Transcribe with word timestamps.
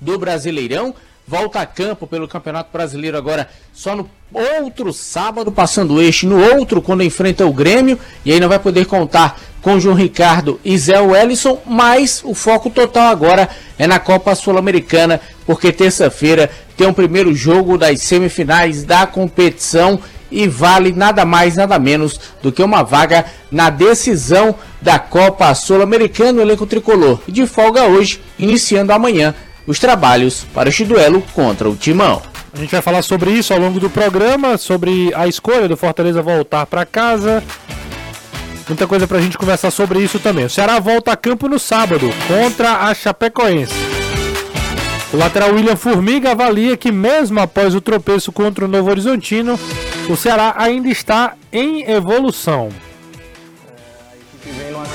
do 0.00 0.18
Brasileirão. 0.18 0.94
Volta 1.28 1.60
a 1.60 1.66
campo 1.66 2.06
pelo 2.06 2.28
Campeonato 2.28 2.70
Brasileiro 2.72 3.18
agora 3.18 3.48
só 3.72 3.96
no 3.96 4.08
outro 4.32 4.92
sábado, 4.92 5.50
passando 5.50 5.94
o 5.94 6.00
eixo 6.00 6.24
no 6.24 6.40
outro, 6.40 6.80
quando 6.80 7.02
enfrenta 7.02 7.44
o 7.44 7.52
Grêmio. 7.52 7.98
E 8.24 8.32
aí 8.32 8.38
não 8.38 8.48
vai 8.48 8.60
poder 8.60 8.84
contar 8.84 9.36
com 9.60 9.80
João 9.80 9.96
Ricardo 9.96 10.60
e 10.64 10.78
Zé 10.78 11.00
Wellison, 11.00 11.60
mas 11.66 12.22
o 12.24 12.32
foco 12.32 12.70
total 12.70 13.08
agora 13.08 13.48
é 13.76 13.84
na 13.84 13.98
Copa 13.98 14.36
Sul-Americana, 14.36 15.20
porque 15.44 15.72
terça-feira 15.72 16.48
tem 16.76 16.86
o 16.86 16.90
um 16.90 16.94
primeiro 16.94 17.34
jogo 17.34 17.76
das 17.76 18.02
semifinais 18.02 18.84
da 18.84 19.04
competição 19.08 19.98
e 20.30 20.46
vale 20.46 20.92
nada 20.92 21.24
mais, 21.24 21.56
nada 21.56 21.76
menos 21.80 22.20
do 22.40 22.52
que 22.52 22.62
uma 22.62 22.84
vaga 22.84 23.24
na 23.50 23.68
decisão 23.68 24.54
da 24.80 25.00
Copa 25.00 25.52
Sul-Americana, 25.54 26.38
o 26.38 26.42
elenco 26.42 26.66
tricolor. 26.66 27.20
De 27.26 27.44
folga 27.44 27.86
hoje, 27.86 28.20
iniciando 28.38 28.92
amanhã 28.92 29.34
os 29.66 29.78
trabalhos 29.78 30.46
para 30.54 30.68
este 30.68 30.84
duelo 30.84 31.22
contra 31.34 31.68
o 31.68 31.76
Timão. 31.76 32.22
A 32.52 32.58
gente 32.58 32.70
vai 32.70 32.80
falar 32.80 33.02
sobre 33.02 33.30
isso 33.30 33.52
ao 33.52 33.60
longo 33.60 33.78
do 33.78 33.90
programa, 33.90 34.56
sobre 34.56 35.12
a 35.14 35.26
escolha 35.26 35.68
do 35.68 35.76
Fortaleza 35.76 36.22
voltar 36.22 36.64
para 36.66 36.86
casa. 36.86 37.42
Muita 38.68 38.86
coisa 38.86 39.06
para 39.06 39.18
a 39.18 39.20
gente 39.20 39.36
conversar 39.36 39.70
sobre 39.70 40.00
isso 40.00 40.18
também. 40.18 40.46
O 40.46 40.50
Ceará 40.50 40.80
volta 40.80 41.12
a 41.12 41.16
campo 41.16 41.48
no 41.48 41.58
sábado 41.58 42.08
contra 42.26 42.88
a 42.88 42.94
Chapecoense. 42.94 43.74
O 45.12 45.16
lateral 45.16 45.54
William 45.54 45.76
Formiga 45.76 46.32
avalia 46.32 46.76
que, 46.76 46.90
mesmo 46.90 47.38
após 47.40 47.74
o 47.74 47.80
tropeço 47.80 48.32
contra 48.32 48.64
o 48.64 48.68
Novo 48.68 48.90
Horizontino, 48.90 49.58
o 50.08 50.16
Ceará 50.16 50.54
ainda 50.58 50.88
está 50.88 51.34
em 51.52 51.88
evolução. 51.88 52.70
É, 53.66 54.12
a 54.12 54.16
equipe 54.16 54.58
vem 54.58 54.72
numa 54.72 54.86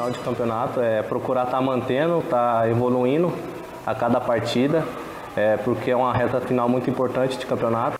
final 0.00 0.10
de 0.10 0.18
campeonato, 0.20 0.80
é 0.80 1.02
procurar 1.02 1.44
estar 1.44 1.58
tá 1.58 1.62
mantendo, 1.62 2.20
estar 2.20 2.60
tá 2.60 2.68
evoluindo 2.68 3.32
a 3.84 3.94
cada 3.94 4.18
partida, 4.18 4.82
é, 5.36 5.58
porque 5.58 5.90
é 5.90 5.96
uma 5.96 6.12
reta 6.12 6.40
final 6.40 6.68
muito 6.68 6.88
importante 6.88 7.36
de 7.36 7.44
campeonato. 7.44 7.98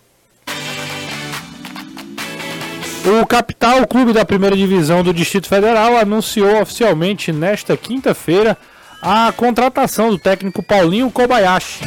O 3.05 3.27
Capital, 3.27 3.87
clube 3.87 4.13
da 4.13 4.25
primeira 4.25 4.57
divisão 4.57 5.03
do 5.03 5.13
Distrito 5.13 5.49
Federal, 5.49 5.97
anunciou 5.97 6.61
oficialmente 6.61 7.33
nesta 7.33 7.77
quinta-feira 7.77 8.57
a 9.03 9.33
contratação 9.33 10.11
do 10.11 10.19
técnico 10.19 10.63
Paulinho 10.63 11.11
Kobayashi, 11.11 11.85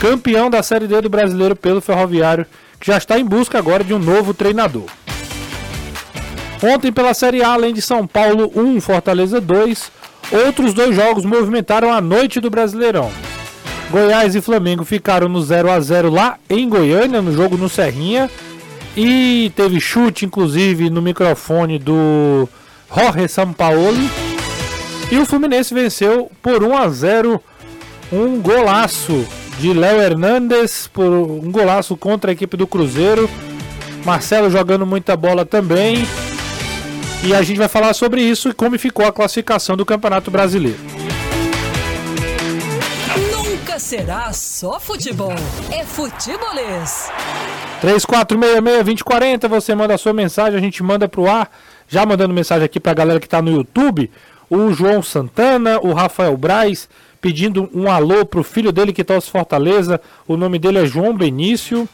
campeão 0.00 0.50
da 0.50 0.62
Série 0.62 0.86
D 0.86 1.00
do 1.02 1.10
Brasileiro 1.10 1.54
pelo 1.54 1.80
Ferroviário, 1.80 2.46
que 2.80 2.86
já 2.86 2.98
está 2.98 3.18
em 3.18 3.24
busca 3.24 3.58
agora 3.58 3.84
de 3.84 3.94
um 3.94 3.98
novo 3.98 4.34
treinador. 4.34 4.86
Ontem, 6.62 6.92
pela 6.92 7.14
Série 7.14 7.42
A, 7.42 7.52
além 7.52 7.72
de 7.72 7.80
São 7.80 8.06
Paulo 8.06 8.50
1, 8.54 8.80
Fortaleza 8.80 9.40
2, 9.40 9.92
outros 10.46 10.74
dois 10.74 10.94
jogos 10.94 11.24
movimentaram 11.24 11.92
a 11.92 12.00
noite 12.00 12.40
do 12.40 12.50
Brasileirão. 12.50 13.10
Goiás 13.90 14.34
e 14.34 14.40
Flamengo 14.40 14.84
ficaram 14.84 15.28
no 15.28 15.40
0 15.40 15.70
a 15.70 15.80
0 15.80 16.10
lá 16.10 16.36
em 16.50 16.68
Goiânia, 16.68 17.22
no 17.22 17.32
jogo 17.32 17.56
no 17.56 17.68
Serrinha. 17.68 18.28
E 18.96 19.52
teve 19.54 19.80
chute, 19.80 20.26
inclusive, 20.26 20.90
no 20.90 21.00
microfone 21.00 21.78
do 21.78 22.48
Jorge 22.94 23.28
Sampaoli. 23.28 24.10
E 25.10 25.16
o 25.16 25.24
Fluminense 25.24 25.72
venceu 25.72 26.30
por 26.42 26.62
1 26.62 26.76
a 26.76 26.88
0 26.88 27.40
um 28.12 28.40
golaço 28.40 29.26
de 29.58 29.72
Léo 29.72 30.00
Hernandes, 30.00 30.88
por 30.92 31.04
um 31.04 31.50
golaço 31.50 31.96
contra 31.96 32.30
a 32.30 32.32
equipe 32.32 32.56
do 32.56 32.66
Cruzeiro. 32.66 33.30
Marcelo 34.04 34.50
jogando 34.50 34.84
muita 34.84 35.16
bola 35.16 35.46
também. 35.46 36.06
E 37.24 37.34
a 37.34 37.42
gente 37.42 37.58
vai 37.58 37.68
falar 37.68 37.92
sobre 37.94 38.22
isso 38.22 38.48
e 38.48 38.54
como 38.54 38.78
ficou 38.78 39.04
a 39.04 39.12
classificação 39.12 39.76
do 39.76 39.84
Campeonato 39.84 40.30
Brasileiro. 40.30 40.78
Nunca 43.32 43.78
será 43.78 44.32
só 44.32 44.78
futebol, 44.78 45.34
é 45.70 45.84
futebolês. 45.84 47.10
3466-2040, 47.82 49.48
você 49.48 49.74
manda 49.74 49.94
a 49.94 49.98
sua 49.98 50.12
mensagem, 50.12 50.58
a 50.58 50.62
gente 50.62 50.82
manda 50.82 51.08
pro 51.08 51.28
ar. 51.28 51.50
Já 51.88 52.06
mandando 52.06 52.32
mensagem 52.32 52.64
aqui 52.64 52.78
pra 52.78 52.94
galera 52.94 53.18
que 53.18 53.28
tá 53.28 53.42
no 53.42 53.50
YouTube. 53.50 54.10
O 54.48 54.72
João 54.72 55.02
Santana, 55.02 55.80
o 55.80 55.92
Rafael 55.92 56.36
Braz, 56.36 56.88
pedindo 57.20 57.68
um 57.74 57.90
alô 57.90 58.24
pro 58.24 58.44
filho 58.44 58.70
dele 58.70 58.92
que 58.92 59.02
torce 59.02 59.30
Fortaleza. 59.30 60.00
O 60.26 60.36
nome 60.36 60.58
dele 60.58 60.78
é 60.78 60.86
João 60.86 61.14
Benício. 61.14 61.88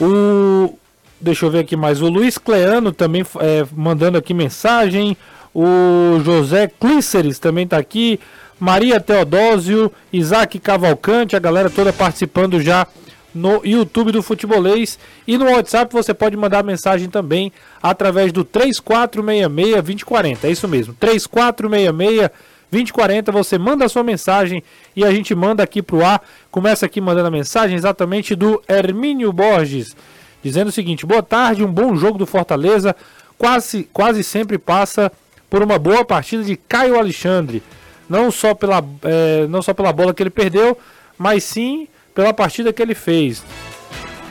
O 0.00 0.78
Deixa 1.22 1.46
eu 1.46 1.50
ver 1.50 1.60
aqui 1.60 1.76
mais. 1.76 2.02
O 2.02 2.08
Luiz 2.08 2.36
Cleano 2.36 2.90
também 2.90 3.24
é, 3.38 3.64
mandando 3.72 4.18
aqui 4.18 4.34
mensagem. 4.34 5.16
O 5.54 6.18
José 6.24 6.68
Clíceres 6.80 7.38
também 7.38 7.62
está 7.62 7.78
aqui. 7.78 8.18
Maria 8.58 8.98
Teodósio, 8.98 9.92
Isaac 10.12 10.58
Cavalcante, 10.58 11.36
a 11.36 11.38
galera 11.38 11.70
toda 11.70 11.92
participando 11.92 12.60
já 12.60 12.88
no 13.32 13.64
YouTube 13.64 14.10
do 14.10 14.20
Futebolês. 14.20 14.98
E 15.24 15.38
no 15.38 15.44
WhatsApp 15.44 15.92
você 15.92 16.12
pode 16.12 16.36
mandar 16.36 16.64
mensagem 16.64 17.08
também 17.08 17.52
através 17.80 18.32
do 18.32 18.44
3466-2040. 18.44 20.38
É 20.42 20.50
isso 20.50 20.66
mesmo, 20.66 20.92
3466-2040. 20.94 23.30
Você 23.30 23.58
manda 23.58 23.84
a 23.84 23.88
sua 23.88 24.02
mensagem 24.02 24.60
e 24.96 25.04
a 25.04 25.12
gente 25.12 25.32
manda 25.36 25.62
aqui 25.62 25.82
para 25.82 25.96
o 25.96 26.04
ar. 26.04 26.20
Começa 26.50 26.86
aqui 26.86 27.00
mandando 27.00 27.28
a 27.28 27.30
mensagem 27.30 27.76
exatamente 27.76 28.34
do 28.34 28.60
Hermínio 28.68 29.32
Borges 29.32 29.94
dizendo 30.42 30.68
o 30.68 30.72
seguinte: 30.72 31.06
boa 31.06 31.22
tarde, 31.22 31.64
um 31.64 31.72
bom 31.72 31.94
jogo 31.96 32.18
do 32.18 32.26
Fortaleza. 32.26 32.94
Quase, 33.38 33.88
quase 33.92 34.22
sempre 34.22 34.58
passa 34.58 35.10
por 35.50 35.62
uma 35.62 35.78
boa 35.78 36.04
partida 36.04 36.42
de 36.44 36.56
Caio 36.56 36.98
Alexandre. 36.98 37.62
Não 38.08 38.30
só, 38.30 38.54
pela, 38.54 38.84
é, 39.02 39.46
não 39.48 39.62
só 39.62 39.72
pela 39.72 39.92
bola 39.92 40.12
que 40.14 40.22
ele 40.22 40.30
perdeu, 40.30 40.78
mas 41.18 41.44
sim 41.44 41.88
pela 42.14 42.32
partida 42.32 42.72
que 42.72 42.82
ele 42.82 42.94
fez. 42.94 43.42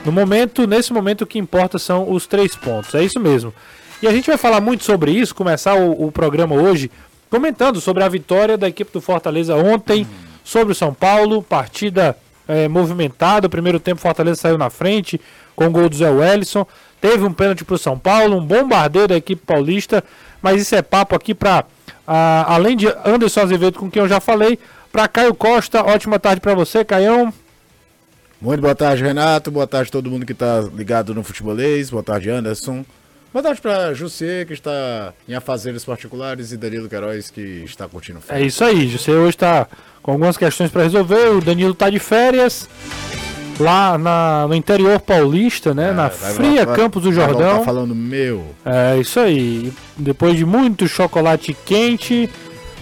No 0.05 0.11
momento, 0.11 0.65
nesse 0.65 0.93
momento, 0.93 1.21
o 1.21 1.27
que 1.27 1.39
importa 1.39 1.77
são 1.77 2.11
os 2.11 2.25
três 2.25 2.55
pontos. 2.55 2.93
É 2.95 3.03
isso 3.03 3.19
mesmo. 3.19 3.53
E 4.01 4.07
a 4.07 4.11
gente 4.11 4.27
vai 4.27 4.37
falar 4.37 4.61
muito 4.61 4.83
sobre 4.83 5.11
isso, 5.11 5.35
começar 5.35 5.75
o, 5.75 6.07
o 6.07 6.11
programa 6.11 6.55
hoje 6.55 6.89
comentando 7.29 7.79
sobre 7.79 8.03
a 8.03 8.09
vitória 8.09 8.57
da 8.57 8.67
equipe 8.67 8.91
do 8.91 8.99
Fortaleza 8.99 9.55
ontem 9.55 10.05
sobre 10.43 10.73
o 10.73 10.75
São 10.75 10.93
Paulo. 10.93 11.41
Partida 11.41 12.17
é. 12.51 12.67
O 13.45 13.49
primeiro 13.49 13.79
tempo, 13.79 14.01
Fortaleza 14.01 14.41
saiu 14.41 14.57
na 14.57 14.69
frente 14.69 15.19
com 15.55 15.65
o 15.65 15.71
gol 15.71 15.89
do 15.89 15.95
Zé 15.95 16.09
Wellison. 16.09 16.65
Teve 16.99 17.23
um 17.23 17.33
pênalti 17.33 17.65
para 17.65 17.75
o 17.75 17.77
São 17.77 17.97
Paulo, 17.97 18.37
um 18.37 18.45
bombardeio 18.45 19.07
da 19.07 19.15
equipe 19.15 19.43
paulista. 19.45 20.03
Mas 20.41 20.61
isso 20.61 20.75
é 20.75 20.81
papo 20.81 21.15
aqui 21.15 21.33
para, 21.33 21.65
além 22.05 22.75
de 22.75 22.87
Anderson 23.05 23.41
Azevedo, 23.41 23.77
com 23.79 23.89
quem 23.89 24.01
eu 24.01 24.07
já 24.07 24.19
falei, 24.19 24.57
para 24.91 25.07
Caio 25.07 25.33
Costa. 25.33 25.83
Ótima 25.83 26.19
tarde 26.19 26.41
para 26.41 26.53
você, 26.55 26.83
Caião. 26.83 27.33
Muito 28.41 28.61
boa 28.61 28.73
tarde, 28.73 29.03
Renato. 29.03 29.51
Boa 29.51 29.67
tarde 29.67 29.89
a 29.89 29.91
todo 29.91 30.09
mundo 30.09 30.25
que 30.25 30.31
está 30.31 30.61
ligado 30.75 31.13
no 31.13 31.23
futebolês. 31.23 31.91
Boa 31.91 32.01
tarde, 32.01 32.29
Anderson. 32.29 32.83
Boa 33.33 33.41
tarde 33.41 33.61
para 33.61 33.93
José, 33.93 34.43
que 34.43 34.51
está 34.51 35.13
em 35.25 35.33
afazeres 35.33 35.85
particulares, 35.85 36.51
e 36.51 36.57
Danilo 36.57 36.89
Queiroz, 36.89 37.29
que 37.29 37.63
está 37.63 37.87
curtindo 37.87 38.19
férias. 38.19 38.43
É 38.43 38.45
isso 38.45 38.61
aí, 38.61 38.89
José 38.89 39.13
hoje 39.13 39.29
está 39.29 39.67
com 40.03 40.11
algumas 40.11 40.35
questões 40.35 40.69
para 40.69 40.83
resolver. 40.83 41.29
O 41.29 41.39
Danilo 41.39 41.71
está 41.71 41.89
de 41.89 41.97
férias 41.97 42.67
lá 43.57 43.97
na, 43.97 44.47
no 44.49 44.53
interior 44.53 44.99
paulista, 44.99 45.73
né? 45.73 45.91
É, 45.91 45.93
na 45.93 46.09
fria 46.09 46.65
Campos 46.65 47.03
do 47.03 47.13
Jordão. 47.13 47.59
Tá 47.59 47.63
falando 47.63 47.95
meu. 47.95 48.43
É 48.65 48.97
isso 48.97 49.17
aí. 49.17 49.71
Depois 49.95 50.35
de 50.35 50.45
muito 50.45 50.85
chocolate 50.89 51.55
quente, 51.65 52.29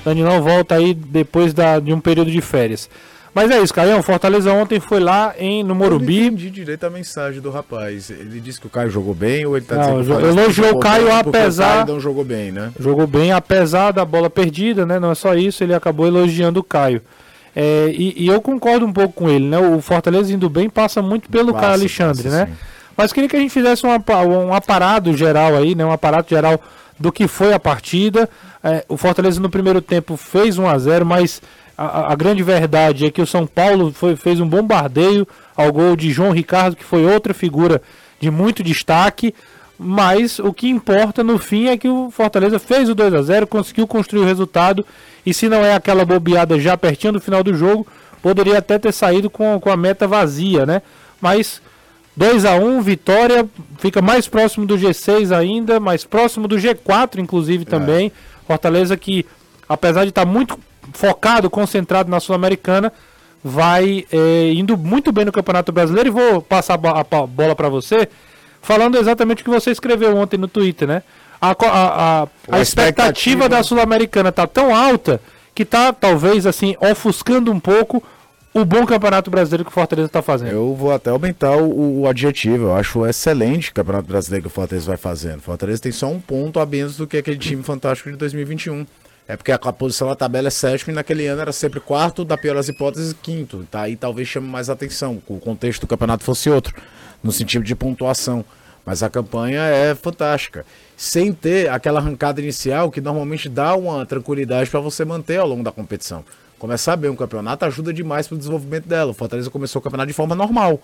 Danilão 0.04 0.42
volta 0.42 0.74
aí 0.74 0.96
depois 0.96 1.54
da, 1.54 1.80
de 1.80 1.94
um 1.94 2.00
período 2.00 2.32
de 2.32 2.42
férias. 2.42 2.90
Mas 3.34 3.52
é 3.52 3.62
isso, 3.62 3.74
Caião. 3.74 4.02
Fortaleza 4.02 4.52
ontem 4.52 4.80
foi 4.80 5.00
lá 5.00 5.34
em, 5.38 5.64
no 5.64 5.76
Morumbi. 5.76 6.20
Eu 6.20 6.26
entendi 6.26 6.50
direito 6.50 6.84
a 6.84 6.90
mensagem 6.90 7.42
do 7.42 7.50
rapaz. 7.50 8.10
Ele 8.10 8.40
disse 8.40 8.60
que 8.60 8.68
o 8.68 8.70
Caio 8.70 8.90
jogou 8.90 9.14
bem 9.14 9.46
ou 9.46 9.56
ele 9.56 9.66
tá 9.66 9.76
não, 9.76 10.02
dizendo 10.02 10.20
que 10.20 10.26
o 10.26 10.30
elogiou 10.30 10.76
o 10.76 10.80
Caio 10.80 11.14
apesar. 11.14 11.66
O 11.66 11.86
Caio 11.86 11.88
não 11.88 12.00
jogou 12.00 12.24
bem, 12.24 12.52
né? 12.52 12.72
Jogou 12.80 13.08
bem 13.08 13.32
apesar 13.32 13.92
da 13.92 14.04
bola 14.04 14.30
perdida, 14.30 14.86
né? 14.86 15.00
Não 15.00 15.12
é 15.12 15.16
só 15.16 15.36
isso, 15.36 15.64
ele 15.64 15.74
acabou 15.74 16.08
elogiando 16.08 16.60
o 16.60 16.64
Caio. 16.64 17.02
É, 17.56 17.92
e, 17.94 18.26
e, 18.26 18.28
eu 18.28 18.42
concordo 18.42 18.86
um 18.86 18.94
pouco 18.94 19.14
com 19.14 19.30
ele, 19.30 19.46
né? 19.46 19.58
O 19.58 19.82
Fortaleza 19.82 20.34
indo 20.34 20.50
bem 20.50 20.70
passa 20.70 21.02
muito 21.02 21.30
pelo 21.30 21.52
passa, 21.52 21.66
Caio 21.66 21.74
Alexandre, 21.80 22.24
passa, 22.24 22.38
né? 22.38 22.46
Sim. 22.46 22.58
Mas 22.96 23.14
queria 23.14 23.30
que 23.30 23.36
a 23.36 23.40
gente 23.40 23.52
fizesse 23.52 23.86
um, 23.86 23.90
um 23.90 24.54
aparado 24.54 25.16
geral 25.16 25.56
aí, 25.56 25.74
né? 25.74 25.86
Um 25.86 25.92
aparato 25.92 26.30
geral 26.30 26.62
do 27.00 27.12
que 27.12 27.28
foi 27.28 27.54
a 27.54 27.60
partida. 27.60 28.30
É, 28.64 28.84
o 28.90 28.98
Fortaleza 28.98 29.40
no 29.40 29.50
primeiro 29.50 29.82
tempo 29.82 30.18
fez 30.18 30.58
1 30.58 30.68
a 30.68 30.78
0 30.78 31.06
mas 31.06 31.42
a, 31.82 32.12
a, 32.12 32.16
grande 32.16 32.44
verdade 32.44 33.06
é 33.06 33.12
que 33.12 33.22
o 33.22 33.26
São 33.26 33.48
Paulo 33.48 33.94
foi, 33.94 34.18
fez 34.18 34.42
um 34.42 34.48
bombardeio 34.48 35.26
ao 35.56 35.72
gol 35.72 35.96
de 35.96 36.12
João 36.12 36.32
Ricardo, 36.32 36.76
que 36.76 36.84
foi 36.84 37.06
outra 37.06 37.34
figura 37.34 37.82
de 38.20 38.30
muito 38.30 38.62
destaque. 38.62 39.34
Mas 39.78 40.40
o 40.40 40.52
que 40.52 40.68
importa 40.68 41.24
no 41.24 41.38
fim 41.38 41.68
é 41.68 41.78
que 41.78 41.88
o 41.88 42.12
Fortaleza 42.12 42.60
fez 42.60 42.90
o 42.90 42.96
2 42.96 43.14
a 43.14 43.22
0 43.22 43.48
conseguiu 43.48 43.88
construir 43.88 44.24
o 44.24 44.26
resultado. 44.26 44.86
E 45.26 45.34
se 45.34 45.48
não 45.48 45.64
é 45.64 45.74
aquela 45.74 46.04
bobeada 46.04 46.60
já 46.60 46.76
pertinho 46.76 47.14
do 47.14 47.22
final 47.22 47.42
do 47.42 47.54
jogo, 47.54 47.88
poderia 48.22 48.58
até 48.58 48.78
ter 48.78 48.92
saído 48.92 49.30
com, 49.30 49.58
com 49.58 49.72
a 49.72 49.78
meta 49.78 50.06
vazia, 50.06 50.66
né? 50.66 50.82
Mas 51.22 51.62
2 52.18 52.44
a 52.44 52.56
1 52.56 52.82
vitória, 52.82 53.48
fica 53.78 54.02
mais 54.02 54.28
próximo 54.28 54.66
do 54.66 54.78
G6 54.78 55.34
ainda, 55.34 55.80
mais 55.80 56.04
próximo 56.04 56.46
do 56.46 56.58
G4, 56.58 57.20
inclusive, 57.20 57.64
é. 57.64 57.66
também. 57.66 58.08
É. 58.08 58.12
Fortaleza 58.46 58.98
que, 58.98 59.26
apesar 59.70 60.04
de 60.04 60.10
estar 60.10 60.26
tá 60.26 60.30
muito 60.30 60.60
focado, 60.94 61.50
concentrado 61.50 62.10
na 62.10 62.20
Sul-Americana, 62.20 62.92
vai 63.44 64.06
é, 64.12 64.52
indo 64.54 64.78
muito 64.78 65.12
bem 65.12 65.26
no 65.26 65.32
Campeonato 65.32 65.72
Brasileiro. 65.72 66.10
E 66.10 66.12
vou 66.12 66.42
passar 66.42 66.74
a, 66.76 66.78
bo 66.78 66.88
a 66.88 67.28
bola 67.28 67.56
para 67.56 67.70
você, 67.70 68.08
falando 68.62 68.98
exatamente 68.98 69.42
o 69.42 69.46
que 69.46 69.52
você 69.52 69.72
escreveu 69.72 70.16
ontem 70.18 70.38
no 70.38 70.48
Twitter, 70.48 70.88
né? 70.88 71.04
A, 71.42 71.52
a, 71.52 72.24
a, 72.24 72.28
a 72.52 72.60
expectativa 72.60 73.48
da 73.48 73.64
Sul-Americana 73.64 74.32
tá 74.32 74.46
tão 74.46 74.76
alta 74.76 75.22
que 75.56 75.64
tá, 75.64 75.94
talvez, 75.94 76.46
assim, 76.46 76.76
ofuscando 76.82 77.52
um 77.52 77.60
pouco 77.60 78.04
o 78.54 78.66
bom 78.66 78.86
Campeonato 78.86 79.30
Brasileiro 79.30 79.64
que 79.64 79.72
o 79.72 79.74
Fortaleza 79.74 80.08
está 80.08 80.22
fazendo. 80.22 80.52
Eu 80.52 80.76
vou 80.76 80.92
até 80.92 81.10
aumentar 81.10 81.56
o, 81.58 82.02
o, 82.02 82.08
adjetivo. 82.08 82.66
Eu 82.66 82.76
acho 82.76 83.06
excelente 83.06 83.70
o 83.70 83.74
Campeonato 83.74 84.08
Brasileiro 84.08 84.44
que 84.44 84.48
o 84.48 84.52
Fortaleza 84.52 84.88
vai 84.88 84.98
fazendo. 84.98 85.38
O 85.38 85.42
Fortaleza 85.42 85.82
tem 85.82 85.92
só 85.92 86.08
um 86.08 86.20
ponto 86.20 86.60
a 86.60 86.66
menos 86.66 86.98
do 86.98 87.08
que 87.08 87.18
aquele 87.18 87.38
time 87.38 87.64
fantástico 87.64 88.10
de 88.10 88.18
2021. 88.18 88.86
É 89.30 89.38
porque 89.38 89.52
a, 89.52 89.60
posição 89.60 90.08
na 90.08 90.16
tabela 90.16 90.48
é 90.48 90.50
sétimo 90.50 90.92
e 90.92 90.96
naquele 90.96 91.28
ano 91.28 91.40
era 91.40 91.52
sempre 91.52 91.80
quarto, 91.80 92.26
da 92.26 92.36
pior 92.36 92.56
das 92.56 92.68
hipóteses, 92.68 93.14
quinto. 93.22 93.64
Tá? 93.70 93.82
Aí 93.82 93.96
talvez 93.96 94.28
chame 94.28 94.48
mais 94.48 94.72
atenção, 94.72 95.22
o 95.28 95.40
contexto 95.40 95.82
do 95.82 95.88
campeonato 95.88 96.24
fosse 96.24 96.50
outro, 96.50 96.74
no 97.22 97.32
sentido 97.32 97.64
de 97.64 97.76
pontuação. 97.76 98.44
Mas 98.84 99.04
a 99.04 99.10
campanha 99.10 99.62
é 99.62 99.94
fantástica. 99.94 100.66
Sem 100.98 101.32
ter 101.32 101.70
aquela 101.70 102.00
arrancada 102.00 102.42
inicial 102.42 102.90
que 102.90 103.00
normalmente 103.00 103.48
dá 103.48 103.76
uma 103.76 104.04
tranquilidade 104.04 104.68
para 104.68 104.80
você 104.80 105.06
manter 105.06 105.38
ao 105.38 105.48
longo 105.48 105.62
da 105.62 105.72
competição. 105.72 106.26
Começar 106.58 106.96
bem 106.96 107.12
um 107.12 107.16
campeonato 107.16 107.66
ajuda 107.66 107.94
demais 107.94 108.28
para 108.28 108.34
o 108.34 108.38
desenvolvimento 108.40 108.88
dela. 108.88 109.12
O 109.12 109.14
Fortaleza 109.14 109.52
começou 109.52 109.80
o 109.80 109.84
campeonato 109.84 110.08
de 110.08 110.14
forma 110.14 110.34
normal. 110.34 110.82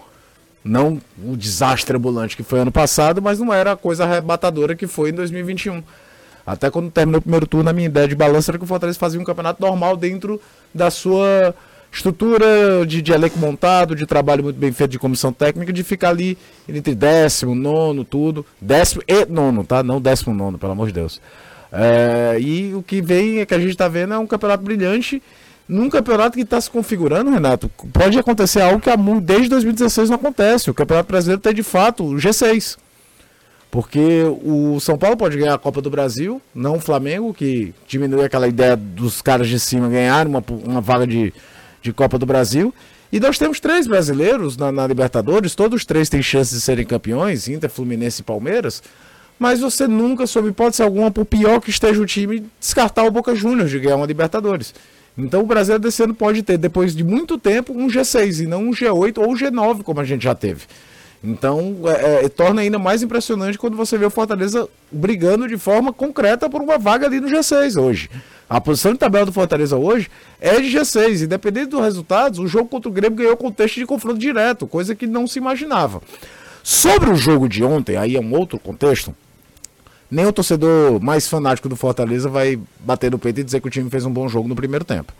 Não 0.63 1.01
o 1.23 1.35
desastre 1.35 1.97
ambulante 1.97 2.37
que 2.37 2.43
foi 2.43 2.59
ano 2.59 2.71
passado, 2.71 3.23
mas 3.23 3.39
não 3.39 3.51
era 3.51 3.71
a 3.71 3.75
coisa 3.75 4.03
arrebatadora 4.03 4.75
que 4.75 4.85
foi 4.85 5.09
em 5.09 5.13
2021. 5.13 5.81
Até 6.45 6.69
quando 6.69 6.91
terminou 6.91 7.19
o 7.19 7.21
primeiro 7.21 7.47
turno, 7.47 7.69
a 7.69 7.73
minha 7.73 7.87
ideia 7.87 8.07
de 8.07 8.15
balanço 8.15 8.51
era 8.51 8.57
que 8.57 8.63
o 8.63 8.67
Fortaleza 8.67 8.99
fazia 8.99 9.19
um 9.19 9.23
campeonato 9.23 9.61
normal 9.61 9.97
dentro 9.97 10.39
da 10.73 10.91
sua 10.91 11.55
estrutura 11.91 12.85
de, 12.85 13.01
de 13.01 13.11
elenco 13.11 13.39
montado, 13.39 13.95
de 13.95 14.05
trabalho 14.05 14.43
muito 14.43 14.57
bem 14.57 14.71
feito 14.71 14.91
de 14.91 14.99
comissão 14.99 15.31
técnica, 15.31 15.71
de 15.71 15.83
ficar 15.83 16.09
ali 16.09 16.37
entre 16.67 16.93
décimo, 16.93 17.55
nono, 17.55 18.03
tudo. 18.03 18.45
Décimo 18.61 19.01
e 19.07 19.25
nono, 19.25 19.63
tá? 19.63 19.81
Não 19.81 19.99
décimo 20.01 20.35
nono, 20.35 20.59
pelo 20.59 20.73
amor 20.73 20.87
de 20.87 20.93
Deus. 20.93 21.21
É, 21.71 22.37
e 22.39 22.73
o 22.75 22.83
que 22.83 23.01
vem, 23.01 23.39
é 23.39 23.45
que 23.45 23.53
a 23.53 23.59
gente 23.59 23.71
está 23.71 23.87
vendo, 23.87 24.13
é 24.13 24.17
um 24.17 24.27
campeonato 24.27 24.63
brilhante. 24.63 25.21
Num 25.67 25.89
campeonato 25.89 26.35
que 26.35 26.43
está 26.43 26.61
se 26.61 26.69
configurando, 26.69 27.31
Renato, 27.31 27.71
pode 27.91 28.19
acontecer 28.19 28.61
algo 28.61 28.79
que 28.79 28.89
desde 29.21 29.49
2016 29.49 30.09
não 30.09 30.15
acontece. 30.15 30.69
O 30.69 30.75
Campeonato 30.75 31.07
Brasileiro 31.07 31.41
tem 31.41 31.55
de 31.55 31.63
fato 31.63 32.03
o 32.03 32.15
G6. 32.15 32.77
Porque 33.75 34.23
o 34.41 34.79
São 34.79 34.97
Paulo 34.97 35.17
pode 35.17 35.37
ganhar 35.37 35.53
a 35.53 35.57
Copa 35.57 35.81
do 35.81 35.89
Brasil, 35.89 36.41
não 36.55 36.77
o 36.77 36.79
Flamengo, 36.79 37.33
que 37.33 37.73
diminui 37.85 38.23
aquela 38.23 38.47
ideia 38.47 38.77
dos 38.77 39.21
caras 39.21 39.49
de 39.49 39.59
cima 39.59 39.89
ganharem 39.89 40.31
uma, 40.31 40.41
uma 40.63 40.79
vaga 40.79 41.05
de, 41.05 41.33
de 41.81 41.91
Copa 41.91 42.17
do 42.17 42.25
Brasil. 42.25 42.73
E 43.11 43.19
nós 43.19 43.37
temos 43.37 43.59
três 43.59 43.85
brasileiros 43.85 44.55
na, 44.55 44.71
na, 44.71 44.87
Libertadores, 44.87 45.55
todos 45.55 45.83
três 45.83 46.07
têm 46.07 46.21
chances 46.21 46.53
de 46.53 46.61
serem 46.61 46.85
campeões, 46.85 47.49
Inter, 47.49 47.69
Fluminense 47.69 48.21
e 48.21 48.23
Palmeiras. 48.23 48.81
Mas 49.37 49.59
você 49.59 49.89
nunca, 49.89 50.25
sob 50.25 50.47
hipótese 50.47 50.81
alguma, 50.81 51.11
por 51.11 51.25
pior 51.25 51.59
que 51.59 51.69
esteja 51.69 52.01
o 52.01 52.05
time, 52.05 52.45
descartar 52.57 53.03
o 53.03 53.11
Boca 53.11 53.35
Juniors 53.35 53.69
de 53.69 53.77
ganhar 53.77 53.97
uma 53.97 54.05
Libertadores. 54.05 54.73
Então 55.17 55.41
o 55.41 55.45
Brasil 55.45 55.77
desse 55.77 56.01
ano 56.01 56.15
pode 56.15 56.43
ter, 56.43 56.57
depois 56.57 56.95
de 56.95 57.03
muito 57.03 57.37
tempo, 57.37 57.73
um 57.73 57.87
G6 57.87 58.41
e 58.41 58.47
não 58.47 58.69
um 58.69 58.71
G8 58.71 59.17
ou 59.17 59.33
um 59.33 59.35
G9, 59.35 59.83
como 59.83 59.99
a 59.99 60.05
gente 60.05 60.23
já 60.23 60.33
teve. 60.33 60.61
Então, 61.25 61.75
é, 61.85 62.25
é, 62.25 62.29
torna 62.29 62.61
ainda 62.61 62.77
mais 62.77 63.01
impressionante 63.01 63.57
quando 63.57 63.75
você 63.75 63.97
vê 63.97 64.05
o 64.05 64.09
Fortaleza 64.11 64.69
brigando 64.91 65.47
de 65.47 65.57
forma 65.57 65.91
concreta 65.91 66.47
por 66.49 66.61
uma 66.61 66.77
vaga 66.77 67.07
ali 67.07 67.19
no 67.19 67.27
G6 67.27 67.81
hoje. 67.81 68.09
A 68.47 68.61
posição 68.61 68.93
de 68.93 68.99
tabela 68.99 69.25
do 69.25 69.31
Fortaleza 69.31 69.75
hoje 69.75 70.07
é 70.39 70.59
de 70.61 70.67
G6. 70.67 71.23
Independente 71.23 71.69
dos 71.69 71.81
resultados, 71.81 72.37
o 72.37 72.47
jogo 72.47 72.69
contra 72.69 72.89
o 72.89 72.91
Grêmio 72.91 73.17
ganhou 73.17 73.35
contexto 73.35 73.75
de 73.75 73.85
confronto 73.87 74.19
direto, 74.19 74.67
coisa 74.67 74.93
que 74.93 75.07
não 75.07 75.25
se 75.25 75.39
imaginava. 75.39 75.99
Sobre 76.61 77.09
o 77.09 77.15
jogo 77.15 77.49
de 77.49 77.63
ontem, 77.63 77.97
aí 77.97 78.15
é 78.15 78.19
um 78.19 78.33
outro 78.33 78.59
contexto. 78.59 79.15
Nem 80.09 80.27
o 80.27 80.31
torcedor 80.33 81.01
mais 81.01 81.27
fanático 81.27 81.67
do 81.67 81.75
Fortaleza 81.75 82.29
vai 82.29 82.59
bater 82.79 83.09
no 83.09 83.17
peito 83.17 83.39
e 83.39 83.43
dizer 83.43 83.59
que 83.59 83.67
o 83.67 83.71
time 83.71 83.89
fez 83.89 84.05
um 84.05 84.11
bom 84.11 84.27
jogo 84.27 84.47
no 84.47 84.55
primeiro 84.55 84.85
tempo. 84.85 85.11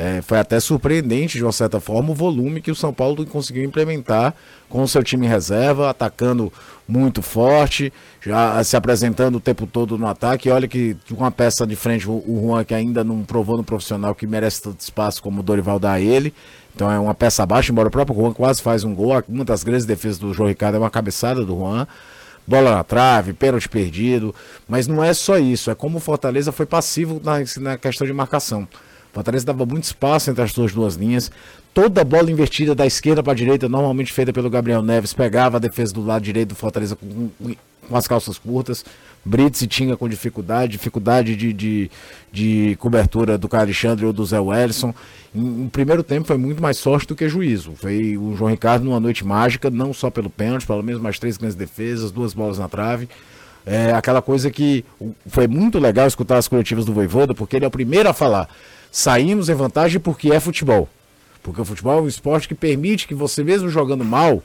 É, 0.00 0.22
foi 0.22 0.38
até 0.38 0.60
surpreendente, 0.60 1.38
de 1.38 1.42
uma 1.42 1.50
certa 1.50 1.80
forma, 1.80 2.12
o 2.12 2.14
volume 2.14 2.60
que 2.60 2.70
o 2.70 2.74
São 2.74 2.94
Paulo 2.94 3.26
conseguiu 3.26 3.64
implementar 3.64 4.32
com 4.68 4.80
o 4.80 4.86
seu 4.86 5.02
time 5.02 5.26
reserva, 5.26 5.90
atacando 5.90 6.52
muito 6.86 7.20
forte, 7.20 7.92
já 8.20 8.62
se 8.62 8.76
apresentando 8.76 9.38
o 9.38 9.40
tempo 9.40 9.66
todo 9.66 9.98
no 9.98 10.06
ataque. 10.06 10.50
Olha 10.50 10.68
que 10.68 10.96
com 11.08 11.16
uma 11.16 11.32
peça 11.32 11.66
de 11.66 11.74
frente, 11.74 12.08
o, 12.08 12.22
Juan, 12.44 12.62
que 12.62 12.74
ainda 12.74 13.02
não 13.02 13.24
provou 13.24 13.56
no 13.56 13.64
profissional 13.64 14.14
que 14.14 14.24
merece 14.24 14.62
tanto 14.62 14.78
espaço 14.78 15.20
como 15.20 15.40
o 15.40 15.42
Dorival 15.42 15.80
dá 15.80 15.94
a 15.94 16.00
ele. 16.00 16.32
Então 16.76 16.88
é 16.88 16.96
uma 16.96 17.12
peça 17.12 17.42
abaixo, 17.42 17.72
embora 17.72 17.88
o 17.88 17.90
próprio 17.90 18.16
Juan 18.16 18.32
quase 18.32 18.62
faz 18.62 18.84
um 18.84 18.94
gol. 18.94 19.20
Uma 19.28 19.44
das 19.44 19.64
grandes 19.64 19.84
defesas 19.84 20.18
do 20.18 20.32
João 20.32 20.48
Ricardo 20.48 20.76
é 20.76 20.78
uma 20.78 20.90
cabeçada 20.90 21.44
do 21.44 21.58
Juan 21.58 21.88
bola 22.46 22.76
na 22.76 22.84
trave, 22.84 23.32
pênalti 23.32 23.68
perdido. 23.68 24.32
Mas 24.68 24.86
não 24.86 25.02
é 25.02 25.12
só 25.12 25.38
isso, 25.38 25.72
é 25.72 25.74
como 25.74 25.98
o 25.98 26.00
Fortaleza 26.00 26.52
foi 26.52 26.66
passivo 26.66 27.20
na, 27.24 27.38
na 27.60 27.76
questão 27.76 28.06
de 28.06 28.12
marcação. 28.12 28.66
Fortaleza 29.12 29.46
dava 29.46 29.64
muito 29.66 29.84
espaço 29.84 30.30
entre 30.30 30.42
as 30.42 30.52
suas 30.52 30.72
duas 30.72 30.94
linhas. 30.94 31.30
Toda 31.74 32.04
bola 32.04 32.30
invertida 32.30 32.74
da 32.74 32.86
esquerda 32.86 33.22
para 33.22 33.32
a 33.32 33.36
direita, 33.36 33.68
normalmente 33.68 34.12
feita 34.12 34.32
pelo 34.32 34.50
Gabriel 34.50 34.82
Neves, 34.82 35.12
pegava 35.12 35.56
a 35.56 35.60
defesa 35.60 35.92
do 35.92 36.04
lado 36.04 36.22
direito 36.22 36.50
do 36.50 36.54
Fortaleza 36.54 36.96
com, 36.96 37.30
com 37.88 37.96
as 37.96 38.06
calças 38.06 38.38
curtas. 38.38 38.84
Brits 39.24 39.66
tinha 39.68 39.96
com 39.96 40.08
dificuldade, 40.08 40.72
dificuldade 40.72 41.36
de, 41.36 41.52
de, 41.52 41.90
de 42.32 42.76
cobertura 42.78 43.36
do 43.36 43.48
Caio 43.48 43.64
Alexandre 43.64 44.06
ou 44.06 44.12
do 44.12 44.24
Zé 44.24 44.40
Wellison. 44.40 44.94
Em, 45.34 45.68
primeiro 45.68 46.02
tempo 46.02 46.26
foi 46.26 46.38
muito 46.38 46.62
mais 46.62 46.78
sorte 46.78 47.06
do 47.08 47.14
que 47.14 47.28
juízo. 47.28 47.72
Foi 47.76 48.16
o 48.16 48.34
João 48.34 48.50
Ricardo 48.50 48.84
numa 48.84 49.00
noite 49.00 49.26
mágica, 49.26 49.70
não 49.70 49.92
só 49.92 50.10
pelo 50.10 50.30
pênalti, 50.30 50.66
pelo 50.66 50.82
menos 50.82 51.00
mais 51.00 51.18
três 51.18 51.36
grandes 51.36 51.56
defesas, 51.56 52.10
duas 52.10 52.32
bolas 52.32 52.58
na 52.58 52.68
trave. 52.68 53.08
É 53.66 53.92
aquela 53.92 54.22
coisa 54.22 54.50
que 54.50 54.84
foi 55.26 55.46
muito 55.46 55.78
legal 55.78 56.06
escutar 56.06 56.38
as 56.38 56.48
coletivas 56.48 56.86
do 56.86 56.92
Voivoda, 56.92 57.34
porque 57.34 57.56
ele 57.56 57.66
é 57.66 57.68
o 57.68 57.70
primeiro 57.70 58.08
a 58.08 58.14
falar 58.14 58.48
saímos 58.90 59.48
em 59.48 59.54
vantagem 59.54 60.00
porque 60.00 60.32
é 60.32 60.40
futebol. 60.40 60.88
Porque 61.42 61.60
o 61.60 61.64
futebol 61.64 61.98
é 61.98 62.02
um 62.02 62.08
esporte 62.08 62.48
que 62.48 62.54
permite 62.54 63.06
que 63.06 63.14
você, 63.14 63.42
mesmo 63.42 63.68
jogando 63.68 64.04
mal, 64.04 64.42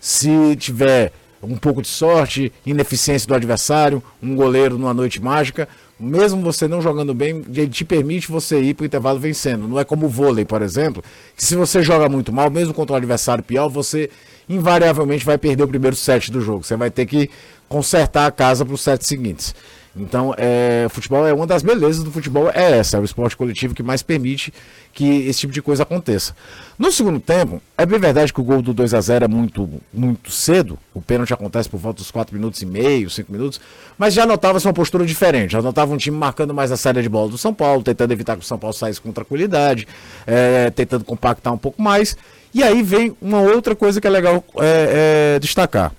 se 0.00 0.56
tiver 0.56 1.12
um 1.42 1.56
pouco 1.56 1.82
de 1.82 1.88
sorte, 1.88 2.52
ineficiência 2.64 3.28
do 3.28 3.34
adversário, 3.34 4.02
um 4.22 4.34
goleiro 4.34 4.78
numa 4.78 4.94
noite 4.94 5.20
mágica, 5.22 5.68
mesmo 5.98 6.42
você 6.42 6.68
não 6.68 6.82
jogando 6.82 7.14
bem, 7.14 7.42
ele 7.48 7.68
te 7.68 7.84
permite 7.84 8.30
você 8.30 8.60
ir 8.60 8.74
para 8.74 8.84
o 8.84 8.86
intervalo 8.86 9.18
vencendo. 9.18 9.66
Não 9.66 9.78
é 9.78 9.84
como 9.84 10.06
o 10.06 10.08
vôlei, 10.08 10.44
por 10.44 10.60
exemplo, 10.60 11.02
que 11.34 11.44
se 11.44 11.56
você 11.56 11.82
joga 11.82 12.08
muito 12.08 12.32
mal, 12.32 12.50
mesmo 12.50 12.74
contra 12.74 12.94
um 12.94 12.96
adversário 12.96 13.42
pior, 13.42 13.68
você 13.68 14.10
invariavelmente 14.48 15.24
vai 15.24 15.38
perder 15.38 15.62
o 15.62 15.68
primeiro 15.68 15.96
set 15.96 16.30
do 16.30 16.40
jogo. 16.40 16.64
Você 16.64 16.76
vai 16.76 16.90
ter 16.90 17.06
que 17.06 17.30
consertar 17.68 18.26
a 18.26 18.30
casa 18.30 18.64
para 18.64 18.74
os 18.74 18.80
sets 18.80 19.06
seguintes. 19.06 19.54
Então, 19.96 20.34
é, 20.36 20.86
futebol 20.90 21.26
é 21.26 21.32
uma 21.32 21.46
das 21.46 21.62
belezas 21.62 22.04
do 22.04 22.10
futebol, 22.10 22.50
é 22.52 22.78
essa, 22.78 22.98
é 22.98 23.00
o 23.00 23.04
esporte 23.04 23.34
coletivo 23.34 23.74
que 23.74 23.82
mais 23.82 24.02
permite 24.02 24.52
que 24.92 25.26
esse 25.26 25.40
tipo 25.40 25.52
de 25.52 25.62
coisa 25.62 25.84
aconteça. 25.84 26.36
No 26.78 26.92
segundo 26.92 27.18
tempo, 27.18 27.62
é 27.78 27.86
bem 27.86 27.98
verdade 27.98 28.30
que 28.30 28.40
o 28.40 28.44
gol 28.44 28.60
do 28.60 28.74
2 28.74 28.92
a 28.92 29.00
0 29.00 29.24
é 29.24 29.28
muito, 29.28 29.68
muito 29.92 30.30
cedo, 30.30 30.78
o 30.92 31.00
pênalti 31.00 31.32
acontece 31.32 31.68
por 31.68 31.78
volta 31.78 32.02
dos 32.02 32.10
4 32.10 32.36
minutos 32.36 32.60
e 32.60 32.66
meio, 32.66 33.08
5 33.08 33.32
minutos, 33.32 33.58
mas 33.96 34.12
já 34.12 34.26
notava-se 34.26 34.66
uma 34.66 34.74
postura 34.74 35.06
diferente, 35.06 35.52
já 35.52 35.62
notava 35.62 35.94
um 35.94 35.96
time 35.96 36.16
marcando 36.16 36.52
mais 36.52 36.70
a 36.70 36.76
saída 36.76 37.02
de 37.02 37.08
bola 37.08 37.30
do 37.30 37.38
São 37.38 37.54
Paulo, 37.54 37.82
tentando 37.82 38.12
evitar 38.12 38.36
que 38.36 38.42
o 38.42 38.46
São 38.46 38.58
Paulo 38.58 38.74
saísse 38.74 39.00
com 39.00 39.10
tranquilidade, 39.12 39.88
é, 40.26 40.68
tentando 40.70 41.04
compactar 41.04 41.54
um 41.54 41.58
pouco 41.58 41.80
mais, 41.80 42.16
e 42.52 42.62
aí 42.62 42.82
vem 42.82 43.16
uma 43.20 43.40
outra 43.40 43.74
coisa 43.74 43.98
que 43.98 44.06
é 44.06 44.10
legal 44.10 44.44
é, 44.58 45.36
é 45.36 45.38
destacar. 45.38 45.92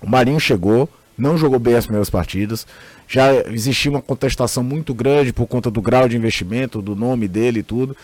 O 0.00 0.08
Marinho 0.08 0.40
chegou, 0.40 0.88
não 1.16 1.36
jogou 1.36 1.58
bem 1.58 1.74
as 1.74 1.84
primeiras 1.84 2.08
partidas, 2.08 2.66
já 3.08 3.34
existia 3.50 3.90
uma 3.90 4.02
contestação 4.02 4.62
muito 4.62 4.92
grande 4.92 5.32
por 5.32 5.46
conta 5.46 5.70
do 5.70 5.80
grau 5.80 6.06
de 6.06 6.16
investimento, 6.16 6.82
do 6.82 6.94
nome 6.94 7.26
dele 7.26 7.60
e 7.60 7.62
tudo. 7.62 7.96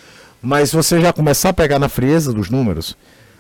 Mas 0.43 0.71
se 0.71 0.77
você 0.77 1.01
já 1.01 1.13
começar 1.13 1.51
a 1.51 1.53
pegar 1.53 1.79
na 1.79 1.91
frieza 1.91 2.33
dos 2.33 2.49
números, 2.49 2.97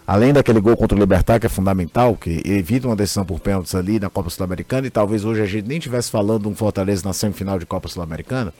além 0.06 0.32
daquele 0.32 0.60
gol 0.60 0.76
contra 0.76 0.96
o 0.96 1.00
Libertar, 1.00 1.40
que 1.40 1.46
é 1.46 1.48
fundamental, 1.48 2.16
que 2.16 2.42
evita 2.44 2.86
uma 2.86 2.94
decisão 2.94 3.24
por 3.24 3.40
pênaltis 3.40 3.74
ali 3.74 3.98
na 3.98 4.10
Copa 4.10 4.28
Sul-Americana, 4.28 4.86
e 4.86 4.90
talvez 4.90 5.24
hoje 5.24 5.40
a 5.40 5.46
gente 5.46 5.66
nem 5.66 5.78
estivesse 5.78 6.10
falando 6.10 6.42
de 6.42 6.48
um 6.48 6.54
Fortaleza 6.54 7.02
na 7.06 7.14
semifinal 7.14 7.58
de 7.58 7.64
Copa 7.64 7.88
Sul-Americana. 7.88 8.52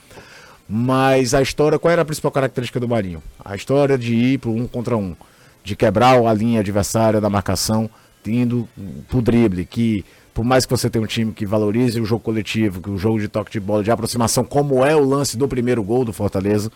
Mas 0.67 1.35
a 1.35 1.43
história, 1.43 1.77
qual 1.77 1.91
era 1.91 2.01
a 2.01 2.05
principal 2.05 2.31
característica 2.31 2.79
do 2.79 2.87
Marinho? 2.87 3.21
A 3.43 3.55
história 3.55 3.99
de 3.99 4.15
ir 4.15 4.39
para 4.39 4.49
um 4.49 4.65
contra 4.65 4.97
um, 4.97 5.15
de 5.63 5.75
quebrar 5.75 6.19
a 6.19 6.33
linha 6.33 6.59
adversária 6.59 7.21
da 7.21 7.29
marcação, 7.29 7.87
indo 8.25 8.67
pro 9.07 9.21
drible, 9.21 9.63
que 9.63 10.03
por 10.35 10.43
mais 10.43 10.65
que 10.65 10.71
você 10.71 10.89
tenha 10.89 11.01
um 11.01 11.07
time 11.07 11.31
que 11.31 11.45
valorize 11.45 11.97
o 11.99 12.03
jogo 12.03 12.21
coletivo, 12.21 12.81
que 12.81 12.89
o 12.89 12.97
jogo 12.97 13.21
de 13.21 13.29
toque 13.29 13.53
de 13.53 13.59
bola, 13.59 13.81
de 13.81 13.89
aproximação, 13.89 14.43
como 14.43 14.85
é 14.85 14.93
o 14.93 14.99
lance 14.99 15.37
do 15.37 15.47
primeiro 15.47 15.81
gol 15.81 16.03
do 16.03 16.11
Fortaleza, 16.11 16.69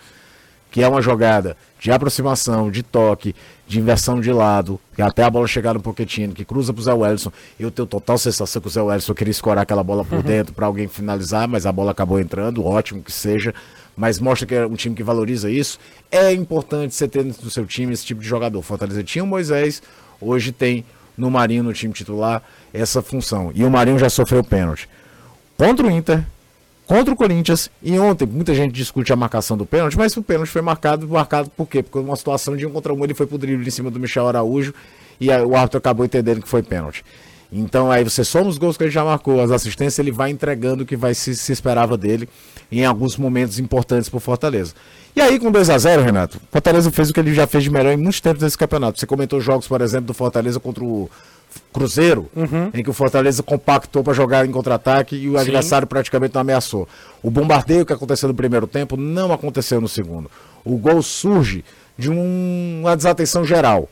que 0.72 0.82
é 0.82 0.88
uma 0.88 1.02
jogada 1.02 1.58
de 1.78 1.92
aproximação, 1.92 2.72
de 2.72 2.82
toque, 2.82 3.36
de 3.68 3.78
inversão 3.78 4.22
de 4.22 4.32
lado, 4.32 4.80
até 4.98 5.24
a 5.24 5.30
bola 5.30 5.46
chegar 5.46 5.74
no 5.74 5.82
Pochettino, 5.82 6.34
que 6.34 6.46
cruza 6.46 6.74
pro 6.74 6.82
Zé 6.82 6.94
Wellison. 6.94 7.34
Eu 7.60 7.70
tenho 7.70 7.86
total 7.86 8.18
sensação 8.18 8.62
que 8.62 8.70
o 8.70 8.72
Zé 8.72 8.82
Wellison 8.82 9.14
queria 9.14 9.32
escorar 9.32 9.64
aquela 9.64 9.84
bola 9.84 10.06
por 10.06 10.20
uhum. 10.20 10.24
dentro 10.24 10.54
para 10.54 10.66
alguém 10.66 10.88
finalizar, 10.88 11.46
mas 11.46 11.66
a 11.66 11.72
bola 11.74 11.92
acabou 11.92 12.18
entrando, 12.18 12.66
ótimo 12.66 13.04
que 13.04 13.12
seja. 13.12 13.54
mas 13.98 14.22
mostra 14.22 14.48
que 14.48 14.56
é 14.56 14.66
um 14.66 14.76
time 14.76 14.96
que 14.96 15.04
valoriza 15.04 15.52
isso. 15.52 15.78
É 16.10 16.32
importante 16.32 16.96
você 16.96 17.10
ter 17.10 17.26
no 17.26 17.34
seu 17.34 17.66
time 17.66 17.92
esse 17.92 18.06
tipo 18.06 18.22
de 18.22 18.28
jogador. 18.28 18.62
Fortaleza 18.62 19.04
tinha 19.04 19.22
o 19.22 19.28
Moisés, 19.28 19.82
hoje 20.22 20.54
tem 20.54 20.86
no 21.20 21.30
Marinho, 21.30 21.64
no 21.64 21.74
time 21.74 21.94
titular, 21.94 22.42
essa 22.74 23.02
função. 23.02 23.52
E 23.54 23.64
o 23.64 23.70
Marinho 23.70 24.00
já 24.00 24.10
sofreu 24.10 24.44
pênalti. 24.44 24.90
Contra 25.58 25.86
o 25.86 25.92
Inter, 25.92 26.24
contra 26.88 27.14
o 27.14 27.18
Corinthians, 27.18 27.70
e 27.84 28.00
ontem 28.00 28.26
muita 28.26 28.56
gente 28.56 28.74
discute 28.74 29.12
a 29.14 29.16
marcação 29.16 29.56
do 29.56 29.66
pênalti, 29.66 29.98
mas 29.98 30.16
o 30.18 30.24
pênalti 30.24 30.50
foi 30.50 30.62
marcado, 30.62 31.08
marcado 31.08 31.50
por 31.50 31.68
quê? 31.68 31.84
Porque 31.84 32.00
uma 32.00 32.16
situação 32.16 32.56
de 32.56 32.66
um 32.66 32.72
contra 32.72 32.94
um, 32.94 33.04
ele 33.04 33.14
foi 33.14 33.28
pro 33.28 33.38
drible 33.38 33.68
em 33.68 33.72
cima 33.72 33.92
do 33.92 34.00
Michel 34.00 34.28
Araújo, 34.28 34.74
e 35.20 35.30
o 35.30 35.56
árbitro 35.56 35.78
acabou 35.78 36.06
entendendo 36.06 36.42
que 36.42 36.48
foi 36.48 36.64
pênalti. 36.64 37.04
Então 37.52 37.92
aí 37.92 38.04
você 38.04 38.24
soma 38.24 38.48
os 38.48 38.58
gols 38.58 38.78
que 38.78 38.84
ele 38.84 38.92
já 38.92 39.04
marcou, 39.04 39.42
as 39.42 39.50
assistências, 39.50 39.98
ele 40.00 40.12
vai 40.12 40.30
entregando 40.30 40.84
o 40.84 40.86
que 40.86 40.96
vai 40.96 41.16
se, 41.16 41.36
se 41.36 41.52
esperava 41.52 41.98
dele 41.98 42.30
em 42.72 42.86
alguns 42.86 43.18
momentos 43.18 43.58
importantes 43.58 44.08
para 44.08 44.20
Fortaleza. 44.20 44.74
E 45.16 45.22
aí 45.22 45.40
com 45.40 45.52
2 45.52 45.70
a 45.72 45.78
0 45.78 46.04
Renato, 46.04 46.40
Fortaleza 46.52 46.92
fez 46.92 47.10
o 47.10 47.14
que 47.14 47.20
ele 47.20 47.34
já 47.34 47.48
fez 47.48 47.64
de 47.64 47.72
melhor 47.72 47.92
em 47.92 47.98
muitos 47.98 48.22
tempos 48.22 48.44
nesse 48.44 48.58
campeonato. 48.58 49.00
Você 49.00 49.08
comentou 49.08 49.42
jogos, 49.42 49.68
por 49.68 49.82
exemplo, 49.82 50.08
do 50.08 50.14
Fortaleza 50.14 50.60
contra 50.60 50.84
o 50.84 51.10
Cruzeiro, 51.74 52.30
uhum. 52.36 52.70
em 52.74 52.84
que 52.84 52.90
o 52.92 52.94
Fortaleza 52.94 53.42
compactou 53.42 54.04
para 54.04 54.14
jogar 54.14 54.46
em 54.46 54.52
contra-ataque 54.52 55.16
e 55.16 55.28
o 55.28 55.32
Sim. 55.32 55.40
adversário 55.40 55.88
praticamente 55.88 56.36
não 56.36 56.42
ameaçou. 56.42 56.88
O 57.24 57.32
bombardeio 57.32 57.86
que 57.86 57.94
aconteceu 57.94 58.30
no 58.30 58.36
primeiro 58.36 58.68
tempo 58.68 58.96
não 58.96 59.34
aconteceu 59.34 59.82
no 59.82 59.88
segundo. 59.88 60.30
O 60.64 60.78
gol 60.78 61.02
surge 61.02 61.66
de 61.98 62.12
um, 62.12 62.82
uma 62.82 62.96
desatenção 62.96 63.44
geral 63.44 63.90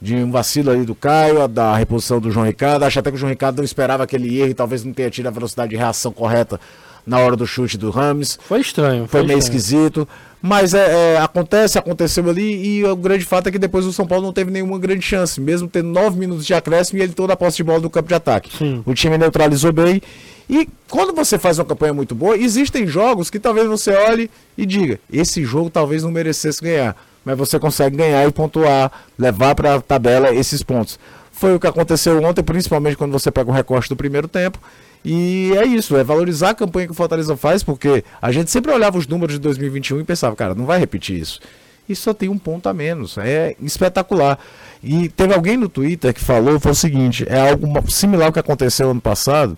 de 0.00 0.14
um 0.14 0.30
vacilo 0.30 0.70
ali 0.70 0.84
do 0.84 0.94
Caio, 0.94 1.46
da 1.48 1.76
reposição 1.76 2.20
do 2.20 2.30
João 2.30 2.46
Ricardo. 2.46 2.84
Acho 2.84 2.98
até 2.98 3.10
que 3.10 3.16
o 3.16 3.18
João 3.18 3.30
Ricardo 3.30 3.58
não 3.58 3.64
esperava 3.64 4.04
aquele 4.04 4.38
erro 4.40 4.50
e 4.50 4.54
talvez 4.54 4.84
não 4.84 4.92
tenha 4.92 5.10
tido 5.10 5.26
a 5.26 5.30
velocidade 5.30 5.70
de 5.70 5.76
reação 5.76 6.12
correta 6.12 6.60
na 7.06 7.18
hora 7.18 7.34
do 7.34 7.46
chute 7.46 7.78
do 7.78 7.90
Rames. 7.90 8.38
Foi 8.42 8.60
estranho. 8.60 9.08
Foi, 9.08 9.20
foi 9.20 9.26
meio 9.26 9.38
estranho. 9.38 9.58
esquisito. 9.58 10.08
Mas 10.40 10.72
é, 10.72 11.14
é, 11.14 11.18
acontece, 11.18 11.78
aconteceu 11.78 12.28
ali, 12.30 12.64
e 12.64 12.84
o 12.84 12.94
grande 12.94 13.24
fato 13.24 13.48
é 13.48 13.50
que 13.50 13.58
depois 13.58 13.84
o 13.84 13.92
São 13.92 14.06
Paulo 14.06 14.24
não 14.24 14.32
teve 14.32 14.52
nenhuma 14.52 14.78
grande 14.78 15.02
chance, 15.02 15.40
mesmo 15.40 15.66
tendo 15.66 15.88
nove 15.88 16.16
minutos 16.16 16.46
de 16.46 16.54
acréscimo 16.54 17.00
e 17.00 17.02
ele 17.02 17.12
toda 17.12 17.32
a 17.32 17.36
posse 17.36 17.56
de 17.56 17.64
bola 17.64 17.80
do 17.80 17.90
campo 17.90 18.06
de 18.06 18.14
ataque. 18.14 18.56
Sim. 18.56 18.82
O 18.86 18.94
time 18.94 19.18
neutralizou 19.18 19.72
bem. 19.72 20.00
E 20.48 20.68
quando 20.88 21.12
você 21.12 21.38
faz 21.38 21.58
uma 21.58 21.64
campanha 21.64 21.92
muito 21.92 22.14
boa, 22.14 22.36
existem 22.36 22.86
jogos 22.86 23.30
que 23.30 23.40
talvez 23.40 23.66
você 23.66 23.90
olhe 23.90 24.30
e 24.56 24.64
diga: 24.64 25.00
esse 25.12 25.44
jogo 25.44 25.68
talvez 25.68 26.04
não 26.04 26.10
merecesse 26.10 26.62
ganhar 26.62 26.96
mas 27.28 27.36
você 27.36 27.58
consegue 27.58 27.94
ganhar 27.94 28.26
e 28.26 28.32
pontuar, 28.32 28.90
levar 29.18 29.54
para 29.54 29.74
a 29.74 29.80
tabela 29.82 30.34
esses 30.34 30.62
pontos. 30.62 30.98
Foi 31.30 31.54
o 31.54 31.60
que 31.60 31.66
aconteceu 31.66 32.22
ontem, 32.24 32.42
principalmente 32.42 32.96
quando 32.96 33.12
você 33.12 33.30
pega 33.30 33.50
o 33.50 33.52
recorte 33.52 33.86
do 33.86 33.94
primeiro 33.94 34.26
tempo. 34.26 34.58
E 35.04 35.52
é 35.54 35.66
isso, 35.66 35.94
é 35.94 36.02
valorizar 36.02 36.50
a 36.50 36.54
campanha 36.54 36.86
que 36.86 36.92
o 36.92 36.96
Fortaleza 36.96 37.36
faz, 37.36 37.62
porque 37.62 38.02
a 38.22 38.32
gente 38.32 38.50
sempre 38.50 38.72
olhava 38.72 38.96
os 38.96 39.06
números 39.06 39.34
de 39.34 39.40
2021 39.40 40.00
e 40.00 40.04
pensava, 40.04 40.34
cara, 40.34 40.54
não 40.54 40.64
vai 40.64 40.78
repetir 40.78 41.20
isso. 41.20 41.38
E 41.86 41.94
só 41.94 42.14
tem 42.14 42.30
um 42.30 42.38
ponto 42.38 42.66
a 42.66 42.72
menos. 42.72 43.18
É 43.18 43.54
espetacular. 43.60 44.38
E 44.82 45.10
teve 45.10 45.34
alguém 45.34 45.58
no 45.58 45.68
Twitter 45.68 46.14
que 46.14 46.24
falou, 46.24 46.58
foi 46.58 46.72
o 46.72 46.74
seguinte, 46.74 47.26
é 47.28 47.50
algo 47.50 47.90
similar 47.90 48.28
ao 48.28 48.32
que 48.32 48.38
aconteceu 48.38 48.90
ano 48.90 49.02
passado, 49.02 49.54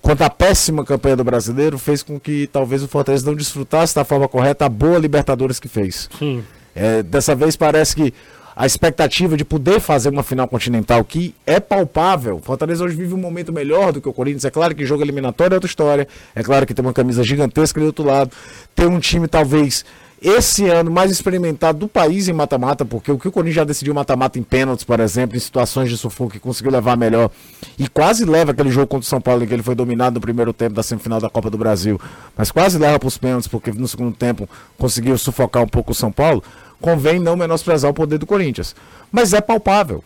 quando 0.00 0.22
a 0.22 0.30
péssima 0.30 0.84
campanha 0.84 1.16
do 1.16 1.24
brasileiro 1.24 1.78
fez 1.78 2.00
com 2.04 2.20
que 2.20 2.46
talvez 2.46 2.80
o 2.80 2.88
Fortaleza 2.88 3.26
não 3.26 3.34
desfrutasse 3.34 3.92
da 3.92 4.04
forma 4.04 4.28
correta 4.28 4.66
a 4.66 4.68
boa 4.68 4.98
Libertadores 4.98 5.58
que 5.58 5.66
fez. 5.66 6.08
Sim. 6.16 6.44
É, 6.78 7.02
dessa 7.02 7.34
vez 7.34 7.56
parece 7.56 7.96
que 7.96 8.14
a 8.54 8.64
expectativa 8.64 9.36
de 9.36 9.44
poder 9.44 9.80
fazer 9.80 10.08
uma 10.08 10.22
final 10.22 10.46
continental 10.46 11.04
que 11.04 11.34
é 11.44 11.58
palpável. 11.58 12.40
Fortaleza 12.42 12.84
hoje 12.84 12.96
vive 12.96 13.14
um 13.14 13.18
momento 13.18 13.52
melhor 13.52 13.92
do 13.92 14.00
que 14.00 14.08
o 14.08 14.12
Corinthians. 14.12 14.44
É 14.44 14.50
claro 14.50 14.74
que 14.74 14.86
jogo 14.86 15.02
eliminatório 15.02 15.54
é 15.54 15.56
outra 15.56 15.68
história. 15.68 16.06
É 16.34 16.42
claro 16.42 16.66
que 16.66 16.74
tem 16.74 16.84
uma 16.84 16.92
camisa 16.92 17.22
gigantesca 17.24 17.80
do 17.80 17.86
outro 17.86 18.04
lado. 18.04 18.30
Tem 18.74 18.86
um 18.86 19.00
time 19.00 19.26
talvez 19.26 19.84
esse 20.20 20.66
ano 20.66 20.90
mais 20.90 21.10
experimentado 21.10 21.78
do 21.78 21.88
país 21.88 22.26
em 22.28 22.32
mata-mata, 22.32 22.84
porque 22.84 23.10
o 23.10 23.18
que 23.18 23.28
o 23.28 23.32
Corinthians 23.32 23.54
já 23.54 23.64
decidiu 23.64 23.94
mata-mata 23.94 24.38
em 24.38 24.42
pênaltis, 24.42 24.84
por 24.84 24.98
exemplo, 24.98 25.36
em 25.36 25.40
situações 25.40 25.88
de 25.88 25.96
sufoco 25.96 26.32
que 26.32 26.40
conseguiu 26.40 26.72
levar 26.72 26.96
melhor 26.96 27.30
e 27.78 27.88
quase 27.88 28.24
leva 28.24 28.50
aquele 28.50 28.70
jogo 28.70 28.88
contra 28.88 29.04
o 29.04 29.08
São 29.08 29.20
Paulo 29.20 29.44
em 29.44 29.46
que 29.46 29.54
ele 29.54 29.62
foi 29.62 29.76
dominado 29.76 30.14
no 30.14 30.20
primeiro 30.20 30.52
tempo 30.52 30.74
da 30.74 30.82
semifinal 30.82 31.20
da 31.20 31.30
Copa 31.30 31.48
do 31.48 31.56
Brasil, 31.56 32.00
mas 32.36 32.50
quase 32.50 32.78
leva 32.78 32.98
para 32.98 33.06
os 33.06 33.16
pênaltis 33.16 33.46
porque 33.46 33.70
no 33.70 33.86
segundo 33.86 34.14
tempo 34.14 34.48
conseguiu 34.76 35.16
sufocar 35.16 35.62
um 35.62 35.68
pouco 35.68 35.92
o 35.92 35.94
São 35.94 36.10
Paulo 36.10 36.42
convém 36.80 37.18
não 37.18 37.36
menosprezar 37.36 37.90
o 37.90 37.94
poder 37.94 38.18
do 38.18 38.26
Corinthians. 38.26 38.74
Mas 39.10 39.32
é 39.32 39.40
palpável. 39.40 40.02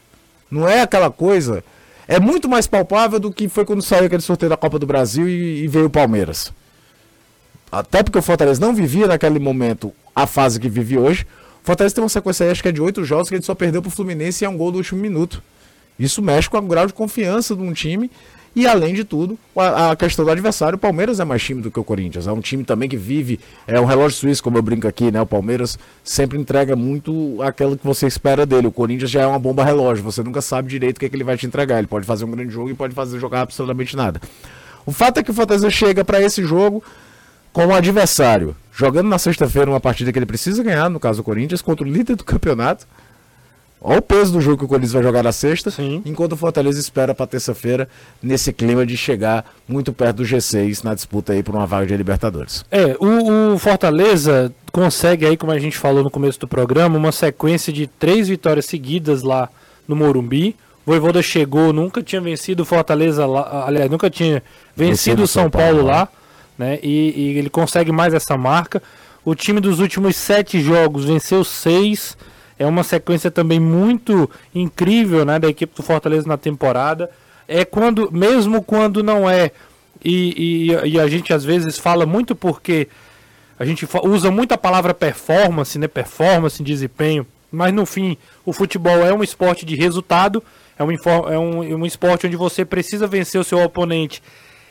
Não 0.51 0.69
é 0.69 0.83
aquela 0.83 1.11
coisa. 1.11 1.65
É 2.07 2.21
muito 2.21 2.49
mais 2.49 2.67
palpável 2.67 3.19
do 3.19 3.33
que 3.33 3.49
foi 3.49 3.65
quando 3.65 3.83
saiu 3.83 4.07
aquele 4.07 4.23
sorteio 4.23 4.51
da 4.51 4.57
Copa 4.57 4.79
do 4.79 4.87
Brasil 4.87 5.29
e, 5.29 5.65
e 5.65 5.69
veio 5.69 5.87
o 5.87 5.91
Palmeiras. 5.91 6.53
Até 7.71 8.03
porque 8.03 8.19
o 8.19 8.23
Fortaleza 8.23 8.61
não 8.61 8.75
vivia 8.75 9.07
naquele 9.07 9.39
momento 9.39 9.93
a 10.15 10.27
fase 10.27 10.61
que 10.61 10.69
vive 10.69 10.99
hoje. 10.99 11.27
O 11.63 11.67
Fortaleza 11.67 11.95
tem 11.95 12.05
uma 12.05 12.11
sequência 12.11 12.45
aí, 12.45 12.51
acho 12.51 12.63
que 12.63 12.69
é 12.69 12.73
de 12.73 12.83
oito 12.83 13.05
jogos, 13.05 13.29
que 13.29 13.35
ele 13.35 13.43
só 13.43 13.55
perdeu 13.55 13.81
para 13.81 13.89
o 13.89 13.91
Fluminense 13.91 14.45
e 14.45 14.47
é 14.47 14.49
um 14.49 14.57
gol 14.57 14.73
do 14.73 14.79
último 14.79 15.01
minuto. 15.01 15.43
Isso 15.99 16.21
mexe 16.21 16.51
com 16.51 16.59
o 16.59 16.63
grau 16.63 16.87
de 16.87 16.93
confiança 16.93 17.55
de 17.55 17.63
um 17.63 17.73
time 17.73 18.11
e 18.55 18.67
além 18.67 18.93
de 18.93 19.03
tudo, 19.03 19.39
a, 19.57 19.93
a, 19.93 19.97
questão 19.97 20.25
do 20.25 20.31
adversário, 20.31 20.77
o 20.77 20.79
Palmeiras 20.79 21.19
é 21.19 21.25
mais 21.25 21.43
time 21.43 21.63
do 21.63 21.71
que 21.71 21.81
o 21.81 21.85
Corinthians. 21.85 22.27
É 22.27 22.33
um 22.33 22.41
time 22.41 22.65
também 22.65 22.87
que 22.87 22.99
vive, 22.99 23.41
é 23.67 23.81
um 23.81 23.87
relógio 23.87 24.19
suíço, 24.19 24.43
como 24.43 24.59
eu 24.59 24.63
brinco 24.63 24.87
aqui, 24.87 25.11
né? 25.11 25.21
O 25.23 25.27
Palmeiras 25.27 25.79
sempre 26.05 26.39
entrega 26.39 26.77
muito 26.77 27.41
aquilo 27.43 27.79
que 27.79 27.85
você 27.85 28.07
espera 28.07 28.45
dele. 28.45 28.67
O 28.67 28.73
Corinthians 28.73 29.11
já 29.11 29.23
é 29.23 29.27
uma 29.27 29.39
bomba 29.39 29.65
relógio, 29.65 30.05
você 30.05 30.23
nunca 30.23 30.43
sabe 30.43 30.69
direito 30.69 30.99
o 30.99 31.01
que, 31.01 31.07
é 31.07 31.09
que 31.09 31.17
ele 31.17 31.25
vai 31.25 31.37
te 31.37 31.47
entregar. 31.47 31.79
Ele 31.79 31.87
pode 31.87 32.05
fazer 32.05 32.27
um 32.27 32.31
grande 32.31 32.53
jogo 32.53 32.69
e 32.69 32.75
pode 32.75 32.95
fazer 32.95 33.19
jogar 33.19 33.41
absolutamente 33.41 33.97
nada. 33.97 34.21
O 34.85 34.93
fato 34.93 35.19
é 35.19 35.23
que 35.23 35.31
o 35.31 35.35
Fortaleza 35.35 35.71
chega 35.71 36.05
para 36.05 36.21
esse 36.21 36.45
jogo 36.45 36.85
com 37.55 37.67
o 37.67 37.75
adversário, 37.75 38.55
jogando 38.71 39.09
na 39.09 39.19
sexta-feira 39.19 39.71
uma 39.71 39.81
partida 39.81 40.13
que 40.13 40.19
ele 40.19 40.27
precisa 40.27 40.63
ganhar, 40.63 40.91
no 40.91 41.01
caso 41.01 41.23
o 41.23 41.25
Corinthians, 41.25 41.63
contra 41.63 41.87
o 41.87 41.91
líder 41.91 42.17
do 42.17 42.25
campeonato 42.25 42.87
Olha 43.85 43.99
o 43.99 44.03
peso 44.03 44.33
do 44.33 44.41
jogo 44.41 44.59
que 44.59 44.65
o 44.65 44.69
Corinthians 44.69 44.93
vai 44.93 45.03
jogar 45.03 45.25
na 45.25 45.33
sexta, 45.33 45.69
Sim. 45.69 46.03
enquanto 46.05 46.33
o 46.33 46.37
Fortaleza 46.37 46.79
espera 46.79 47.13
para 47.13 47.27
terça-feira, 47.27 47.89
nesse 48.23 48.53
clima 48.53 48.87
de 48.87 48.97
chegar 48.97 49.45
muito 49.67 49.93
perto 49.93 50.19
do 50.19 50.23
G6 50.23 50.85
na 50.85 50.95
disputa 50.95 51.33
aí 51.33 51.43
por 51.43 51.53
uma 51.57 51.67
vaga 51.67 51.87
de 51.87 51.97
Libertadores. 51.97 52.65
É, 52.71 52.97
o, 53.01 53.55
o, 53.55 53.59
Fortaleza 53.59 54.55
consegue 54.71 55.27
aí, 55.27 55.37
como 55.37 55.51
a 55.51 55.59
gente 55.59 55.77
falou 55.77 56.05
no 56.05 56.11
começo 56.11 56.39
do 56.39 56.47
programa, 56.47 56.97
uma 56.97 57.11
sequência 57.11 57.73
de 57.73 57.89
três 57.89 58.29
vitórias 58.29 58.67
seguidas 58.67 59.25
lá 59.25 59.49
no 59.89 59.97
Morumbi. 59.97 60.55
O 60.87 60.93
Voivoda 60.93 61.21
chegou, 61.21 61.73
nunca 61.73 62.01
tinha 62.03 62.21
vencido 62.21 62.63
o 62.63 62.67
Fortaleza 62.67 63.27
lá, 63.27 63.65
aliás, 63.67 63.91
nunca 63.91 64.09
tinha 64.09 64.45
vencido 64.77 65.25
o 65.25 65.27
São, 65.27 65.45
São 65.45 65.51
Paulo, 65.51 65.79
Paulo, 65.79 65.87
lá, 65.89 66.09
né? 66.57 66.79
E, 66.85 67.15
e 67.17 67.39
ele 67.39 67.51
consegue 67.51 67.91
mais 67.91 68.15
essa 68.15 68.37
marca. 68.37 68.81
O 69.25 69.35
time 69.35 69.61
dos 69.61 69.81
últimos 69.81 70.15
sete 70.15 70.61
jogos 70.61 71.05
venceu 71.05 71.43
seis 71.43 72.17
é 72.63 72.67
uma 72.67 72.85
sequência 72.85 73.31
também 73.31 73.59
muito 73.59 74.31
incrível 74.55 75.25
né, 75.25 75.39
da 75.39 75.49
equipe 75.49 75.75
do 75.75 75.83
Fortaleza 75.83 76.29
na 76.29 76.37
temporada. 76.37 77.11
É 77.49 77.65
quando, 77.65 78.11
mesmo 78.13 78.63
quando 78.63 79.03
não 79.03 79.29
é, 79.29 79.51
e, 80.05 80.69
e, 80.71 80.91
e 80.91 81.01
a 81.01 81.09
gente 81.09 81.33
às 81.33 81.45
vezes 81.45 81.79
fala 81.79 82.07
muito 82.07 82.35
porque 82.35 82.89
a 83.59 83.65
gente 83.65 83.87
usa 84.05 84.31
muito 84.31 84.53
a 84.53 84.59
palavra 84.59 84.95
performance, 84.95 85.79
né? 85.79 85.87
Performance, 85.87 86.63
desempenho. 86.63 87.27
Mas 87.51 87.73
no 87.73 87.85
fim, 87.85 88.17
o 88.45 88.53
futebol 88.53 89.05
é 89.05 89.13
um 89.13 89.23
esporte 89.23 89.67
de 89.67 89.77
resultado, 89.77 90.43
é 90.79 90.83
um, 90.83 90.91
é 90.91 91.39
um, 91.39 91.59
um 91.81 91.87
esporte 91.87 92.27
onde 92.27 92.37
você 92.37 92.65
precisa 92.65 93.07
vencer 93.07 93.41
o 93.41 93.45
seu 93.45 93.63
oponente. 93.63 94.23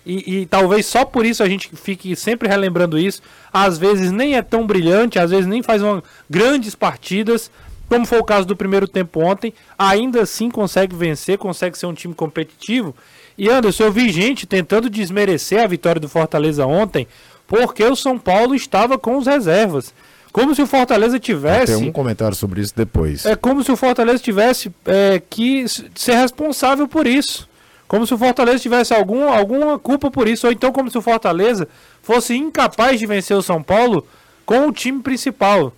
E, 0.06 0.42
e, 0.42 0.46
talvez 0.48 0.88
só 0.88 1.06
por 1.06 1.26
isso 1.26 1.44
a 1.44 1.48
gente 1.48 1.70
fique 1.76 2.16
sempre 2.16 2.50
relembrando 2.50 2.98
isso. 2.98 3.22
Às 3.54 3.78
vezes 3.78 4.12
nem 4.12 4.36
é 4.36 4.42
tão 4.42 4.66
brilhante, 4.66 5.20
às 5.20 5.30
vezes 5.30 5.46
nem 5.46 5.62
faz 5.62 5.82
uma, 5.82 6.04
grandes 6.30 6.74
partidas, 6.74 7.52
como 7.92 8.06
foi 8.06 8.20
o 8.20 8.24
caso 8.24 8.48
do 8.48 8.56
primeiro 8.56 8.88
tempo 8.88 9.20
ontem, 9.20 9.54
ainda 9.78 10.22
assim 10.22 10.50
consegue 10.50 10.96
vencer, 10.96 11.38
consegue 11.38 11.78
ser 11.78 11.88
um 11.88 11.94
time 11.94 12.14
competitivo. 12.14 12.96
E 13.38 13.50
Anderson, 13.50 13.84
eu 13.84 13.92
vi 13.92 14.10
gente 14.10 14.48
tentando 14.48 14.90
desmerecer 14.90 15.62
a 15.62 15.68
vitória 15.68 16.00
do 16.00 16.08
Fortaleza 16.08 16.66
ontem, 16.66 17.06
porque 17.46 17.84
o 17.84 17.94
São 17.94 18.18
Paulo 18.18 18.56
estava 18.56 18.98
com 18.98 19.18
os 19.18 19.28
reservas. 19.28 19.94
Como 20.32 20.56
se 20.56 20.62
o 20.62 20.68
Fortaleza 20.68 21.20
tivesse. 21.20 21.78
Tem 21.78 21.90
um 21.90 21.92
comentário 21.92 22.34
sobre 22.34 22.62
isso 22.62 22.74
depois. 22.74 23.26
É 23.26 23.36
como 23.36 23.62
se 23.62 23.70
o 23.70 23.76
Fortaleza 23.76 24.20
tivesse 24.20 24.72
é, 24.86 25.22
que 25.30 25.66
ser 25.94 26.16
responsável 26.16 26.88
por 26.88 27.06
isso. 27.06 27.46
Como 27.90 28.08
se 28.08 28.14
o 28.14 28.18
Fortaleza 28.18 28.60
tivesse 28.60 28.94
algum, 28.94 29.28
alguma 29.28 29.78
culpa 29.78 30.10
por 30.10 30.30
isso. 30.30 30.48
Ou 30.48 30.54
então 30.54 30.72
como 30.72 30.90
se 30.90 30.98
o 30.98 31.02
Fortaleza 31.02 31.68
fosse 32.02 32.38
incapaz 32.38 33.02
de 33.02 33.06
vencer 33.06 33.36
o 33.36 33.42
São 33.42 33.62
Paulo 33.62 34.08
com 34.46 34.70
o 34.70 34.72
time 34.72 35.02
principal 35.02 35.74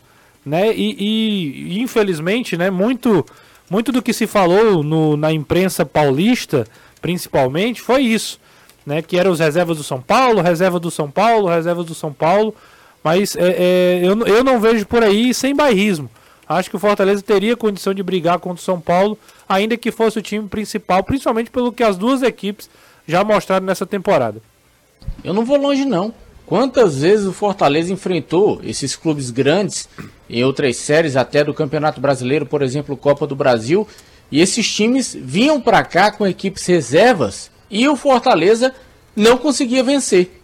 né? 0.45 0.73
E, 0.73 0.95
e, 0.99 1.81
infelizmente, 1.81 2.57
né, 2.57 2.69
muito, 2.69 3.25
muito 3.69 3.91
do 3.91 4.01
que 4.01 4.13
se 4.13 4.27
falou 4.27 4.83
no, 4.83 5.15
na 5.15 5.31
imprensa 5.31 5.85
paulista, 5.85 6.65
principalmente, 7.01 7.81
foi 7.81 8.01
isso, 8.01 8.39
né? 8.85 9.01
Que 9.01 9.17
eram 9.17 9.31
os 9.31 9.39
reservas 9.39 9.77
do 9.77 9.83
São 9.83 10.01
Paulo, 10.01 10.41
reserva 10.41 10.79
do 10.79 10.91
São 10.91 11.09
Paulo, 11.09 11.47
reserva 11.47 11.83
do 11.83 11.95
São 11.95 12.11
Paulo. 12.11 12.53
Mas 13.03 13.35
é, 13.35 13.41
é, 13.41 13.99
eu, 14.03 14.25
eu 14.25 14.43
não 14.43 14.59
vejo 14.59 14.85
por 14.85 15.03
aí 15.03 15.33
sem 15.33 15.55
bairrismo. 15.55 16.09
Acho 16.47 16.69
que 16.69 16.75
o 16.75 16.79
Fortaleza 16.79 17.21
teria 17.21 17.55
condição 17.55 17.93
de 17.93 18.03
brigar 18.03 18.39
contra 18.39 18.61
o 18.61 18.63
São 18.65 18.79
Paulo, 18.79 19.17
ainda 19.47 19.77
que 19.77 19.91
fosse 19.91 20.19
o 20.19 20.21
time 20.21 20.47
principal, 20.47 21.03
principalmente 21.03 21.49
pelo 21.49 21.71
que 21.71 21.83
as 21.83 21.97
duas 21.97 22.21
equipes 22.21 22.69
já 23.07 23.23
mostraram 23.23 23.65
nessa 23.65 23.85
temporada. 23.85 24.41
Eu 25.23 25.33
não 25.33 25.45
vou 25.45 25.57
longe, 25.57 25.85
não. 25.85 26.13
Quantas 26.53 26.99
vezes 26.99 27.25
o 27.25 27.33
Fortaleza 27.33 27.91
enfrentou 27.91 28.61
esses 28.63 28.95
clubes 28.95 29.31
grandes 29.31 29.89
em 30.29 30.43
outras 30.43 30.77
séries, 30.77 31.15
até 31.15 31.43
do 31.43 31.51
Campeonato 31.51 31.99
Brasileiro, 31.99 32.45
por 32.45 32.61
exemplo, 32.61 32.95
Copa 32.95 33.25
do 33.25 33.35
Brasil, 33.35 33.87
e 34.31 34.39
esses 34.39 34.71
times 34.71 35.17
vinham 35.19 35.59
para 35.59 35.83
cá 35.83 36.11
com 36.11 36.27
equipes 36.27 36.63
reservas 36.67 37.49
e 37.71 37.89
o 37.89 37.95
Fortaleza 37.95 38.71
não 39.15 39.35
conseguia 39.35 39.83
vencer. 39.83 40.43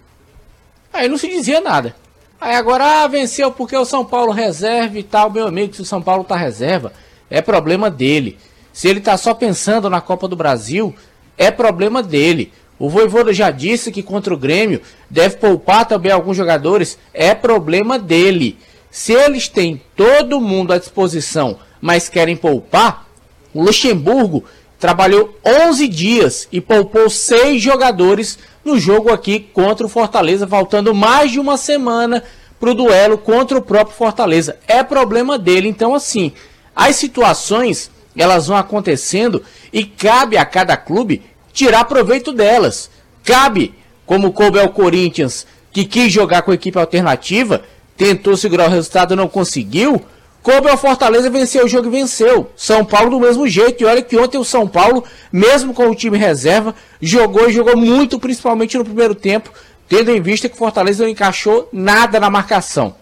Aí 0.91 1.07
não 1.07 1.15
se 1.15 1.27
dizia 1.27 1.61
nada. 1.61 1.95
Aí 2.41 2.55
agora, 2.55 3.03
ah, 3.03 3.07
venceu 3.07 3.51
porque 3.51 3.77
o 3.77 3.85
São 3.85 4.03
Paulo 4.03 4.31
reserva 4.31 4.97
e 4.97 5.03
tal. 5.03 5.29
Meu 5.29 5.45
amigo, 5.45 5.75
se 5.75 5.83
o 5.83 5.85
São 5.85 6.01
Paulo 6.01 6.23
tá 6.23 6.35
reserva, 6.35 6.91
é 7.29 7.39
problema 7.39 7.87
dele. 7.87 8.39
Se 8.73 8.87
ele 8.87 8.99
tá 8.99 9.15
só 9.15 9.35
pensando 9.35 9.91
na 9.91 10.01
Copa 10.01 10.27
do 10.27 10.35
Brasil, 10.35 10.91
é 11.37 11.51
problema 11.51 12.01
dele. 12.01 12.51
O 12.79 12.89
Voivoda 12.89 13.33
já 13.33 13.51
disse 13.51 13.91
que 13.91 14.01
contra 14.01 14.33
o 14.33 14.37
Grêmio 14.37 14.81
deve 15.09 15.35
poupar 15.35 15.85
também 15.85 16.11
alguns 16.11 16.37
jogadores, 16.37 16.97
é 17.13 17.35
problema 17.35 17.99
dele. 17.99 18.57
Se 18.89 19.11
eles 19.11 19.49
têm 19.49 19.81
todo 19.97 20.39
mundo 20.39 20.71
à 20.71 20.79
disposição, 20.79 21.59
mas 21.81 22.07
querem 22.07 22.37
poupar, 22.37 23.05
o 23.53 23.61
Luxemburgo 23.61 24.45
trabalhou 24.79 25.37
11 25.45 25.87
dias 25.89 26.47
e 26.51 26.61
poupou 26.61 27.09
seis 27.09 27.61
jogadores 27.61 28.39
no 28.63 28.79
jogo 28.79 29.11
aqui 29.11 29.39
contra 29.39 29.85
o 29.85 29.89
Fortaleza, 29.89 30.47
faltando 30.47 30.95
mais 30.95 31.31
de 31.31 31.39
uma 31.39 31.57
semana 31.57 32.23
para 32.59 32.71
o 32.71 32.73
duelo 32.73 33.17
contra 33.17 33.57
o 33.57 33.61
próprio 33.61 33.95
Fortaleza. 33.95 34.57
É 34.65 34.81
problema 34.83 35.37
dele. 35.37 35.67
Então, 35.67 35.93
assim, 35.93 36.31
as 36.73 36.95
situações 36.95 37.91
elas 38.17 38.47
vão 38.47 38.57
acontecendo 38.57 39.43
e 39.71 39.85
cabe 39.85 40.37
a 40.37 40.45
cada 40.45 40.75
clube 40.75 41.21
tirar 41.53 41.85
proveito 41.85 42.31
delas. 42.31 42.89
Cabe, 43.23 43.73
como 44.05 44.31
coube 44.31 44.59
ao 44.59 44.69
Corinthians, 44.69 45.45
que 45.71 45.85
quis 45.85 46.11
jogar 46.11 46.41
com 46.41 46.51
a 46.51 46.55
equipe 46.55 46.77
alternativa, 46.77 47.63
tentou 47.95 48.35
segurar 48.35 48.67
o 48.67 48.71
resultado 48.71 49.15
não 49.15 49.27
conseguiu. 49.27 50.01
Coube 50.41 50.69
ao 50.69 50.77
Fortaleza 50.77 51.29
venceu 51.29 51.65
o 51.65 51.67
jogo 51.67 51.87
e 51.87 51.91
venceu. 51.91 52.49
São 52.55 52.85
Paulo 52.85 53.11
do 53.11 53.19
mesmo 53.19 53.47
jeito. 53.47 53.83
E 53.83 53.85
olha 53.85 54.01
que 54.01 54.17
ontem 54.17 54.37
o 54.37 54.43
São 54.45 54.67
Paulo, 54.67 55.03
mesmo 55.31 55.73
com 55.73 55.89
o 55.89 55.95
time 55.95 56.17
reserva, 56.17 56.73
jogou 57.01 57.49
e 57.49 57.53
jogou 57.53 57.75
muito, 57.75 58.17
principalmente 58.17 58.77
no 58.77 58.85
primeiro 58.85 59.13
tempo, 59.13 59.51
tendo 59.87 60.11
em 60.11 60.21
vista 60.21 60.47
que 60.47 60.55
o 60.55 60.57
Fortaleza 60.57 61.03
não 61.03 61.09
encaixou 61.09 61.67
nada 61.73 62.19
na 62.19 62.29
marcação. 62.29 62.95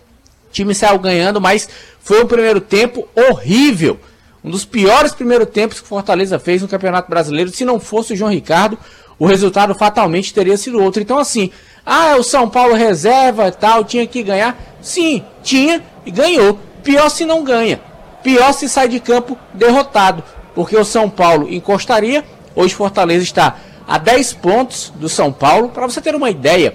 O 0.49 0.51
time 0.51 0.73
saiu 0.73 0.97
ganhando, 0.97 1.39
mas 1.39 1.69
foi 1.99 2.23
um 2.23 2.27
primeiro 2.27 2.59
tempo 2.59 3.07
horrível. 3.15 3.99
Um 4.47 4.49
dos 4.49 4.63
piores 4.63 5.11
primeiros 5.11 5.49
tempos 5.49 5.81
que 5.81 5.87
Fortaleza 5.87 6.39
fez 6.39 6.61
no 6.61 6.69
Campeonato 6.69 7.09
Brasileiro. 7.09 7.51
Se 7.51 7.65
não 7.65 7.81
fosse 7.81 8.13
o 8.13 8.15
João 8.15 8.31
Ricardo, 8.31 8.77
o 9.19 9.25
resultado 9.25 9.75
fatalmente 9.75 10.33
teria 10.33 10.55
sido 10.55 10.81
outro. 10.81 11.01
Então, 11.01 11.19
assim, 11.19 11.51
ah, 11.85 12.15
o 12.17 12.23
São 12.23 12.49
Paulo 12.49 12.73
reserva 12.73 13.51
tal, 13.51 13.83
tinha 13.83 14.07
que 14.07 14.23
ganhar. 14.23 14.57
Sim, 14.81 15.21
tinha 15.43 15.83
e 16.05 16.11
ganhou. 16.11 16.57
Pior 16.81 17.09
se 17.09 17.25
não 17.25 17.43
ganha. 17.43 17.81
Pior 18.23 18.53
se 18.53 18.69
sai 18.69 18.87
de 18.87 19.01
campo 19.01 19.37
derrotado. 19.53 20.23
Porque 20.55 20.77
o 20.77 20.85
São 20.85 21.09
Paulo 21.09 21.51
encostaria. 21.51 22.23
Hoje 22.55 22.73
Fortaleza 22.73 23.25
está 23.25 23.57
a 23.85 23.97
10 23.97 24.31
pontos 24.35 24.93
do 24.95 25.09
São 25.09 25.29
Paulo. 25.29 25.69
Para 25.69 25.85
você 25.89 25.99
ter 25.99 26.15
uma 26.15 26.29
ideia 26.29 26.73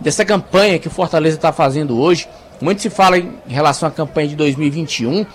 dessa 0.00 0.24
campanha 0.24 0.78
que 0.78 0.86
o 0.86 0.92
Fortaleza 0.92 1.34
está 1.34 1.52
fazendo 1.52 1.98
hoje. 1.98 2.28
Muito 2.60 2.80
se 2.80 2.88
fala 2.88 3.18
em 3.18 3.32
relação 3.48 3.88
à 3.88 3.90
campanha 3.90 4.28
de 4.28 4.36
2021. 4.36 5.26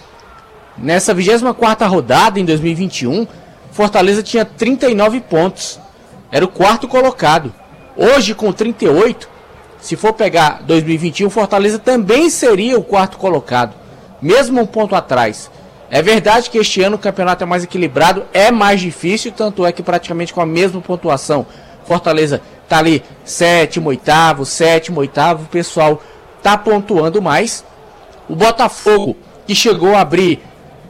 Nessa 0.77 1.13
24 1.13 1.87
rodada 1.87 2.39
em 2.39 2.45
2021, 2.45 3.27
Fortaleza 3.71 4.21
tinha 4.21 4.45
39 4.45 5.21
pontos. 5.21 5.79
Era 6.31 6.45
o 6.45 6.49
quarto 6.49 6.87
colocado. 6.87 7.53
Hoje, 7.95 8.35
com 8.35 8.51
38, 8.51 9.29
se 9.79 9.95
for 9.95 10.13
pegar 10.13 10.63
2021, 10.63 11.29
Fortaleza 11.29 11.79
também 11.79 12.29
seria 12.29 12.77
o 12.77 12.83
quarto 12.83 13.17
colocado 13.17 13.85
mesmo 14.21 14.61
um 14.61 14.65
ponto 14.65 14.95
atrás. 14.95 15.51
É 15.89 16.01
verdade 16.01 16.49
que 16.49 16.57
este 16.57 16.81
ano 16.81 16.95
o 16.95 16.99
campeonato 16.99 17.43
é 17.43 17.47
mais 17.47 17.63
equilibrado, 17.63 18.25
é 18.33 18.49
mais 18.49 18.81
difícil, 18.81 19.31
tanto 19.31 19.63
é 19.65 19.71
que 19.71 19.83
praticamente 19.83 20.33
com 20.33 20.41
a 20.41 20.45
mesma 20.45 20.81
pontuação, 20.81 21.45
Fortaleza 21.85 22.41
tá 22.67 22.79
ali 22.79 23.03
sétimo, 23.23 23.89
oitavo, 23.89 24.43
sétimo, 24.43 24.99
oitavo, 24.99 25.43
o 25.43 25.47
pessoal 25.47 26.01
tá 26.41 26.57
pontuando 26.57 27.21
mais. 27.21 27.63
O 28.27 28.35
Botafogo, 28.35 29.15
que 29.45 29.53
chegou 29.53 29.93
a 29.93 30.01
abrir 30.01 30.41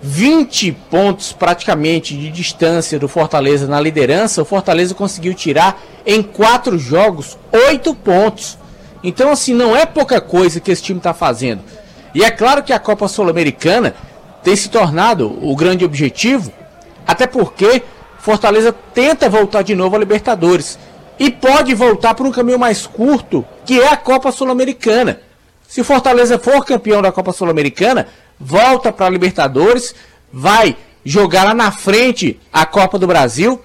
20 0.08 0.72
pontos 0.92 1.34
praticamente 1.34 2.16
de 2.16 2.30
distância 2.30 3.00
do 3.00 3.08
Fortaleza 3.08 3.66
na 3.66 3.82
liderança, 3.82 4.44
o 4.44 4.46
Fortaleza 4.46 4.94
conseguiu 4.94 5.34
tirar 5.34 5.82
em 6.06 6.22
quatro 6.22 6.78
jogos 6.78 7.36
oito 7.52 7.96
pontos. 7.96 8.56
Então, 9.04 9.32
assim, 9.32 9.56
não 9.56 9.76
é 9.76 9.84
pouca 9.84 10.22
coisa 10.22 10.60
que 10.60 10.70
esse 10.70 10.84
time 10.84 11.00
está 11.00 11.12
fazendo. 11.12 11.62
E 12.14 12.24
é 12.24 12.30
claro 12.30 12.62
que 12.62 12.72
a 12.72 12.78
Copa 12.78 13.08
Sul-Americana 13.08 13.96
tem 14.44 14.56
se 14.56 14.70
tornado 14.70 15.40
o 15.42 15.56
grande 15.56 15.84
objetivo, 15.84 16.54
até 17.08 17.26
porque 17.26 17.82
Fortaleza 18.20 18.72
tenta 18.94 19.28
voltar 19.28 19.64
de 19.64 19.74
novo 19.74 19.96
à 19.96 20.00
Libertadores 20.00 20.78
e 21.18 21.32
pode 21.32 21.74
voltar 21.74 22.14
por 22.14 22.28
um 22.28 22.32
caminho 22.32 22.60
mais 22.60 22.86
curto, 22.86 23.44
que 23.66 23.82
é 23.82 23.88
a 23.88 23.98
Copa 23.98 24.32
Sul-Americana. 24.32 25.20
Se 25.68 25.84
Fortaleza 25.84 26.38
for 26.38 26.64
campeão 26.64 27.02
da 27.02 27.12
Copa 27.12 27.34
Sul-Americana, 27.34 28.08
volta 28.40 28.92
para 28.92 29.06
a 29.06 29.10
Libertadores, 29.10 29.96
vai 30.32 30.76
jogar 31.04 31.44
lá 31.44 31.54
na 31.54 31.72
frente 31.72 32.40
a 32.52 32.66
Copa 32.66 32.98
do 32.98 33.08
Brasil, 33.08 33.62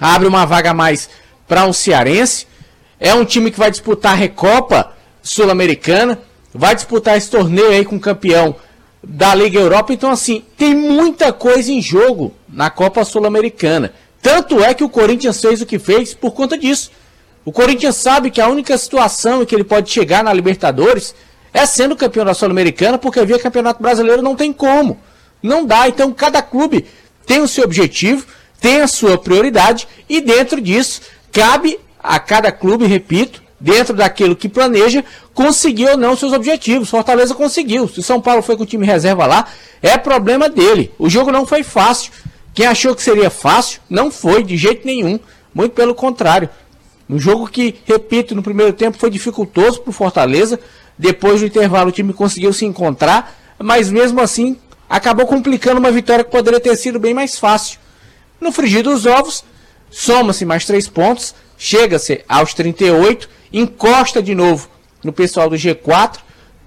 abre 0.00 0.28
uma 0.28 0.44
vaga 0.44 0.70
a 0.70 0.74
mais 0.74 1.08
para 1.46 1.66
um 1.66 1.72
cearense. 1.72 2.46
É 2.98 3.14
um 3.14 3.24
time 3.24 3.50
que 3.50 3.58
vai 3.58 3.70
disputar 3.70 4.12
a 4.12 4.16
Recopa 4.16 4.92
Sul-Americana 5.22 6.20
vai 6.54 6.74
disputar 6.74 7.18
esse 7.18 7.28
torneio 7.28 7.70
aí 7.70 7.84
com 7.84 7.96
o 7.96 8.00
campeão 8.00 8.54
da 9.02 9.34
Liga 9.34 9.58
Europa. 9.58 9.92
Então, 9.92 10.10
assim, 10.10 10.44
tem 10.56 10.74
muita 10.74 11.32
coisa 11.32 11.72
em 11.72 11.82
jogo 11.82 12.32
na 12.48 12.70
Copa 12.70 13.04
Sul-Americana. 13.04 13.92
Tanto 14.22 14.62
é 14.62 14.72
que 14.72 14.84
o 14.84 14.88
Corinthians 14.88 15.40
fez 15.40 15.60
o 15.60 15.66
que 15.66 15.78
fez 15.78 16.14
por 16.14 16.30
conta 16.30 16.56
disso. 16.56 16.92
O 17.44 17.52
Corinthians 17.52 17.96
sabe 17.96 18.30
que 18.30 18.40
a 18.40 18.48
única 18.48 18.78
situação 18.78 19.42
em 19.42 19.44
que 19.44 19.54
ele 19.54 19.64
pode 19.64 19.90
chegar 19.90 20.22
na 20.22 20.32
Libertadores 20.32 21.14
é 21.54 21.64
sendo 21.64 21.94
campeão 21.94 22.24
da 22.24 22.34
Sul-Americana, 22.34 22.98
porque 22.98 23.24
via 23.24 23.38
Campeonato 23.38 23.80
Brasileiro 23.80 24.20
não 24.20 24.34
tem 24.34 24.52
como. 24.52 24.98
Não 25.40 25.64
dá. 25.64 25.88
Então, 25.88 26.12
cada 26.12 26.42
clube 26.42 26.84
tem 27.24 27.40
o 27.40 27.46
seu 27.46 27.62
objetivo, 27.62 28.26
tem 28.60 28.80
a 28.80 28.88
sua 28.88 29.16
prioridade, 29.16 29.86
e 30.08 30.20
dentro 30.20 30.60
disso, 30.60 31.00
cabe 31.30 31.78
a 32.02 32.18
cada 32.18 32.50
clube, 32.50 32.86
repito, 32.86 33.40
dentro 33.60 33.94
daquilo 33.94 34.34
que 34.34 34.48
planeja, 34.48 35.04
conseguir 35.32 35.88
ou 35.90 35.96
não 35.96 36.16
seus 36.16 36.32
objetivos. 36.32 36.90
Fortaleza 36.90 37.34
conseguiu. 37.34 37.86
Se 37.88 38.02
São 38.02 38.20
Paulo 38.20 38.42
foi 38.42 38.56
com 38.56 38.64
o 38.64 38.66
time 38.66 38.84
reserva 38.84 39.24
lá, 39.24 39.46
é 39.80 39.96
problema 39.96 40.48
dele. 40.48 40.92
O 40.98 41.08
jogo 41.08 41.30
não 41.30 41.46
foi 41.46 41.62
fácil. 41.62 42.12
Quem 42.52 42.66
achou 42.66 42.94
que 42.94 43.02
seria 43.02 43.30
fácil, 43.30 43.80
não 43.88 44.10
foi, 44.10 44.42
de 44.42 44.56
jeito 44.56 44.86
nenhum. 44.86 45.20
Muito 45.54 45.72
pelo 45.72 45.94
contrário. 45.94 46.50
Um 47.08 47.18
jogo 47.18 47.46
que, 47.46 47.76
repito, 47.84 48.34
no 48.34 48.42
primeiro 48.42 48.72
tempo 48.72 48.98
foi 48.98 49.08
dificultoso 49.08 49.80
para 49.80 49.90
o 49.90 49.92
Fortaleza. 49.92 50.58
Depois 50.98 51.40
do 51.40 51.46
intervalo, 51.46 51.88
o 51.88 51.92
time 51.92 52.12
conseguiu 52.12 52.52
se 52.52 52.64
encontrar, 52.64 53.36
mas 53.58 53.90
mesmo 53.90 54.20
assim 54.20 54.58
acabou 54.88 55.26
complicando 55.26 55.80
uma 55.80 55.90
vitória 55.90 56.24
que 56.24 56.30
poderia 56.30 56.60
ter 56.60 56.76
sido 56.76 56.98
bem 56.98 57.14
mais 57.14 57.38
fácil. 57.38 57.78
No 58.40 58.52
frigir 58.52 58.82
dos 58.82 59.06
ovos, 59.06 59.44
soma-se 59.90 60.44
mais 60.44 60.64
três 60.64 60.88
pontos, 60.88 61.34
chega-se 61.56 62.24
aos 62.28 62.54
38 62.54 63.28
encosta 63.52 64.20
de 64.20 64.34
novo 64.34 64.68
no 65.02 65.12
pessoal 65.12 65.48
do 65.48 65.56
G4, 65.56 66.18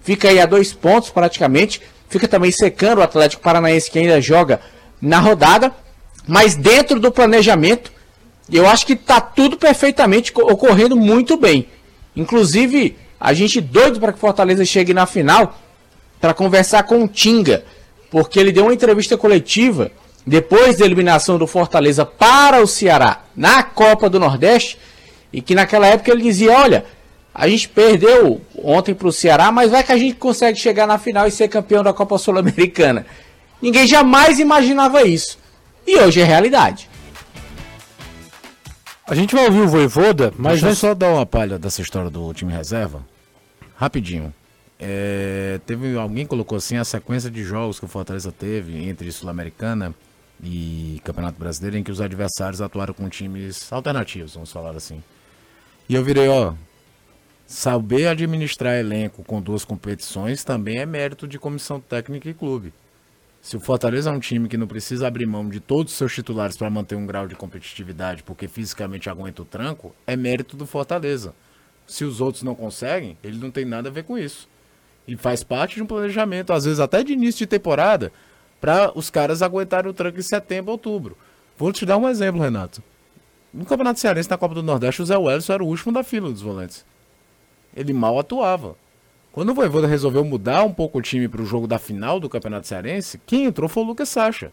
fica 0.02 0.30
aí 0.30 0.40
a 0.40 0.46
dois 0.46 0.72
pontos 0.72 1.10
praticamente, 1.10 1.82
fica 2.10 2.28
também 2.28 2.52
secando 2.52 3.00
o 3.00 3.04
Atlético 3.04 3.44
Paranaense 3.44 3.92
que 3.92 4.00
ainda 4.00 4.22
joga 4.22 4.62
na 5.02 5.20
rodada, 5.20 5.74
mas 6.26 6.56
dentro 6.56 7.00
do 7.00 7.12
planejamento, 7.12 7.92
eu 8.52 8.68
acho 8.68 8.86
que 8.86 8.94
está 8.94 9.20
tudo 9.20 9.58
perfeitamente 9.58 10.32
ocorrendo 10.36 10.96
muito 10.96 11.38
bem. 11.38 11.68
Inclusive, 12.16 12.96
a 13.20 13.34
gente 13.34 13.60
doido 13.60 14.00
para 14.00 14.14
que 14.14 14.20
Fortaleza 14.20 14.64
chegue 14.66 14.94
na 14.94 15.06
final 15.06 15.58
para 16.20 16.34
conversar 16.34 16.84
com 16.84 17.04
o 17.04 17.08
Tinga, 17.08 17.64
porque 18.10 18.40
ele 18.40 18.52
deu 18.52 18.64
uma 18.66 18.74
entrevista 18.74 19.18
coletiva 19.18 19.92
depois 20.26 20.78
da 20.78 20.86
eliminação 20.86 21.38
do 21.38 21.48
Fortaleza 21.48 22.06
para 22.06 22.62
o 22.62 22.68
Ceará 22.68 23.22
na 23.36 23.64
Copa 23.64 24.10
do 24.10 24.20
Nordeste 24.20 24.78
e 25.32 25.42
que 25.42 25.56
naquela 25.56 25.88
época 25.88 26.12
ele 26.12 26.24
dizia: 26.24 26.52
olha, 26.52 26.86
a 27.34 27.48
gente 27.48 27.70
perdeu 27.70 28.42
ontem 28.58 28.94
para 28.94 29.08
o 29.08 29.12
Ceará, 29.12 29.52
mas 29.52 29.72
vai 29.72 29.84
que 29.84 29.92
a 29.92 29.98
gente 29.98 30.16
consegue 30.16 30.60
chegar 30.60 30.88
na 30.88 30.98
final 30.98 31.28
e 31.28 31.32
ser 31.32 31.48
campeão 31.48 31.84
da 31.84 31.94
Copa 31.94 32.18
Sul-Americana. 32.18 33.06
Ninguém 33.62 33.88
jamais 33.88 34.40
imaginava 34.40 35.04
isso. 35.04 35.38
E 35.86 35.98
hoje 35.98 36.20
é 36.20 36.24
realidade. 36.24 36.90
A 39.08 39.16
gente 39.16 39.34
vai 39.34 39.46
ouvir 39.46 39.62
o 39.62 39.68
Voivoda, 39.68 40.34
mas... 40.38 40.62
Deixa 40.62 40.68
eu 40.68 40.76
só 40.76 40.94
dar 40.94 41.14
uma 41.14 41.26
palha 41.26 41.58
dessa 41.58 41.82
história 41.82 42.10
do 42.10 42.34
time 42.34 42.52
reserva. 42.52 43.02
Rapidinho. 43.76 44.34
É, 44.80 45.60
teve 45.66 45.98
alguém 45.98 46.26
colocou 46.26 46.58
assim 46.58 46.78
a 46.78 46.84
sequência 46.84 47.32
de 47.32 47.44
jogos 47.44 47.80
que 47.80 47.86
o 47.86 47.88
Fortaleza 47.88 48.32
teve 48.32 48.88
entre 48.88 49.12
Sul-Americana 49.12 49.96
e 50.44 51.02
Campeonato 51.04 51.40
Brasileiro 51.40 51.78
em 51.78 51.84
que 51.84 51.92
os 51.92 52.02
adversários 52.02 52.62
atuaram 52.62 52.94
com 52.94 53.10
times 53.10 53.72
alternativos, 53.72 54.36
vamos 54.36 54.52
falar 54.52 54.76
assim. 54.76 55.02
E 55.90 55.96
eu 55.96 56.04
virei, 56.04 56.28
ó, 56.28 56.54
Saber 57.48 58.08
administrar 58.08 58.76
elenco 58.76 59.24
com 59.24 59.42
duas 59.42 59.64
competições 59.64 60.44
também 60.44 60.80
é 60.80 60.86
mérito 60.86 61.26
de 61.26 61.40
comissão 61.40 61.80
técnica 61.80 62.30
e 62.30 62.34
clube. 62.34 62.74
Se 63.48 63.56
o 63.56 63.62
Fortaleza 63.62 64.10
é 64.10 64.14
um 64.14 64.20
time 64.20 64.50
que 64.50 64.58
não 64.58 64.68
precisa 64.68 65.08
abrir 65.08 65.26
mão 65.26 65.48
de 65.48 65.62
todos 65.62 65.94
os 65.94 65.98
seus 65.98 66.14
titulares 66.14 66.58
para 66.58 66.70
manter 66.70 66.96
um 66.96 67.06
grau 67.06 67.30
de 67.30 67.34
competitividade, 67.34 68.22
porque 68.22 68.46
fisicamente 68.46 69.10
aguenta 69.10 69.42
o 69.42 69.46
tranco, 69.46 69.96
é 70.06 70.18
mérito 70.18 70.58
do 70.58 70.66
Fortaleza. 70.66 71.34
Se 71.88 72.04
os 72.04 72.20
outros 72.20 72.44
não 72.44 72.54
conseguem, 72.54 73.18
ele 73.24 73.38
não 73.38 73.50
tem 73.50 73.64
nada 73.64 73.88
a 73.88 73.92
ver 73.92 74.04
com 74.04 74.18
isso. 74.18 74.50
E 75.08 75.16
faz 75.16 75.46
parte 75.46 75.76
de 75.76 75.82
um 75.82 75.86
planejamento, 75.86 76.52
às 76.52 76.66
vezes 76.66 76.82
até 76.82 77.02
de 77.02 77.14
início 77.14 77.40
de 77.40 77.48
temporada, 77.48 78.12
para 78.60 78.92
os 78.94 79.10
caras 79.10 79.42
aguentarem 79.42 79.90
o 79.90 79.94
tranco 79.94 80.20
em 80.20 80.24
setembro, 80.24 80.74
outubro. 80.74 81.18
Vou 81.58 81.72
te 81.72 81.86
dar 81.86 81.96
um 81.96 82.10
exemplo, 82.10 82.42
Renato. 82.42 82.84
No 83.54 83.64
Campeonato 83.64 84.02
Cearense, 84.02 84.30
na 84.30 84.38
Copa 84.38 84.56
do 84.56 84.62
Nordeste, 84.62 85.02
o 85.02 85.06
Zé 85.06 85.18
Wellison 85.18 85.54
era 85.54 85.64
o 85.64 85.68
último 85.68 85.94
da 85.94 86.04
fila 86.04 86.30
dos 86.30 86.42
volantes. 86.42 86.86
Ele 87.74 87.94
mal 87.94 88.20
atuava. 88.20 88.76
Quando 89.38 89.52
o 89.52 89.54
Voivoda 89.54 89.86
resolveu 89.86 90.26
mudar 90.26 90.64
um 90.64 90.74
pouco 90.74 90.98
o 90.98 91.02
time 91.04 91.28
para 91.28 91.44
o 91.44 91.46
jogo 91.46 91.68
da 91.68 91.78
final 91.78 92.20
do 92.20 92.28
Campeonato 92.28 92.66
Cearense, 92.66 93.22
quem 93.24 93.46
entrou 93.46 93.70
foi 93.70 93.84
o 93.84 93.86
Lucas 93.86 94.10
Sacha. 94.10 94.52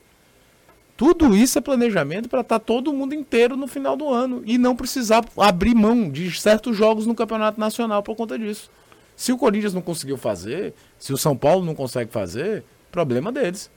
Tudo 0.94 1.34
isso 1.34 1.56
é 1.56 1.62
planejamento 1.62 2.28
para 2.28 2.42
estar 2.42 2.58
tá 2.58 2.62
todo 2.62 2.92
mundo 2.92 3.14
inteiro 3.14 3.56
no 3.56 3.66
final 3.66 3.96
do 3.96 4.10
ano 4.10 4.42
e 4.44 4.58
não 4.58 4.76
precisar 4.76 5.24
abrir 5.38 5.74
mão 5.74 6.10
de 6.10 6.30
certos 6.38 6.76
jogos 6.76 7.06
no 7.06 7.14
Campeonato 7.14 7.58
Nacional 7.58 8.02
por 8.02 8.14
conta 8.14 8.38
disso. 8.38 8.70
Se 9.16 9.32
o 9.32 9.38
Corinthians 9.38 9.72
não 9.72 9.80
conseguiu 9.80 10.18
fazer, 10.18 10.74
se 10.98 11.14
o 11.14 11.16
São 11.16 11.34
Paulo 11.34 11.64
não 11.64 11.74
consegue 11.74 12.12
fazer, 12.12 12.62
problema 12.92 13.32
deles. 13.32 13.70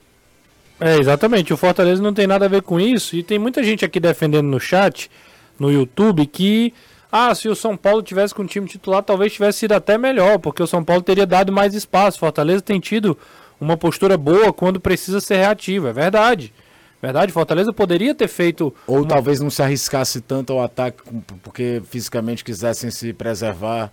É, 0.78 0.98
exatamente. 0.98 1.54
O 1.54 1.56
Fortaleza 1.56 2.02
não 2.02 2.12
tem 2.12 2.26
nada 2.26 2.44
a 2.44 2.48
ver 2.48 2.60
com 2.60 2.78
isso. 2.78 3.16
E 3.16 3.22
tem 3.22 3.38
muita 3.38 3.64
gente 3.64 3.82
aqui 3.82 3.98
defendendo 3.98 4.46
no 4.46 4.60
chat, 4.60 5.10
no 5.58 5.72
YouTube, 5.72 6.26
que 6.26 6.74
ah, 7.10 7.34
se 7.34 7.48
o 7.48 7.56
São 7.56 7.76
Paulo 7.76 8.02
tivesse 8.02 8.34
com 8.34 8.42
o 8.42 8.46
time 8.46 8.66
titular, 8.66 9.02
talvez 9.02 9.32
tivesse 9.32 9.60
sido 9.60 9.72
até 9.72 9.96
melhor, 9.96 10.38
porque 10.38 10.62
o 10.62 10.66
São 10.66 10.84
Paulo 10.84 11.02
teria 11.02 11.26
dado 11.26 11.50
mais 11.50 11.74
espaço. 11.74 12.18
Fortaleza 12.18 12.60
tem 12.60 12.78
tido 12.78 13.16
uma 13.60 13.76
postura 13.76 14.16
boa 14.16 14.52
quando 14.52 14.78
precisa 14.78 15.20
ser 15.20 15.36
reativo, 15.36 15.88
é 15.88 15.92
verdade. 15.92 16.52
Verdade, 17.00 17.32
Fortaleza 17.32 17.72
poderia 17.72 18.14
ter 18.14 18.28
feito. 18.28 18.74
Ou 18.86 18.98
uma... 18.98 19.06
talvez 19.06 19.40
não 19.40 19.50
se 19.50 19.62
arriscasse 19.62 20.20
tanto 20.20 20.52
ao 20.52 20.62
ataque, 20.62 21.02
porque 21.42 21.80
fisicamente 21.88 22.44
quisessem 22.44 22.90
se 22.90 23.12
preservar 23.12 23.92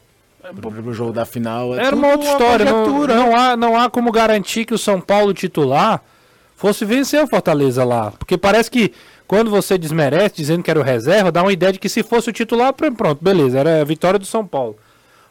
para 0.54 0.69
o 0.69 0.93
jogo 0.93 1.13
da 1.13 1.23
final. 1.23 1.75
É 1.75 1.86
Era 1.86 1.95
uma 1.95 2.10
outra 2.10 2.28
história. 2.28 2.65
Não, 2.65 3.08
não, 3.08 3.36
há, 3.36 3.56
não 3.56 3.78
há 3.78 3.89
como 3.89 4.12
garantir 4.12 4.65
que 4.65 4.73
o 4.73 4.78
São 4.78 4.99
Paulo 4.99 5.34
titular 5.34 6.01
fosse 6.56 6.84
vencer 6.84 7.23
o 7.23 7.28
Fortaleza 7.28 7.84
lá. 7.84 8.12
Porque 8.12 8.38
parece 8.38 8.69
que 8.69 8.91
quando 9.27 9.49
você 9.49 9.77
desmerece, 9.77 10.35
dizendo 10.35 10.63
que 10.63 10.69
era 10.69 10.79
o 10.79 10.83
reserva, 10.83 11.31
dá 11.31 11.41
uma 11.41 11.53
ideia 11.53 11.73
de 11.73 11.79
que 11.79 11.89
se 11.89 12.03
fosse 12.03 12.29
o 12.29 12.33
titular, 12.33 12.73
pronto, 12.73 13.23
beleza, 13.23 13.59
era 13.59 13.81
a 13.81 13.83
vitória 13.83 14.19
do 14.19 14.25
São 14.25 14.45
Paulo. 14.45 14.77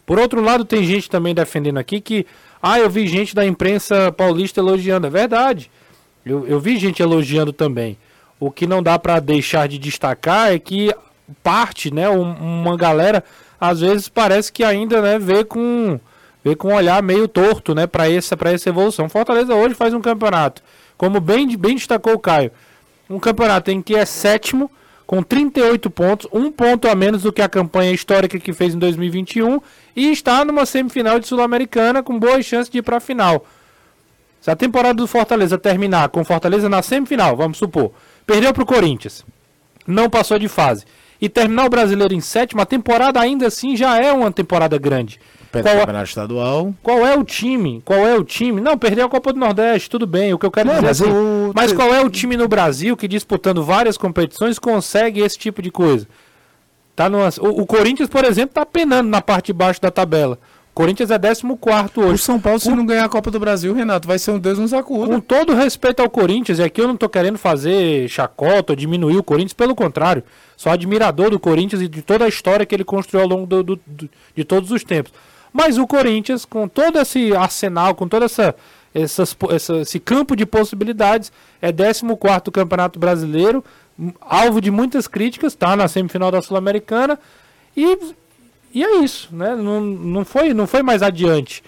Por 0.07 0.19
outro 0.19 0.43
lado, 0.43 0.65
tem 0.65 0.85
gente 0.85 1.09
também 1.09 1.35
defendendo 1.35 1.79
aqui 1.79 2.01
que, 2.01 2.27
ah, 2.63 2.79
eu 2.79 2.91
vi 2.91 3.07
gente 3.07 3.35
da 3.35 3.45
imprensa 3.45 4.13
paulista 4.13 4.61
elogiando. 4.61 5.07
É 5.07 5.11
verdade. 5.11 5.71
Eu, 6.25 6.47
eu 6.47 6.61
vi 6.61 6.77
gente 6.79 7.03
elogiando 7.03 7.53
também. 7.53 7.97
O 8.39 8.51
que 8.51 8.67
não 8.67 8.83
dá 8.83 8.99
para 8.99 9.21
deixar 9.21 9.69
de 9.69 9.79
destacar 9.79 10.53
é 10.53 10.59
que 10.59 10.95
parte, 11.43 11.93
né, 11.93 12.09
uma 12.09 12.77
galera, 12.77 13.25
às 13.59 13.81
vezes 13.81 14.09
parece 14.09 14.53
que 14.53 14.63
ainda, 14.63 15.01
né, 15.01 15.19
vê 15.19 15.45
com, 15.45 15.99
vê 16.45 16.55
com 16.55 16.69
um 16.69 16.75
olhar 16.75 17.03
meio 17.03 17.27
torto, 17.27 17.75
né, 17.75 17.87
para 17.87 18.11
essa, 18.11 18.37
essa 18.45 18.69
evolução. 18.69 19.09
Fortaleza 19.09 19.55
hoje 19.55 19.75
faz 19.75 19.95
um 19.95 20.03
campeonato, 20.03 20.63
como 20.99 21.21
bem, 21.21 21.57
bem 21.57 21.77
destacou 21.77 22.13
o 22.13 22.19
Caio, 22.19 22.51
um 23.09 23.19
campeonato 23.19 23.71
em 23.71 23.83
que 23.83 23.95
é 23.95 24.05
sétimo, 24.05 24.71
com 25.07 25.23
38 25.23 25.91
pontos, 25.91 26.29
um 26.33 26.51
ponto 26.51 26.89
a 26.89 26.95
menos 26.95 27.23
do 27.23 27.33
que 27.33 27.43
a 27.43 27.49
campanha 27.49 27.93
histórica 27.93 28.39
que 28.39 28.53
fez 28.53 28.75
em 28.75 28.79
2021, 28.79 29.61
e 29.95 30.11
está 30.11 30.45
numa 30.45 30.65
semifinal 30.65 31.21
de 31.21 31.27
Sul-Americana 31.27 32.03
com 32.03 32.19
boas 32.19 32.45
chances 32.45 32.71
de 32.71 32.79
ir 32.79 32.83
para 32.83 32.97
a 32.97 33.01
final. 33.01 33.47
Se 34.41 34.51
a 34.51 34.57
temporada 34.57 34.95
do 34.95 35.07
Fortaleza 35.07 35.59
terminar 35.59 36.09
com 36.09 36.25
Fortaleza 36.25 36.69
na 36.69 36.83
semifinal, 36.83 37.37
vamos 37.37 37.59
supor, 37.59 37.93
perdeu 38.27 38.53
para 38.53 38.63
o 38.63 38.67
Corinthians, 38.67 39.25
não 39.87 40.09
passou 40.09 40.39
de 40.39 40.49
fase, 40.49 40.85
e 41.21 41.29
terminar 41.29 41.67
o 41.67 41.71
brasileiro 41.71 42.15
em 42.15 42.21
sétimo, 42.21 42.61
a 42.61 42.67
temporada 42.67 43.21
ainda 43.21 43.47
assim 43.47 43.77
já 43.77 43.99
é 43.99 44.13
uma 44.13 44.33
temporada 44.33 44.77
grande. 44.79 45.21
Perdeu 45.55 45.73
qual, 45.73 45.77
o 45.77 45.81
campeonato 45.81 46.09
estadual. 46.09 46.75
Qual 46.83 47.07
é 47.07 47.17
o 47.17 47.25
time? 47.25 47.81
Qual 47.85 48.01
é 48.01 48.17
o 48.17 48.25
time? 48.25 48.61
Não, 48.61 48.77
perdeu 48.77 49.07
a 49.07 49.09
Copa 49.09 49.33
do 49.33 49.39
Nordeste, 49.39 49.89
tudo 49.89 50.07
bem. 50.07 50.35
O 50.35 50.39
que 50.39 50.47
eu 50.47 50.51
quero 50.51 50.67
não, 50.67 50.75
dizer 50.75 50.87
mas, 50.87 51.01
assim, 51.01 51.11
o... 51.11 51.53
mas 51.55 51.73
qual 51.73 51.95
é 51.95 52.03
o 52.03 52.11
time 52.11 52.37
no 52.37 52.49
Brasil 52.49 52.97
que 52.97 53.07
disputando 53.07 53.63
várias 53.63 53.97
competições 53.97 54.59
consegue 54.59 55.21
esse 55.21 55.39
tipo 55.39 55.63
de 55.63 55.71
coisa? 55.71 56.09
Tá 56.97 57.09
numa... 57.09 57.29
o, 57.41 57.63
o 57.63 57.67
Corinthians, 57.67 58.09
por 58.09 58.25
exemplo, 58.25 58.51
está 58.51 58.67
penando 58.67 59.09
na 59.09 59.23
parte 59.23 59.47
de 59.47 59.53
baixo 59.53 59.81
da 59.81 59.91
tabela. 59.91 60.39
O 60.73 60.75
Corinthians 60.75 61.13
é 61.13 61.19
14 61.19 61.45
hoje. 61.97 62.15
O 62.15 62.19
São 62.19 62.41
Paulo, 62.41 62.59
se 62.59 62.69
não 62.69 62.85
ganhar 62.85 63.05
a 63.05 63.09
Copa 63.09 63.31
do 63.31 63.39
Brasil, 63.39 63.73
Renato, 63.73 64.09
vai 64.09 64.19
ser 64.19 64.33
um 64.33 64.41
Deus 64.41 64.59
nos 64.59 64.75
acuda. 64.75 65.07
Com 65.07 65.21
todo 65.21 65.55
respeito 65.55 66.03
ao 66.03 66.11
Corinthians, 66.11 66.59
e 66.59 66.65
aqui 66.65 66.81
eu 66.81 66.89
não 66.89 66.95
estou 66.95 67.09
querendo 67.09 67.39
fazer 67.39 68.09
chacota 68.09 68.73
ou 68.73 68.77
diminuir 68.77 69.17
o 69.17 69.23
Corinthians, 69.23 69.53
pelo 69.53 69.73
contrário. 69.77 70.25
Sou 70.57 70.73
admirador 70.73 71.31
do 71.31 71.39
Corinthians 71.39 71.81
e 71.81 71.87
de 71.87 72.03
toda 72.03 72.25
a 72.25 72.29
história 72.29 72.67
que 72.67 72.75
ele 72.75 72.83
construiu 72.83 73.23
ao 73.23 73.29
longo 73.29 73.47
do, 73.47 73.63
do, 73.63 73.81
do, 73.87 74.11
de 74.35 74.43
todos 74.43 74.73
os 74.73 74.83
tempos. 74.83 75.13
Mas 75.57 75.79
o 75.79 75.87
Corinthians, 75.87 76.45
com 76.45 76.67
todo 76.67 76.99
esse 76.99 77.33
arsenal, 77.33 77.95
com 77.95 78.09
todo 78.09 78.25
essa, 78.25 78.57
essas, 78.93 79.37
essa, 79.51 79.77
esse 79.77 80.01
campo 80.01 80.35
de 80.35 80.45
possibilidades, 80.45 81.31
é 81.63 81.73
14 81.73 82.03
do 82.45 82.51
Campeonato 82.51 82.99
Brasileiro, 82.99 83.65
alvo 84.21 84.61
de 84.61 84.73
muitas 84.73 85.07
críticas, 85.07 85.53
está 85.53 85.77
na 85.77 85.87
semifinal 85.87 86.33
da 86.33 86.43
Sul-Americana 86.43 87.17
e, 87.77 87.97
e 88.75 88.83
é 88.83 88.97
isso, 88.99 89.29
né? 89.31 89.55
Não, 89.55 89.81
não, 89.81 90.25
foi, 90.25 90.53
não 90.53 90.67
foi 90.67 90.83
mais 90.83 91.05
adiante. 91.05 91.63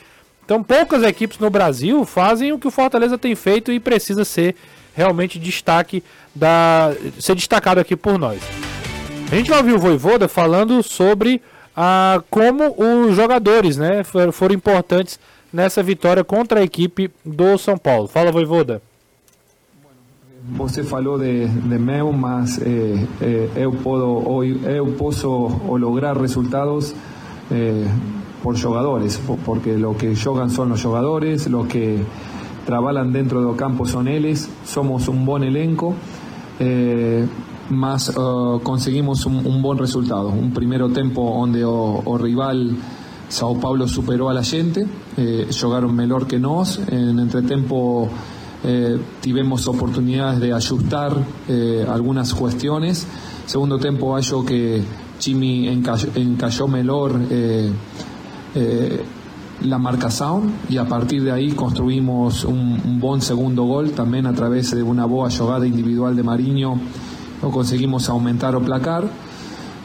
Então 0.45 0.65
poucas 0.65 1.05
equipes 1.05 1.39
no 1.39 1.49
Brasil 1.49 2.05
fazem 2.05 2.53
o 2.53 2.59
que 2.59 2.67
o 2.67 2.73
Fortaleza 2.73 3.17
tem 3.17 3.37
feito 3.37 3.71
e 3.71 3.79
precisa 3.79 4.25
ser 4.25 4.57
realmente 4.97 5.39
destaque 5.39 6.03
da 6.35 6.93
ser 7.21 7.37
destacado 7.37 7.79
aqui 7.79 7.95
por 7.95 8.19
nós. 8.19 8.43
A 9.31 9.35
gente 9.37 9.49
vai 9.49 9.59
ouvir 9.59 9.75
o 9.75 9.79
Voivoda 9.79 10.27
falando 10.27 10.83
sobre 10.83 11.41
a 11.77 12.23
como 12.31 12.75
os 12.79 13.15
jogadores 13.15 13.77
né, 13.77 14.03
foram 14.05 14.55
importantes 14.55 15.21
nessa 15.53 15.83
vitória 15.83 16.25
contra 16.25 16.61
a 16.61 16.63
equipe 16.63 17.11
do 17.25 17.59
São 17.59 17.77
Paulo. 17.77 18.09
Fala, 18.09 18.33
Voivoda. 18.33 18.81
Você 20.49 20.85
falou 20.85 21.19
de, 21.19 21.49
de 21.49 21.79
meu, 21.79 22.13
mas 22.13 22.61
eh, 22.63 23.05
eh, 23.21 23.49
eu, 23.57 23.73
podo, 23.73 24.45
eu 24.45 24.87
posso 24.97 25.29
lograr 25.77 26.17
resultados 26.17 26.95
eh, 27.51 27.85
por 28.45 28.55
jogadores, 28.55 29.21
porque 29.45 29.77
lo 29.77 29.97
que 29.97 30.15
jogan 30.15 30.51
son 30.51 30.69
los 30.69 30.81
jugadores, 30.81 31.49
lo 31.49 31.67
que 31.67 31.99
trabajan 32.65 33.13
dentro 33.13 33.45
del 33.45 33.57
campo 33.57 33.87
son 33.87 34.07
ellos, 34.07 34.49
somos 34.65 35.09
un 35.09 35.27
buen 35.27 35.43
elenco. 35.43 35.97
Eh, 37.67 37.73
mas 37.73 38.09
uh, 38.09 38.61
conseguimos 38.63 39.27
un, 39.27 39.45
un, 39.47 39.63
buen 39.63 39.79
resultado. 39.79 40.29
Un 40.29 40.53
primeiro 40.53 40.89
tempo 40.91 41.23
onde 41.23 41.65
o, 41.65 42.03
o 42.05 42.19
rival 42.19 42.77
Sao 43.29 43.57
Paulo 43.59 43.89
superou 43.89 44.29
a 44.29 44.35
la 44.35 44.45
gente, 44.45 44.87
eh, 45.17 45.49
jogaron 45.51 45.95
melhor 45.95 46.27
que 46.27 46.39
nós. 46.39 46.79
En 46.89 47.19
entretempo 47.19 48.09
eh, 48.63 48.99
tivemos 49.21 49.67
oportunidades 49.67 50.41
de 50.41 50.53
ajustar 50.53 51.13
eh, 51.49 51.85
algunas 51.89 52.33
cuestiones. 52.35 53.07
Segundo 53.47 53.79
tempo 53.79 54.17
acho 54.17 54.45
que 54.45 54.83
Jimmy 55.19 55.69
encalló, 55.69 56.11
encalló 56.15 56.69
melhor 56.69 57.21
eh, 57.31 57.71
eh, 58.55 59.05
la 59.63 59.79
marcación 59.79 60.53
y 60.69 60.77
a 60.77 60.85
partir 60.85 61.25
de 61.25 61.33
ahí 61.33 61.51
construimos 61.53 62.45
un, 62.45 62.81
un 62.85 63.01
buen 63.01 63.23
segundo 63.23 63.65
gol 63.65 63.91
también 63.93 64.27
a 64.27 64.35
través 64.35 64.71
de 64.71 64.83
una 64.83 65.07
boa 65.07 65.31
jugada 65.31 65.67
individual 65.67 66.15
de 66.15 66.23
Mariño 66.23 66.79
no 67.47 67.53
conseguimos 67.53 68.09
aumentar 68.09 68.57
o 68.57 68.61
placar. 68.61 69.07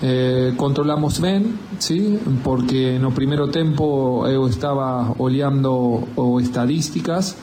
Eh, 0.01 0.53
controlamos 0.57 1.21
bien, 1.21 1.59
¿sí? 1.77 2.17
porque 2.43 2.97
no 2.97 3.13
primeiro 3.13 3.49
tempo 3.53 4.25
eu 4.25 4.49
estaba 4.49 5.13
olhando 5.19 6.09
o 6.17 6.41
estadísticas 6.41 7.37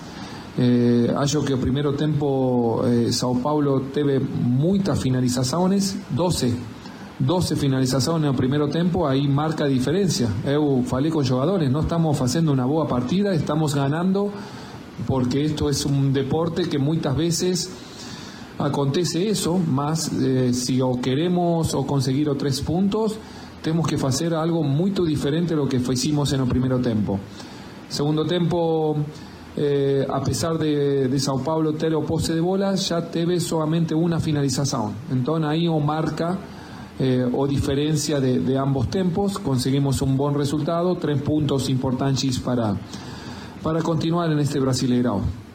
eh, 0.59 1.07
acho 1.17 1.45
que 1.45 1.55
o 1.55 1.59
primeiro 1.63 1.95
tempo 1.95 2.83
eh, 2.83 3.13
Sao 3.13 3.37
Paulo 3.37 3.95
teve 3.95 4.19
muitas 4.19 4.99
finalizações 4.99 6.03
12 6.11 6.57
12 7.21 7.55
finalizações 7.55 8.23
no 8.23 8.35
primeiro 8.35 8.67
tempo, 8.67 9.05
aí 9.05 9.27
marca 9.27 9.65
a 9.65 9.69
diferença. 9.69 10.31
Eu 10.45 10.85
falei 10.87 11.11
com 11.11 11.19
os 11.19 11.27
jogadores, 11.27 11.69
estamos 11.69 12.17
fazendo 12.17 12.53
uma 12.53 12.65
boa 12.65 12.87
partida, 12.87 13.35
estamos 13.35 13.75
ganando, 13.75 14.33
porque 15.05 15.41
isto 15.41 15.69
é 15.69 15.73
um 15.89 16.13
deporte 16.13 16.69
que 16.69 16.79
muitas 16.79 17.17
vezes 17.17 17.88
acontece 18.59 19.29
eso, 19.29 19.59
más 19.59 20.13
eh, 20.13 20.53
si 20.53 20.81
queremos 21.01 21.75
o 21.75 21.87
conseguir 21.87 22.29
tres 22.37 22.61
puntos, 22.61 23.17
tenemos 23.63 23.87
que 23.87 23.97
hacer 23.97 24.35
algo 24.35 24.63
muy 24.63 24.91
diferente 24.91 25.55
lo 25.55 25.69
que 25.69 25.77
hicimos 25.77 26.33
en 26.33 26.41
el 26.41 26.49
primer 26.49 26.81
tiempo. 26.83 27.19
Segundo 27.89 28.25
tiempo, 28.27 28.97
eh, 29.57 30.07
a 30.09 30.23
pesar 30.23 30.59
de, 30.59 31.09
de, 31.09 31.19
Sao 31.19 31.43
Paulo 31.43 31.73
ter 31.73 31.95
o 31.95 32.05
de 32.05 32.41
bola, 32.41 32.75
ya 32.75 33.11
teve 33.11 33.41
solamente 33.41 33.95
una 33.95 34.21
finalización. 34.21 34.93
Entonces 35.11 35.49
ahí 35.49 35.67
o 35.67 35.81
marca 35.81 36.39
eh, 37.01 37.25
o 37.33 37.47
diferencia 37.47 38.21
de, 38.21 38.59
ambos 38.59 38.91
tempos. 38.91 39.39
Conseguimos 39.39 40.03
un 40.03 40.17
buen 40.17 40.35
resultado, 40.35 40.97
tres 40.97 41.23
puntos 41.23 41.69
importantes 41.69 42.39
para, 42.41 42.77
para 43.63 43.83
continuar 43.83 44.31
este 44.39 44.59
Brasileirão. 44.59 45.48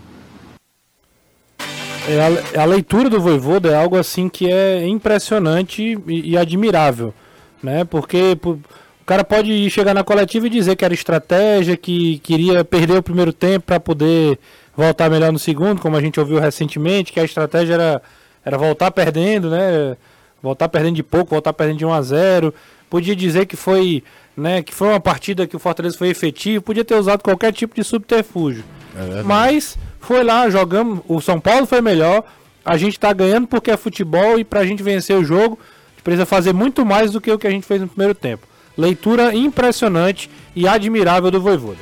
É 2.07 2.57
a, 2.57 2.63
a, 2.63 2.65
leitura 2.65 3.09
do 3.09 3.19
Voivoda 3.19 3.69
é 3.71 3.75
algo 3.75 3.97
assim 3.97 4.27
que 4.27 4.51
é 4.51 4.85
impressionante 4.85 5.97
e, 6.07 6.31
e 6.31 6.37
admirável, 6.37 7.13
né? 7.61 7.85
Porque 7.85 8.35
por, 8.35 8.55
o 9.03 9.05
cara 9.05 9.23
pode 9.23 9.69
chegar 9.69 9.93
na 9.93 10.03
coletiva 10.03 10.47
e 10.47 10.49
dizer 10.49 10.75
que 10.75 10.85
era 10.85 10.93
estratégia, 10.93 11.75
que 11.75 12.19
queria 12.19 12.63
perder 12.63 12.97
o 12.97 13.03
primeiro 13.03 13.33
tempo 13.33 13.65
para 13.65 13.79
poder 13.79 14.39
voltar 14.75 15.09
melhor 15.09 15.31
no 15.31 15.37
segundo, 15.37 15.81
como 15.81 15.95
a 15.95 16.01
gente 16.01 16.19
ouviu 16.19 16.39
recentemente, 16.39 17.11
que 17.11 17.19
a 17.19 17.23
estratégia 17.25 17.73
era, 17.73 18.01
era 18.45 18.57
voltar 18.57 18.91
perdendo, 18.91 19.49
né? 19.49 19.95
Voltar 20.41 20.67
perdendo 20.69 20.95
de 20.95 21.03
pouco, 21.03 21.31
voltar 21.31 21.53
perdendo 21.53 21.77
de 21.77 21.85
1 21.85 21.93
a 21.93 22.01
0. 22.01 22.53
Podia 22.89 23.15
dizer 23.15 23.45
que 23.45 23.55
foi, 23.55 24.03
né, 24.37 24.61
que 24.61 24.73
foi 24.73 24.87
uma 24.89 24.99
partida 24.99 25.47
que 25.47 25.55
o 25.55 25.59
Fortaleza 25.59 25.97
foi 25.97 26.09
efetivo, 26.09 26.63
podia 26.63 26.85
ter 26.85 26.95
usado 26.95 27.23
qualquer 27.23 27.51
tipo 27.51 27.75
de 27.75 27.83
subterfúgio. 27.83 28.63
É 28.95 29.23
Mas 29.23 29.77
foi 30.03 30.23
lá, 30.23 30.49
jogamos, 30.49 30.99
o 31.07 31.21
São 31.21 31.39
Paulo 31.39 31.65
foi 31.65 31.81
melhor, 31.81 32.23
a 32.65 32.77
gente 32.77 32.99
tá 32.99 33.11
ganhando 33.13 33.47
porque 33.47 33.71
é 33.71 33.77
futebol 33.77 34.37
e 34.37 34.43
pra 34.43 34.65
gente 34.65 34.83
vencer 34.83 35.17
o 35.17 35.23
jogo, 35.23 35.57
precisa 36.03 36.25
fazer 36.25 36.53
muito 36.53 36.85
mais 36.85 37.11
do 37.11 37.21
que 37.21 37.31
o 37.31 37.39
que 37.39 37.47
a 37.47 37.49
gente 37.49 37.65
fez 37.65 37.79
no 37.79 37.87
primeiro 37.87 38.13
tempo. 38.13 38.45
Leitura 38.77 39.33
impressionante 39.33 40.29
e 40.55 40.67
admirável 40.67 41.31
do 41.31 41.39
Voivoda. 41.39 41.77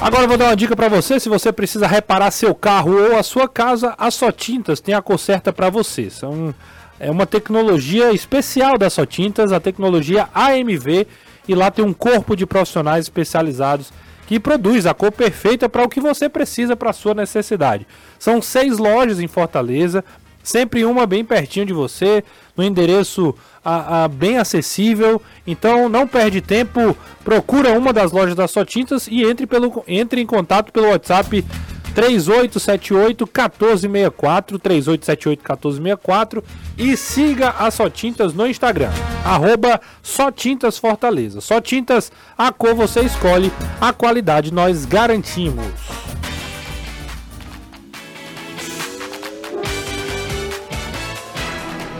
Agora 0.00 0.26
vou 0.26 0.38
dar 0.38 0.46
uma 0.46 0.56
dica 0.56 0.74
para 0.74 0.88
você, 0.88 1.20
se 1.20 1.28
você 1.28 1.52
precisa 1.52 1.86
reparar 1.86 2.30
seu 2.30 2.54
carro 2.54 2.92
ou 2.92 3.18
a 3.18 3.22
sua 3.22 3.46
casa, 3.46 3.94
a 3.98 4.10
Só 4.10 4.32
Tintas 4.32 4.80
tem 4.80 4.94
a 4.94 5.02
cor 5.02 5.18
certa 5.18 5.52
para 5.52 5.68
você. 5.68 6.08
São, 6.08 6.54
é 6.98 7.10
uma 7.10 7.26
tecnologia 7.26 8.10
especial 8.12 8.78
da 8.78 8.88
Só 8.88 9.04
Tintas, 9.04 9.52
a 9.52 9.60
tecnologia 9.60 10.26
AMV, 10.34 11.06
e 11.50 11.54
lá 11.56 11.68
tem 11.68 11.84
um 11.84 11.92
corpo 11.92 12.36
de 12.36 12.46
profissionais 12.46 13.06
especializados 13.06 13.92
que 14.24 14.38
produz 14.38 14.86
a 14.86 14.94
cor 14.94 15.10
perfeita 15.10 15.68
para 15.68 15.82
o 15.82 15.88
que 15.88 16.00
você 16.00 16.28
precisa 16.28 16.76
para 16.76 16.92
sua 16.92 17.12
necessidade. 17.12 17.88
São 18.20 18.40
seis 18.40 18.78
lojas 18.78 19.18
em 19.18 19.26
Fortaleza, 19.26 20.04
sempre 20.44 20.84
uma 20.84 21.06
bem 21.06 21.24
pertinho 21.24 21.66
de 21.66 21.72
você, 21.72 22.22
no 22.56 22.62
endereço 22.62 23.34
a, 23.64 24.04
a, 24.04 24.08
bem 24.08 24.38
acessível. 24.38 25.20
Então 25.44 25.88
não 25.88 26.06
perde 26.06 26.40
tempo, 26.40 26.96
procura 27.24 27.76
uma 27.76 27.92
das 27.92 28.12
lojas 28.12 28.36
da 28.36 28.46
Só 28.46 28.64
Tintas 28.64 29.08
e 29.08 29.24
entre, 29.24 29.44
pelo, 29.44 29.82
entre 29.88 30.20
em 30.20 30.26
contato 30.26 30.72
pelo 30.72 30.90
WhatsApp 30.90 31.44
3878 31.94 33.26
1464 33.26 34.58
3878 34.58 35.40
1464 35.40 36.44
e 36.78 36.96
siga 36.96 37.50
a 37.50 37.70
Só 37.70 37.90
Tintas 37.90 38.32
no 38.32 38.46
Instagram, 38.46 38.90
arroba 39.24 39.80
Só 40.02 40.30
Tintas 40.30 40.78
Fortaleza. 40.78 41.40
Só 41.40 41.60
Tintas, 41.60 42.10
a 42.36 42.52
cor 42.52 42.74
você 42.74 43.00
escolhe, 43.00 43.52
a 43.80 43.92
qualidade 43.92 44.52
nós 44.52 44.84
garantimos. 44.84 46.19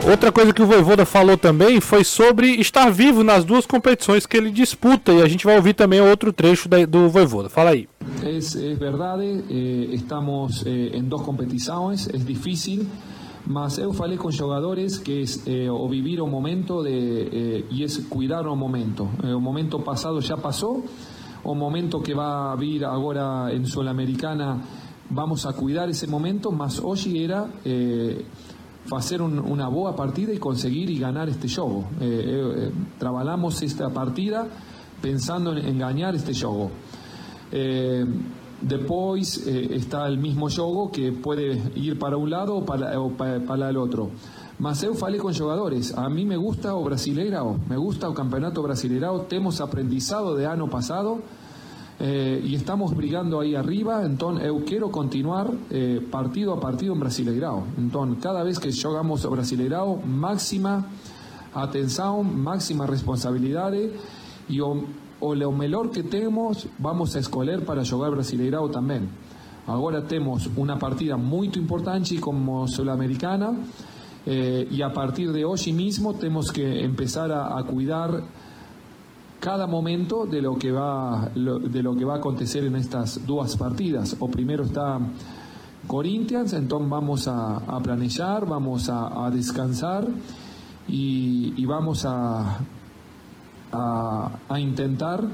Outra 0.08 0.32
coisa 0.32 0.52
que 0.52 0.62
o 0.62 0.66
Voivoda 0.66 1.04
falou 1.04 1.36
também 1.36 1.78
foi 1.78 2.04
sobre 2.04 2.52
estar 2.52 2.90
vivo 2.90 3.22
nas 3.22 3.44
duas 3.44 3.66
competições 3.66 4.24
que 4.24 4.36
ele 4.36 4.50
disputa 4.50 5.12
e 5.12 5.22
a 5.22 5.28
gente 5.28 5.44
vai 5.44 5.56
ouvir 5.56 5.74
também 5.74 6.00
outro 6.00 6.32
trecho 6.32 6.68
do 6.88 7.08
Voivoda. 7.10 7.50
Fala 7.50 7.70
aí. 7.70 7.86
É, 8.22 8.38
é 8.38 8.74
verdade, 8.74 9.44
eh, 9.50 9.94
estamos 9.94 10.64
eh, 10.66 10.96
em 10.96 11.04
duas 11.04 11.22
competições, 11.22 12.08
é 12.08 12.16
difícil, 12.16 12.86
mas 13.46 13.76
eu 13.76 13.92
falei 13.92 14.16
com 14.16 14.30
jogadores 14.30 14.98
que 14.98 15.22
é 15.46 15.66
eh, 15.66 15.70
o 15.70 15.86
vivir 15.86 16.20
o 16.20 16.26
momento 16.26 16.82
de, 16.82 17.66
e 17.70 17.84
é 17.84 17.86
cuidar 18.08 18.46
o 18.46 18.56
momento. 18.56 19.06
o 19.22 19.40
momento 19.40 19.78
passado 19.80 20.20
já 20.22 20.36
passou, 20.36 20.82
o 21.44 21.54
momento 21.54 22.00
que 22.00 22.14
vai 22.14 22.56
vir 22.56 22.84
agora 22.84 23.54
em 23.54 23.64
Sul-Americana, 23.66 24.60
vamos 25.10 25.44
a 25.44 25.52
cuidar 25.52 25.90
esse 25.90 26.06
momento, 26.06 26.50
mas 26.50 26.78
hoje 26.78 27.22
era 27.22 27.48
hacer 28.98 29.22
una 29.22 29.68
buena 29.68 29.96
partida 29.96 30.32
y 30.32 30.38
conseguir 30.38 30.90
y 30.90 30.98
ganar 30.98 31.28
este 31.28 31.48
juego. 31.48 31.84
Eh, 32.00 32.04
eh, 32.04 32.52
eh, 32.56 32.72
trabajamos 32.98 33.62
esta 33.62 33.90
partida 33.90 34.46
pensando 35.00 35.56
en, 35.56 35.78
ganar 35.78 36.14
este 36.14 36.34
juego. 36.34 36.70
después 38.60 39.46
está 39.46 40.06
el 40.06 40.18
mismo 40.18 40.50
juego 40.50 40.90
que 40.90 41.12
puede 41.12 41.60
ir 41.76 41.98
para 41.98 42.16
un 42.16 42.30
lado 42.30 42.56
o 42.56 42.64
para, 42.64 43.70
el 43.70 43.76
otro. 43.76 44.10
Mas 44.58 44.82
eu 44.82 44.94
falei 44.94 45.18
con 45.18 45.32
jugadores, 45.32 45.96
a 45.96 46.10
mí 46.10 46.26
me 46.26 46.36
gusta 46.36 46.74
o 46.74 46.84
Brasileirao, 46.84 47.58
me 47.66 47.78
gusta 47.78 48.06
el 48.06 48.12
campeonato 48.12 48.62
Brasileirao, 48.62 49.22
tenemos 49.22 49.58
aprendizado 49.58 50.36
de 50.36 50.44
año 50.44 50.68
pasado, 50.68 51.22
eh, 52.02 52.42
y 52.42 52.54
estamos 52.54 52.96
brigando 52.96 53.40
ahí 53.40 53.54
arriba, 53.54 54.06
entonces 54.06 54.46
yo 54.46 54.64
quiero 54.64 54.90
continuar 54.90 55.50
eh, 55.68 56.00
partido 56.10 56.54
a 56.54 56.58
partido 56.58 56.94
en 56.94 57.00
Brasileirao. 57.00 57.64
Entonces, 57.76 58.22
cada 58.22 58.42
vez 58.42 58.58
que 58.58 58.72
jugamos 58.72 59.28
Brasileirao, 59.28 59.96
máxima 59.96 60.86
atención, 61.52 62.42
máxima 62.42 62.86
responsabilidad 62.86 63.74
y 64.48 64.60
o, 64.60 65.34
lo 65.34 65.52
mejor 65.52 65.90
que 65.90 66.02
tenemos 66.02 66.68
vamos 66.78 67.14
a 67.16 67.18
escoger 67.18 67.66
para 67.66 67.84
jugar 67.84 68.12
Brasileirao 68.12 68.70
también. 68.70 69.10
Ahora 69.66 70.02
tenemos 70.02 70.48
una 70.56 70.78
partida 70.78 71.18
muy 71.18 71.48
importante 71.54 72.18
como 72.18 72.66
Sudamericana 72.66 73.52
eh, 74.24 74.66
y 74.70 74.80
a 74.80 74.90
partir 74.90 75.32
de 75.32 75.44
hoy 75.44 75.72
mismo 75.74 76.14
tenemos 76.14 76.50
que 76.50 76.82
empezar 76.82 77.30
a 77.30 77.62
cuidar 77.64 78.22
cada 79.40 79.66
momento 79.66 80.26
de 80.26 80.42
lo 80.42 80.56
que 80.56 80.70
va 80.70 81.30
de 81.34 81.82
lo 81.82 81.96
que 81.96 82.04
va 82.04 82.14
a 82.14 82.16
acontecer 82.18 82.64
en 82.64 82.76
estas 82.76 83.26
dos 83.26 83.56
partidas. 83.56 84.16
O 84.20 84.28
primero 84.28 84.64
está 84.64 85.00
Corinthians, 85.86 86.52
entonces 86.52 86.88
vamos 86.88 87.26
a, 87.26 87.80
planear, 87.82 88.46
vamos 88.46 88.88
a, 88.90 89.30
descansar 89.32 90.06
y, 90.86 91.64
vamos 91.64 92.04
a, 92.04 92.58
a, 93.72 94.60
intentar 94.60 95.24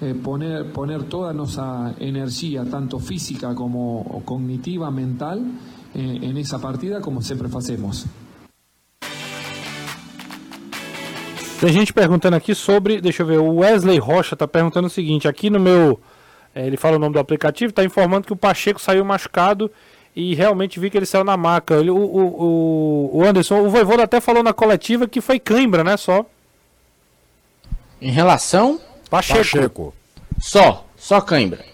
eh, 0.00 0.14
poner, 0.14 0.72
poner 0.72 1.04
toda 1.04 1.32
nuestra 1.32 1.94
energía, 1.98 2.64
tanto 2.64 2.98
física 2.98 3.54
como 3.54 4.22
cognitiva, 4.24 4.90
mental, 4.90 5.42
eh, 5.94 6.18
en 6.22 6.36
esa 6.36 6.60
partida 6.60 7.00
como 7.00 7.20
siempre 7.20 7.48
hacemos. 7.52 8.06
Tem 11.60 11.72
gente 11.72 11.92
perguntando 11.92 12.36
aqui 12.36 12.54
sobre, 12.54 13.00
deixa 13.00 13.22
eu 13.22 13.26
ver, 13.26 13.38
o 13.38 13.56
Wesley 13.56 13.98
Rocha 13.98 14.34
está 14.34 14.46
perguntando 14.46 14.88
o 14.88 14.90
seguinte, 14.90 15.26
aqui 15.26 15.48
no 15.48 15.58
meu, 15.58 15.98
é, 16.54 16.66
ele 16.66 16.76
fala 16.76 16.96
o 16.96 16.98
nome 16.98 17.14
do 17.14 17.18
aplicativo, 17.18 17.70
está 17.70 17.82
informando 17.82 18.26
que 18.26 18.32
o 18.32 18.36
Pacheco 18.36 18.80
saiu 18.80 19.04
machucado 19.04 19.70
e 20.14 20.34
realmente 20.34 20.78
vi 20.78 20.90
que 20.90 20.98
ele 20.98 21.06
saiu 21.06 21.24
na 21.24 21.36
maca. 21.36 21.74
Ele, 21.76 21.90
o, 21.90 21.96
o, 21.96 23.10
o 23.18 23.24
Anderson, 23.24 23.60
o 23.60 23.70
Voivoda 23.70 24.02
até 24.02 24.20
falou 24.20 24.42
na 24.42 24.52
coletiva 24.52 25.08
que 25.08 25.20
foi 25.20 25.38
cãibra, 25.38 25.82
né, 25.82 25.96
só. 25.96 26.26
Em 28.02 28.10
relação? 28.10 28.78
Pacheco. 29.08 29.38
Pacheco. 29.38 29.94
Só, 30.38 30.84
só 30.94 31.22
cãibra. 31.22 31.64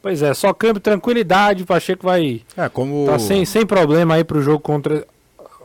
Pois 0.00 0.22
é, 0.22 0.32
só 0.32 0.54
câmbio, 0.54 0.80
tranquilidade, 0.80 1.64
o 1.64 1.66
Pacheco 1.66 2.06
vai... 2.06 2.40
É, 2.56 2.68
como... 2.70 3.04
Tá 3.04 3.18
sem, 3.18 3.44
sem 3.44 3.66
problema 3.66 4.14
aí 4.14 4.24
pro 4.24 4.40
jogo 4.40 4.60
contra 4.60 5.06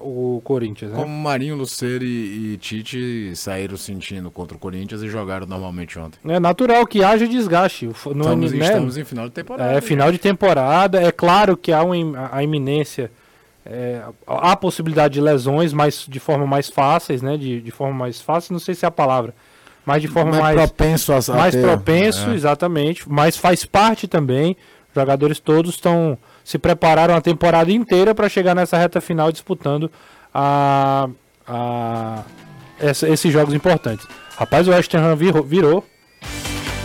o 0.03 0.41
Corinthians, 0.43 0.91
né? 0.91 0.97
Como 0.97 1.15
Marinho, 1.15 1.55
Lucero 1.55 2.03
e, 2.03 2.53
e, 2.53 2.57
Tite 2.57 3.33
saíram 3.35 3.77
sentindo 3.77 4.29
contra 4.29 4.55
o 4.55 4.59
Corinthians 4.59 5.01
e 5.01 5.07
jogaram 5.07 5.47
normalmente 5.47 5.97
ontem. 5.97 6.19
É 6.25 6.39
natural 6.39 6.85
que 6.85 7.03
haja 7.03 7.27
desgaste. 7.27 7.85
No, 7.85 7.91
estamos, 7.91 8.51
né? 8.51 8.65
estamos 8.65 8.97
em 8.97 9.03
final 9.03 9.27
de 9.27 9.31
temporada. 9.33 9.71
É, 9.71 9.81
final 9.81 10.11
de 10.11 10.17
temporada. 10.17 11.01
É 11.01 11.11
claro 11.11 11.55
que 11.55 11.71
há 11.71 11.83
uma, 11.83 12.29
a 12.31 12.43
iminência, 12.43 13.09
é, 13.65 14.03
há 14.27 14.51
a 14.51 14.55
possibilidade 14.55 15.13
de 15.13 15.21
lesões, 15.21 15.71
mas 15.71 16.05
de 16.07 16.19
forma 16.19 16.45
mais 16.45 16.69
fáceis, 16.69 17.21
né? 17.21 17.37
De, 17.37 17.61
de 17.61 17.71
forma 17.71 17.93
mais 17.93 18.21
fácil, 18.21 18.53
não 18.53 18.59
sei 18.59 18.75
se 18.75 18.85
é 18.85 18.87
a 18.87 18.91
palavra. 18.91 19.33
Mas 19.85 20.01
de 20.01 20.07
forma 20.07 20.31
mais, 20.31 20.55
mais 20.55 20.55
propenso 20.55 21.11
a, 21.11 21.35
mais 21.35 21.55
ter, 21.55 21.61
propenso, 21.61 22.29
é. 22.29 22.35
exatamente. 22.35 23.09
Mas 23.09 23.37
faz 23.37 23.65
parte 23.65 24.07
também. 24.07 24.55
Os 24.89 24.95
jogadores 24.95 25.39
todos 25.39 25.75
estão 25.75 26.17
se 26.43 26.57
prepararam 26.57 27.15
a 27.15 27.21
temporada 27.21 27.71
inteira 27.71 28.13
para 28.13 28.27
chegar 28.29 28.55
nessa 28.55 28.77
reta 28.77 28.99
final 28.99 29.31
disputando 29.31 29.89
a, 30.33 31.07
a 31.47 32.23
essa, 32.79 33.07
esses 33.07 33.31
jogos 33.31 33.53
importantes. 33.53 34.05
Rapaz, 34.37 34.67
o 34.67 34.71
West 34.71 34.93
Ham 34.95 35.15
virou, 35.15 35.43
virou. 35.43 35.85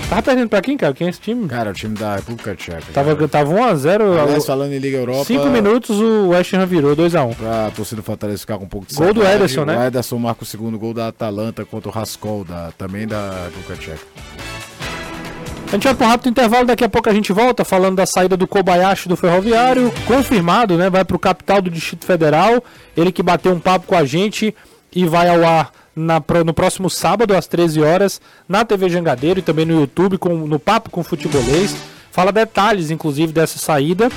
Tava 0.08 0.22
perdendo 0.22 0.48
pra 0.48 0.62
quem, 0.62 0.74
cara? 0.74 0.94
Quem 0.94 1.06
é 1.06 1.10
esse 1.10 1.20
time? 1.20 1.46
Cara, 1.46 1.70
o 1.70 1.74
time 1.74 1.94
da 1.94 2.16
República 2.16 2.54
Tcheca. 2.54 2.92
Tava, 2.94 3.28
tava 3.28 3.52
1x0. 3.52 4.18
Aliás, 4.18 4.46
falando 4.46 4.72
em 4.72 4.78
Liga 4.78 4.96
Europa. 4.96 5.24
5 5.24 5.46
minutos 5.48 6.00
o 6.00 6.28
West 6.28 6.54
Ham 6.54 6.64
virou 6.64 6.96
2x1. 6.96 7.36
Pra 7.36 7.70
torcida 7.76 8.00
Fortaleza 8.00 8.38
ficar 8.38 8.56
com 8.56 8.64
um 8.64 8.68
pouco 8.68 8.86
de 8.86 8.94
Gol 8.94 9.12
do 9.12 9.22
Ederson, 9.22 9.66
né? 9.66 9.76
O 9.76 9.82
Ederson 9.82 10.18
marca 10.18 10.44
o 10.44 10.46
segundo 10.46 10.78
gol 10.78 10.94
da 10.94 11.08
Atalanta 11.08 11.62
contra 11.66 11.90
o 11.90 11.92
Rascol, 11.92 12.42
da, 12.42 12.72
também 12.78 13.06
da 13.06 13.48
República 13.48 13.76
Tcheca. 13.76 14.57
A 15.68 15.72
gente 15.72 15.84
vai 15.84 15.94
para 15.94 16.06
um 16.06 16.10
rápido 16.10 16.30
intervalo, 16.30 16.66
daqui 16.66 16.82
a 16.82 16.88
pouco 16.88 17.10
a 17.10 17.12
gente 17.12 17.30
volta 17.30 17.62
falando 17.62 17.96
da 17.96 18.06
saída 18.06 18.38
do 18.38 18.46
Kobayashi 18.46 19.06
do 19.06 19.16
Ferroviário, 19.16 19.92
confirmado, 20.06 20.78
né? 20.78 20.88
Vai 20.88 21.04
para 21.04 21.14
o 21.14 21.18
capital 21.18 21.60
do 21.60 21.68
Distrito 21.70 22.06
Federal, 22.06 22.64
ele 22.96 23.12
que 23.12 23.22
bateu 23.22 23.52
um 23.52 23.60
papo 23.60 23.86
com 23.86 23.94
a 23.94 24.02
gente 24.02 24.54
e 24.90 25.04
vai 25.04 25.28
ao 25.28 25.44
ar 25.44 25.70
na, 25.94 26.22
no 26.42 26.54
próximo 26.54 26.88
sábado 26.88 27.36
às 27.36 27.46
13 27.46 27.82
horas 27.82 28.18
na 28.48 28.64
TV 28.64 28.88
Jangadeiro 28.88 29.40
e 29.40 29.42
também 29.42 29.66
no 29.66 29.78
YouTube 29.78 30.16
com, 30.16 30.34
no 30.34 30.58
Papo 30.58 30.88
com 30.88 31.04
Futebolês. 31.04 31.76
Fala 32.10 32.32
detalhes, 32.32 32.90
inclusive, 32.90 33.30
dessa 33.30 33.58
saída. 33.58 34.08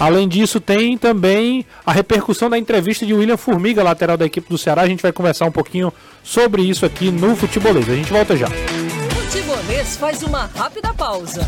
Além 0.00 0.26
disso, 0.26 0.58
tem 0.58 0.98
também 0.98 1.64
a 1.86 1.92
repercussão 1.92 2.50
da 2.50 2.58
entrevista 2.58 3.06
de 3.06 3.14
William 3.14 3.36
Formiga, 3.36 3.84
lateral 3.84 4.16
da 4.16 4.26
equipe 4.26 4.48
do 4.50 4.58
Ceará. 4.58 4.82
A 4.82 4.88
gente 4.88 5.00
vai 5.00 5.12
conversar 5.12 5.46
um 5.46 5.52
pouquinho 5.52 5.92
sobre 6.24 6.62
isso 6.62 6.84
aqui 6.84 7.12
no 7.12 7.36
Futebolês. 7.36 7.88
A 7.88 7.94
gente 7.94 8.12
volta 8.12 8.36
já. 8.36 8.48
Futebolês 9.82 9.96
faz 9.96 10.22
uma 10.22 10.48
rápida 10.56 10.94
pausa. 10.94 11.40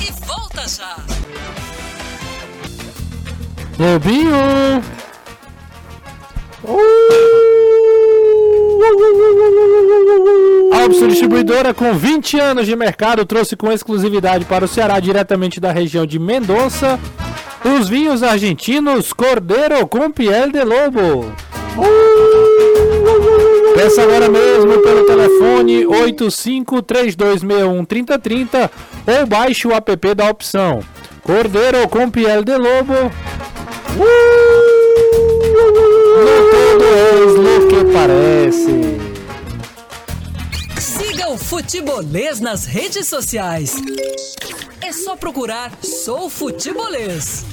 E 0.00 0.26
volta 0.26 0.66
já. 0.66 0.96
Lobinho! 3.78 4.82
A 10.72 10.84
Opção 10.84 11.08
Distribuidora, 11.08 11.74
com 11.74 11.94
20 11.94 12.40
anos 12.40 12.66
de 12.66 12.74
mercado, 12.74 13.24
trouxe 13.24 13.56
com 13.56 13.70
exclusividade 13.70 14.44
para 14.44 14.64
o 14.64 14.68
Ceará, 14.68 14.98
diretamente 14.98 15.60
da 15.60 15.72
região 15.72 16.06
de 16.06 16.18
Mendonça, 16.18 16.98
os 17.64 17.88
vinhos 17.88 18.22
argentinos 18.22 19.12
Cordeiro 19.12 19.86
com 19.86 20.10
Piel 20.10 20.50
de 20.50 20.64
Lobo. 20.64 21.32
Peça 23.78 24.02
agora 24.02 24.28
mesmo 24.28 24.82
pelo 24.82 25.06
telefone 25.06 25.84
8532613030 25.84 28.68
ou 29.06 29.24
baixe 29.24 29.68
o 29.68 29.72
app 29.72 30.14
da 30.16 30.28
opção. 30.28 30.80
Cordeiro 31.22 31.88
com 31.88 32.10
Piel 32.10 32.42
de 32.42 32.56
Lobo. 32.56 32.92
No 33.94 34.04
todo 36.80 37.40
lo 37.40 37.68
que 37.68 37.84
parece. 37.92 38.98
Siga 40.80 41.30
o 41.30 41.38
Futebolês 41.38 42.40
nas 42.40 42.64
redes 42.64 43.06
sociais. 43.06 43.76
É 44.80 44.90
só 44.90 45.14
procurar 45.14 45.70
Sou 45.82 46.28
Futebolês. 46.28 47.44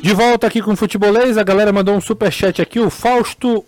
De 0.00 0.12
volta 0.12 0.48
aqui 0.48 0.60
com 0.60 0.72
o 0.72 0.76
Futebolês, 0.76 1.38
a 1.38 1.44
galera 1.44 1.72
mandou 1.72 1.94
um 1.94 2.00
superchat 2.00 2.60
aqui, 2.60 2.80
o 2.80 2.90
Fausto 2.90 3.64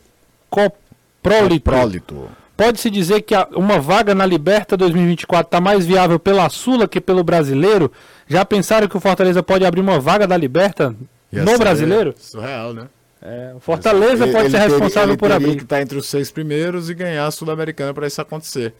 Coprólito. 0.54 1.70
Prólito. 1.70 2.28
Pode-se 2.56 2.88
dizer 2.88 3.22
que 3.22 3.34
uma 3.56 3.80
vaga 3.80 4.14
na 4.14 4.24
Liberta 4.24 4.76
2024 4.76 5.46
está 5.48 5.60
mais 5.60 5.84
viável 5.84 6.20
pela 6.20 6.48
Sula 6.48 6.86
que 6.86 7.00
pelo 7.00 7.24
Brasileiro? 7.24 7.90
Já 8.28 8.44
pensaram 8.44 8.86
que 8.86 8.96
o 8.96 9.00
Fortaleza 9.00 9.42
pode 9.42 9.64
abrir 9.66 9.80
uma 9.80 9.98
vaga 9.98 10.26
da 10.26 10.36
Liberta 10.36 10.94
Ia 11.32 11.44
no 11.44 11.58
Brasileiro? 11.58 12.14
Surreal, 12.16 12.72
né? 12.72 12.86
É, 13.20 13.52
o 13.56 13.60
Fortaleza 13.60 14.24
Ele- 14.24 14.32
pode 14.32 14.44
ele 14.44 14.50
ser 14.50 14.58
teria- 14.60 14.68
responsável 14.76 15.10
ele 15.10 15.16
por 15.16 15.32
abrir. 15.32 15.56
que 15.56 15.62
estar 15.64 15.80
entre 15.80 15.98
os 15.98 16.06
seis 16.06 16.30
primeiros 16.30 16.88
e 16.90 16.94
ganhar 16.94 17.26
a 17.26 17.30
Sul-Americana 17.30 17.92
para 17.92 18.06
isso 18.06 18.20
acontecer. 18.20 18.72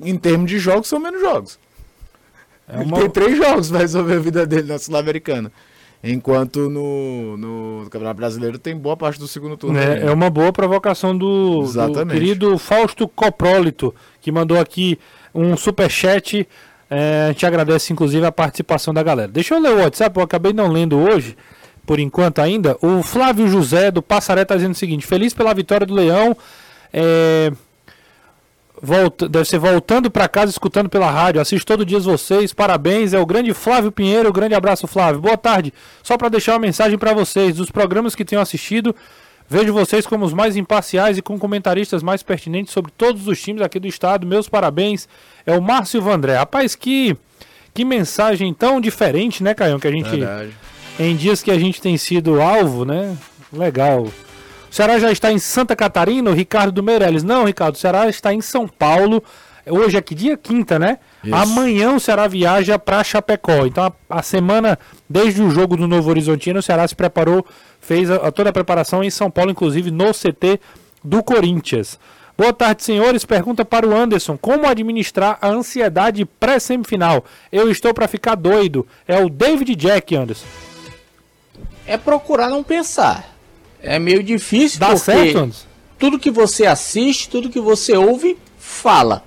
Em 0.00 0.16
termos 0.16 0.48
de 0.50 0.58
jogos, 0.58 0.86
são 0.88 1.00
menos 1.00 1.20
jogos. 1.20 1.58
É 2.68 2.76
Ele 2.76 2.84
uma- 2.84 2.98
tem 2.98 3.10
três 3.10 3.36
jogos 3.36 3.68
para 3.70 3.78
resolver 3.80 4.14
a 4.16 4.18
vida 4.20 4.46
dele 4.46 4.68
na 4.68 4.78
Sul-Americana. 4.78 5.50
Enquanto 6.02 6.68
no, 6.68 7.36
no 7.36 7.90
Campeonato 7.90 8.16
Brasileiro 8.16 8.58
tem 8.58 8.76
boa 8.76 8.96
parte 8.96 9.18
do 9.18 9.26
segundo 9.26 9.56
turno. 9.56 9.78
É, 9.78 10.06
é 10.06 10.12
uma 10.12 10.30
boa 10.30 10.52
provocação 10.52 11.16
do, 11.16 11.62
do 11.62 12.06
querido 12.06 12.56
Fausto 12.58 13.08
Coprólito, 13.08 13.94
que 14.20 14.30
mandou 14.30 14.58
aqui 14.58 14.98
um 15.34 15.56
superchat. 15.56 16.46
É, 16.88 17.24
a 17.24 17.28
gente 17.32 17.44
agradece, 17.44 17.92
inclusive, 17.92 18.24
a 18.24 18.30
participação 18.30 18.94
da 18.94 19.02
galera. 19.02 19.28
Deixa 19.28 19.54
eu 19.54 19.60
ler 19.60 19.72
o 19.72 19.82
WhatsApp, 19.82 20.16
eu 20.16 20.22
acabei 20.22 20.52
não 20.52 20.68
lendo 20.68 20.96
hoje, 20.98 21.36
por 21.84 21.98
enquanto 21.98 22.38
ainda. 22.40 22.76
O 22.80 23.02
Flávio 23.02 23.48
José, 23.48 23.90
do 23.90 24.02
Passaré, 24.02 24.42
está 24.42 24.54
dizendo 24.54 24.72
o 24.72 24.76
seguinte: 24.76 25.06
Feliz 25.06 25.34
pela 25.34 25.52
vitória 25.52 25.86
do 25.86 25.94
Leão. 25.94 26.36
É, 26.92 27.50
volta, 28.80 29.28
deve 29.28 29.44
ser 29.44 29.58
voltando 29.58 30.10
para 30.10 30.28
casa, 30.28 30.50
escutando 30.50 30.88
pela 30.88 31.10
rádio. 31.10 31.40
Assisto 31.40 31.66
todo 31.66 31.84
dia 31.84 31.98
vocês. 31.98 32.52
Parabéns. 32.52 33.12
É 33.12 33.18
o 33.18 33.26
grande 33.26 33.52
Flávio 33.54 33.90
Pinheiro. 33.90 34.32
Grande 34.32 34.54
abraço, 34.54 34.86
Flávio. 34.86 35.20
Boa 35.20 35.36
tarde. 35.36 35.72
Só 36.02 36.16
para 36.16 36.28
deixar 36.28 36.52
uma 36.52 36.60
mensagem 36.60 36.98
para 36.98 37.12
vocês. 37.12 37.56
Dos 37.56 37.70
programas 37.70 38.14
que 38.14 38.24
tenho 38.24 38.40
assistido, 38.40 38.94
vejo 39.48 39.72
vocês 39.72 40.06
como 40.06 40.24
os 40.24 40.32
mais 40.32 40.56
imparciais 40.56 41.18
e 41.18 41.22
com 41.22 41.38
comentaristas 41.38 42.02
mais 42.02 42.22
pertinentes 42.22 42.72
sobre 42.72 42.92
todos 42.96 43.26
os 43.26 43.40
times 43.40 43.62
aqui 43.62 43.78
do 43.78 43.86
estado. 43.88 44.26
Meus 44.26 44.48
parabéns. 44.48 45.08
É 45.44 45.56
o 45.56 45.62
Márcio 45.62 46.02
Vandré. 46.02 46.36
Rapaz, 46.36 46.74
que, 46.74 47.16
que 47.72 47.84
mensagem 47.84 48.52
tão 48.52 48.80
diferente, 48.80 49.42
né, 49.42 49.54
Caião? 49.54 49.78
Que 49.78 49.88
a 49.88 49.92
gente 49.92 50.10
Verdade. 50.10 50.50
em 50.98 51.16
dias 51.16 51.42
que 51.42 51.50
a 51.50 51.58
gente 51.58 51.80
tem 51.80 51.96
sido 51.96 52.40
alvo, 52.40 52.84
né? 52.84 53.16
Legal. 53.52 54.08
O 54.76 54.82
Ceará 54.86 54.98
já 54.98 55.10
está 55.10 55.32
em 55.32 55.38
Santa 55.38 55.74
Catarina, 55.74 56.30
o 56.30 56.34
Ricardo 56.34 56.70
do 56.70 56.82
Meirelles. 56.82 57.22
Não, 57.24 57.44
Ricardo, 57.46 57.76
o 57.76 57.78
Ceará 57.78 58.10
está 58.10 58.34
em 58.34 58.42
São 58.42 58.68
Paulo. 58.68 59.24
Hoje 59.66 59.96
é 59.96 60.02
que 60.02 60.14
dia 60.14 60.36
quinta, 60.36 60.78
né? 60.78 60.98
Isso. 61.24 61.34
Amanhã 61.34 61.92
o 61.94 61.98
Ceará 61.98 62.28
viaja 62.28 62.78
para 62.78 63.02
Chapecó. 63.02 63.64
Então 63.64 63.84
a, 64.10 64.18
a 64.18 64.22
semana, 64.22 64.78
desde 65.08 65.40
o 65.42 65.48
jogo 65.50 65.78
do 65.78 65.88
Novo 65.88 66.10
Horizontino, 66.10 66.58
o 66.58 66.62
Ceará 66.62 66.86
se 66.86 66.94
preparou, 66.94 67.42
fez 67.80 68.10
a- 68.10 68.16
a 68.16 68.30
toda 68.30 68.50
a 68.50 68.52
preparação 68.52 69.02
em 69.02 69.08
São 69.08 69.30
Paulo, 69.30 69.50
inclusive 69.50 69.90
no 69.90 70.12
CT 70.12 70.60
do 71.02 71.22
Corinthians. 71.22 71.98
Boa 72.36 72.52
tarde, 72.52 72.84
senhores. 72.84 73.24
Pergunta 73.24 73.64
para 73.64 73.88
o 73.88 73.96
Anderson: 73.96 74.36
como 74.36 74.66
administrar 74.68 75.38
a 75.40 75.48
ansiedade 75.48 76.26
pré-semifinal? 76.26 77.24
Eu 77.50 77.70
estou 77.70 77.94
para 77.94 78.06
ficar 78.06 78.34
doido. 78.34 78.86
É 79.08 79.18
o 79.24 79.30
David 79.30 79.74
Jack, 79.74 80.14
Anderson. 80.14 80.44
É 81.86 81.96
procurar 81.96 82.50
não 82.50 82.62
pensar. 82.62 83.35
É 83.82 83.98
meio 83.98 84.22
difícil 84.22 84.80
Dá 84.80 84.86
porque 84.88 85.00
certo, 85.04 85.38
Anderson? 85.38 85.66
tudo 85.98 86.18
que 86.18 86.30
você 86.30 86.66
assiste, 86.66 87.28
tudo 87.28 87.48
que 87.50 87.60
você 87.60 87.96
ouve, 87.96 88.36
fala. 88.58 89.22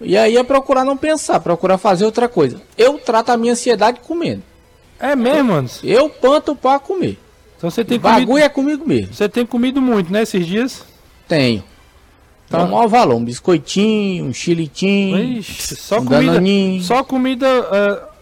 E 0.00 0.16
aí 0.16 0.36
é 0.36 0.42
procurar 0.44 0.84
não 0.84 0.96
pensar, 0.96 1.40
procurar 1.40 1.76
fazer 1.78 2.04
outra 2.04 2.28
coisa. 2.28 2.60
Eu 2.76 2.98
trato 2.98 3.30
a 3.30 3.36
minha 3.36 3.52
ansiedade 3.52 4.00
comendo. 4.00 4.42
É 5.00 5.16
mesmo, 5.16 5.52
Anderson? 5.52 5.86
Eu 5.86 6.08
panto 6.08 6.54
para 6.54 6.78
comer. 6.78 7.18
Então 7.56 7.70
você 7.70 7.84
tem 7.84 7.96
O 7.98 8.00
bagulho 8.00 8.26
comido, 8.26 8.44
é 8.44 8.48
comigo 8.48 8.86
mesmo. 8.86 9.12
você 9.14 9.28
tem 9.28 9.44
comido 9.44 9.80
muito, 9.82 10.12
né, 10.12 10.22
esses 10.22 10.46
dias? 10.46 10.84
Tenho. 11.26 11.64
Então, 12.46 12.60
Tá. 12.60 12.66
maior 12.66 12.86
valor. 12.86 13.16
Um 13.16 13.24
biscoitinho, 13.24 14.24
um 14.26 14.32
chilitinho. 14.32 15.38
Ixi, 15.38 15.76
só 15.76 15.96
um 15.98 16.04
comida, 16.04 16.32
danoninho. 16.32 16.82
só 16.82 17.02
comida 17.04 17.46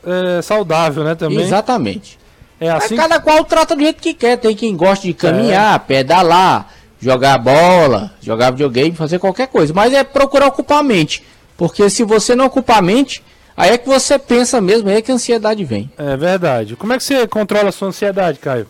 é, 0.05 0.39
é, 0.39 0.43
saudável, 0.43 1.05
né, 1.05 1.15
também. 1.15 1.41
Exatamente. 1.41 2.19
É 2.61 2.73
Mas 2.73 2.85
assim. 2.85 2.97
cada 2.97 3.21
qual 3.21 3.45
trata 3.45 3.75
do 3.77 3.83
jeito 3.83 4.01
que 4.01 4.15
quer. 4.15 4.37
Tem 4.39 4.55
quem 4.57 4.77
gosta 4.77 5.07
de 5.07 5.13
caminhar, 5.15 5.79
pedalar, 5.81 6.73
jogar 7.01 7.39
bola, 7.39 8.13
jogar 8.21 8.51
videogame, 8.51 8.93
fazer 8.97 9.19
qualquer 9.19 9.49
coisa. 9.49 9.73
Mas 9.75 9.93
é 9.93 10.03
procurar 10.03 10.47
ocupar 10.47 10.79
a 10.79 10.83
mente. 10.83 11.23
Porque 11.57 11.89
se 11.91 12.03
você 12.05 12.35
não 12.35 12.47
ocupar 12.47 12.79
a 12.79 12.83
mente, 12.83 13.23
aí 13.57 13.71
é 13.73 13.79
que 13.79 13.89
você 13.89 14.19
pensa 14.19 14.61
mesmo, 14.61 14.89
aí 14.89 14.97
é 14.97 15.03
que 15.03 15.11
a 15.11 15.15
ansiedade 15.15 15.65
vem. 15.65 15.91
É 15.99 16.17
verdade. 16.17 16.77
Como 16.77 16.93
é 16.93 16.97
que 16.97 17.05
você 17.05 17.27
controla 17.27 17.69
a 17.69 17.73
sua 17.73 17.89
ansiedade, 17.89 18.39
Caio? 18.39 18.67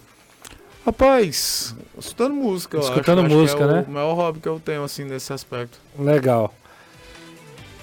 Rapaz, 0.85 1.75
escutando 1.99 2.33
música, 2.35 2.77
eu 2.77 2.81
Escutando 2.81 3.19
acho. 3.19 3.27
Acho 3.27 3.37
música, 3.37 3.59
que 3.59 3.65
é 3.65 3.73
né? 3.73 3.85
o 3.89 3.91
maior 3.91 4.15
hobby 4.15 4.39
que 4.39 4.49
eu 4.49 4.61
tenho, 4.65 4.85
assim, 4.85 5.03
nesse 5.05 5.33
aspecto. 5.33 5.79
Legal. 5.99 6.55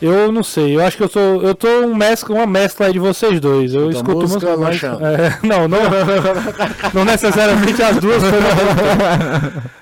Eu 0.05 0.33
não 0.33 0.43
sei, 0.43 0.75
eu 0.75 0.83
acho 0.83 0.97
que 0.97 1.03
eu 1.03 1.07
sou. 1.07 1.41
Eu 1.41 1.55
tô 1.55 1.65
um 1.85 1.95
mescla, 1.95 2.35
uma 2.35 2.45
mescla 2.45 2.87
aí 2.87 2.91
de 2.93 2.99
vocês 2.99 3.39
dois. 3.39 3.73
Eu 3.73 3.89
Escuta 3.89 4.25
escuto 4.25 4.49
música, 4.49 4.57
mais. 4.57 4.83
É, 4.83 5.47
não, 5.47 5.65
não, 5.65 5.79
não 6.93 7.05
necessariamente 7.05 7.81
as 7.81 7.95
duas. 7.99 8.21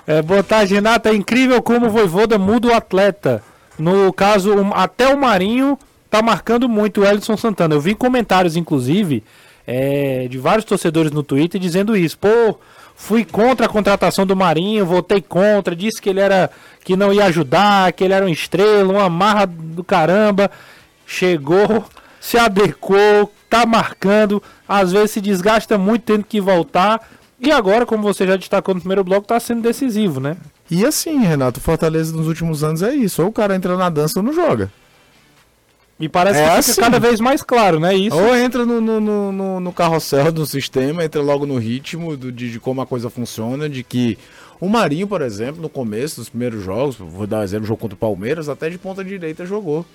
é, 0.05 0.21
boa 0.21 0.43
tarde, 0.43 0.75
Renata. 0.75 1.09
É 1.09 1.15
incrível 1.15 1.59
como 1.61 1.87
o 1.87 1.89
Voivoda 1.89 2.37
muda 2.37 2.67
o 2.67 2.73
atleta. 2.73 3.41
No 3.79 4.13
caso, 4.13 4.53
um- 4.53 4.73
até 4.75 5.07
o 5.07 5.17
Marinho 5.19 5.75
tá 6.09 6.21
marcando 6.21 6.69
muito 6.69 7.01
o 7.01 7.05
Ellison 7.05 7.35
Santana. 7.35 7.73
Eu 7.73 7.81
vi 7.81 7.95
comentários, 7.95 8.55
inclusive, 8.55 9.23
é, 9.65 10.27
de 10.29 10.37
vários 10.37 10.65
torcedores 10.65 11.11
no 11.11 11.23
Twitter 11.23 11.59
dizendo 11.59 11.95
isso. 11.97 12.17
Pô, 12.19 12.59
fui 13.01 13.25
contra 13.25 13.65
a 13.65 13.69
contratação 13.69 14.27
do 14.27 14.35
Marinho, 14.35 14.85
votei 14.85 15.21
contra, 15.21 15.75
disse 15.75 15.99
que 15.99 16.07
ele 16.07 16.19
era 16.19 16.51
que 16.83 16.95
não 16.95 17.11
ia 17.11 17.25
ajudar, 17.25 17.91
que 17.93 18.03
ele 18.03 18.13
era 18.13 18.23
um 18.23 18.29
estrela, 18.29 18.93
uma 18.93 19.09
marra 19.09 19.47
do 19.47 19.83
caramba. 19.83 20.51
Chegou, 21.05 21.83
se 22.19 22.37
adequou, 22.37 23.33
tá 23.49 23.65
marcando, 23.65 24.41
às 24.69 24.91
vezes 24.91 25.11
se 25.11 25.19
desgasta 25.19 25.79
muito 25.79 26.03
tendo 26.03 26.23
que 26.23 26.39
voltar. 26.39 27.01
E 27.39 27.51
agora, 27.51 27.87
como 27.87 28.03
você 28.03 28.25
já 28.25 28.35
destacou 28.35 28.75
no 28.75 28.81
primeiro 28.81 29.03
bloco, 29.03 29.27
tá 29.27 29.39
sendo 29.39 29.63
decisivo, 29.63 30.19
né? 30.19 30.37
E 30.69 30.85
assim, 30.85 31.19
Renato, 31.21 31.59
Fortaleza 31.59 32.15
nos 32.15 32.27
últimos 32.27 32.63
anos 32.63 32.83
é 32.83 32.93
isso. 32.93 33.23
Ou 33.23 33.29
o 33.29 33.33
cara 33.33 33.55
entra 33.55 33.75
na 33.75 33.89
dança 33.89 34.19
ou 34.19 34.23
não 34.23 34.31
joga. 34.31 34.71
E 36.01 36.09
parece 36.09 36.39
É 36.39 36.43
que 36.43 36.49
fica 36.49 36.59
assim. 36.59 36.81
cada 36.81 36.99
vez 36.99 37.19
mais 37.21 37.41
claro, 37.43 37.79
né? 37.79 37.93
Isso. 37.95 38.17
Ou 38.17 38.35
entra 38.35 38.65
no, 38.65 38.81
no, 38.81 38.99
no, 38.99 39.31
no- 39.31 39.59
no 39.59 39.71
carrossel 39.71 40.31
do 40.31 40.45
sistema, 40.45 41.05
entra 41.05 41.21
logo 41.21 41.45
no 41.45 41.57
ritmo 41.57 42.17
do, 42.17 42.31
de, 42.31 42.51
de 42.51 42.59
como 42.59 42.81
a 42.81 42.85
coisa 42.87 43.09
funciona, 43.09 43.69
de 43.69 43.83
que 43.83 44.17
O 44.59 44.67
Marinho, 44.67 45.07
por 45.07 45.21
exemplo, 45.21 45.61
no 45.61 45.69
começo 45.69 46.17
dos 46.17 46.29
primeiros 46.29 46.63
jogos, 46.63 46.95
vou 46.95 47.25
dar 47.25 47.39
um 47.39 47.43
exemplo, 47.43 47.65
jogo 47.67 47.79
contra 47.79 47.95
o 47.95 47.97
Palmeiras, 47.99 48.49
até 48.49 48.69
de 48.69 48.77
ponta 48.77 49.03
direita 49.03 49.45
jogou. 49.45 49.85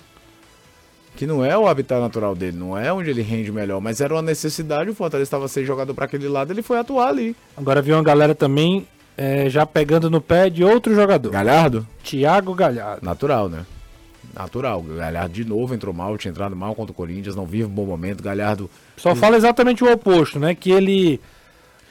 Que 1.15 1.25
não 1.25 1.43
é 1.43 1.57
o 1.57 1.67
habitat 1.67 1.99
natural 1.99 2.35
dele, 2.35 2.57
não 2.57 2.77
é 2.77 2.91
onde 2.93 3.09
ele 3.09 3.21
rende 3.21 3.51
melhor, 3.51 3.81
mas 3.81 4.01
era 4.01 4.13
uma 4.13 4.21
necessidade, 4.21 4.89
o 4.89 4.93
Fortaleza 4.93 5.27
estava 5.27 5.47
sendo 5.47 5.65
jogado 5.65 5.93
para 5.95 6.05
aquele 6.05 6.27
lado, 6.27 6.51
ele 6.53 6.61
foi 6.61 6.77
atuar 6.77 7.07
ali. 7.09 7.35
Agora 7.55 7.81
viu 7.81 7.95
uma 7.95 8.03
galera 8.03 8.35
também 8.35 8.85
é, 9.17 9.49
já 9.49 9.65
pegando 9.65 10.09
no 10.11 10.21
pé 10.21 10.49
de 10.49 10.63
outro 10.63 10.93
jogador. 10.93 11.31
Galhardo? 11.31 11.87
Thiago 12.03 12.53
Galhardo. 12.53 13.03
Natural, 13.05 13.49
né? 13.49 13.65
Natural. 14.33 14.81
Galhardo 14.81 15.33
de 15.33 15.45
novo 15.45 15.73
entrou 15.73 15.93
mal, 15.93 16.17
tinha 16.17 16.31
entrado 16.31 16.55
mal 16.55 16.75
contra 16.75 16.91
o 16.91 16.95
Corinthians, 16.95 17.35
não 17.35 17.45
vive 17.45 17.65
um 17.65 17.69
bom 17.69 17.85
momento. 17.85 18.23
Galhardo. 18.23 18.69
Só 18.95 19.15
fala 19.15 19.37
exatamente 19.37 19.83
o 19.83 19.91
oposto, 19.91 20.39
né? 20.39 20.55
Que 20.55 20.71
ele. 20.71 21.19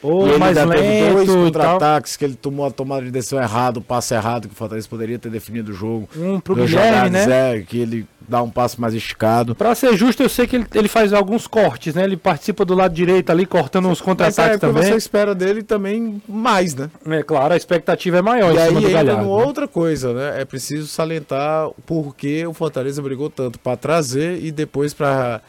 Ou 0.02 0.28
ele 0.28 0.38
mais 0.38 0.56
ainda 0.56 0.74
dois 0.74 1.14
lento 1.14 1.26
tal. 1.26 1.44
contra-ataques 1.44 2.16
que 2.16 2.24
ele 2.24 2.34
tomou 2.34 2.66
a 2.66 2.70
tomada 2.70 3.04
de 3.04 3.10
decisão 3.10 3.40
errada, 3.40 3.78
o 3.78 3.82
passe 3.82 4.14
errado, 4.14 4.46
que 4.46 4.54
o 4.54 4.56
Fortaleza 4.56 4.86
poderia 4.88 5.18
ter 5.18 5.30
definido 5.30 5.72
o 5.72 5.74
jogo. 5.74 6.08
Um 6.16 6.38
pro 6.38 6.54
Dois 6.54 6.70
Guilherme, 6.70 7.08
jogadas, 7.08 7.26
né? 7.26 7.56
É, 7.56 7.60
que 7.62 7.78
ele 7.78 8.06
dá 8.28 8.42
um 8.42 8.50
passe 8.50 8.80
mais 8.80 8.94
esticado. 8.94 9.54
Pra 9.54 9.74
ser 9.74 9.96
justo, 9.96 10.22
eu 10.22 10.28
sei 10.28 10.46
que 10.46 10.56
ele, 10.56 10.66
ele 10.74 10.88
faz 10.88 11.12
alguns 11.12 11.46
cortes, 11.46 11.94
né? 11.94 12.04
Ele 12.04 12.16
participa 12.16 12.64
do 12.64 12.74
lado 12.74 12.94
direito 12.94 13.30
ali, 13.30 13.46
cortando 13.46 13.88
uns 13.88 14.00
é 14.00 14.04
contra-ataques 14.04 14.60
porque 14.60 14.74
também. 14.74 14.92
você 14.92 14.96
espera 14.96 15.34
dele 15.34 15.62
também 15.62 16.20
mais, 16.28 16.74
né? 16.74 16.90
É 17.06 17.22
claro, 17.22 17.54
a 17.54 17.56
expectativa 17.56 18.18
é 18.18 18.22
maior 18.22 18.54
E 18.54 18.58
aí 18.58 18.76
entra 18.76 19.02
numa 19.16 19.22
né? 19.22 19.44
outra 19.44 19.66
coisa, 19.66 20.12
né? 20.12 20.40
É 20.40 20.44
preciso 20.44 20.86
salientar 20.86 21.70
por 21.86 22.14
que 22.14 22.46
o 22.46 22.52
Fortaleza 22.52 23.00
brigou 23.00 23.30
tanto 23.30 23.58
para 23.58 23.76
trazer 23.76 24.42
e 24.42 24.52
depois 24.52 24.92
para 24.92 25.40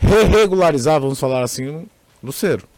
regularizar, 0.00 1.00
vamos 1.00 1.20
falar 1.20 1.42
assim, 1.42 1.86
Lucero. 2.22 2.71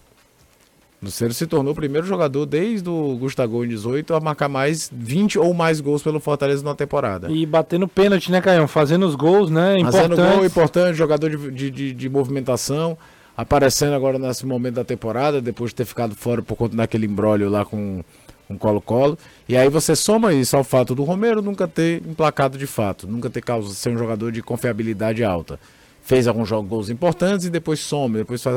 Lucero 1.04 1.34
se 1.34 1.46
tornou 1.46 1.72
o 1.72 1.76
primeiro 1.76 2.06
jogador 2.06 2.46
desde 2.46 2.88
o 2.88 3.16
Gustavo 3.16 3.64
em 3.64 3.68
18 3.68 4.14
a 4.14 4.20
marcar 4.20 4.48
mais 4.48 4.90
20 4.92 5.38
ou 5.38 5.52
mais 5.52 5.80
gols 5.80 6.02
pelo 6.02 6.18
Fortaleza 6.18 6.64
na 6.64 6.74
temporada. 6.74 7.30
E 7.30 7.44
batendo 7.44 7.86
pênalti, 7.86 8.30
né, 8.32 8.40
Caião? 8.40 8.66
Fazendo 8.66 9.06
os 9.06 9.14
gols, 9.14 9.50
né? 9.50 9.78
Fazendo 9.84 10.16
gol 10.36 10.44
importante, 10.46 10.96
jogador 10.96 11.30
de, 11.30 11.50
de, 11.50 11.70
de- 11.70 11.92
de 11.92 12.08
movimentação, 12.08 12.96
aparecendo 13.36 13.94
agora 13.94 14.18
nesse 14.18 14.46
momento 14.46 14.74
da 14.76 14.84
temporada, 14.84 15.40
depois 15.40 15.70
de 15.70 15.76
ter 15.76 15.84
ficado 15.84 16.14
fora 16.14 16.42
por 16.42 16.56
conta 16.56 16.76
daquele 16.76 17.06
embrólio 17.06 17.48
lá 17.48 17.64
com 17.64 18.02
com 18.46 18.58
Colo-Colo. 18.58 19.16
E 19.48 19.56
aí 19.56 19.70
você 19.70 19.96
soma 19.96 20.34
isso 20.34 20.54
ao 20.54 20.62
fato 20.62 20.94
do 20.94 21.02
Romero 21.02 21.40
nunca 21.40 21.66
ter 21.66 22.02
emplacado 22.06 22.58
de 22.58 22.66
fato, 22.66 23.06
nunca 23.06 23.30
ter 23.30 23.40
causado 23.40 23.72
ser 23.72 23.88
um 23.88 23.96
jogador 23.96 24.30
de 24.30 24.42
confiabilidade 24.42 25.24
alta. 25.24 25.58
Fez 26.06 26.26
alguns 26.28 26.46
jogos, 26.48 26.68
gols 26.68 26.90
importantes 26.90 27.46
e 27.46 27.50
depois 27.50 27.80
some, 27.80 28.18
depois 28.18 28.42
faz 28.42 28.54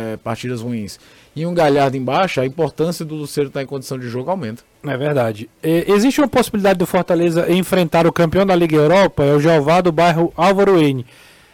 é, 0.00 0.16
partidas 0.16 0.62
ruins. 0.62 0.98
E 1.34 1.44
um 1.44 1.52
Galhardo 1.52 1.94
embaixo, 1.94 2.40
a 2.40 2.46
importância 2.46 3.04
do 3.04 3.14
Luceiro 3.14 3.48
estar 3.48 3.62
em 3.62 3.66
condição 3.66 3.98
de 3.98 4.08
jogo 4.08 4.30
aumenta. 4.30 4.62
É 4.82 4.96
verdade. 4.96 5.50
E- 5.62 5.84
existe 5.88 6.22
uma 6.22 6.28
possibilidade 6.28 6.78
do 6.78 6.86
Fortaleza 6.86 7.52
enfrentar 7.52 8.06
o 8.06 8.12
campeão 8.12 8.46
da 8.46 8.54
Liga 8.56 8.76
Europa, 8.76 9.22
é 9.24 9.34
o 9.34 9.38
Jeová 9.40 9.82
do 9.82 9.92
bairro 9.92 10.32
Álvaro 10.34 10.80
N. 10.80 11.04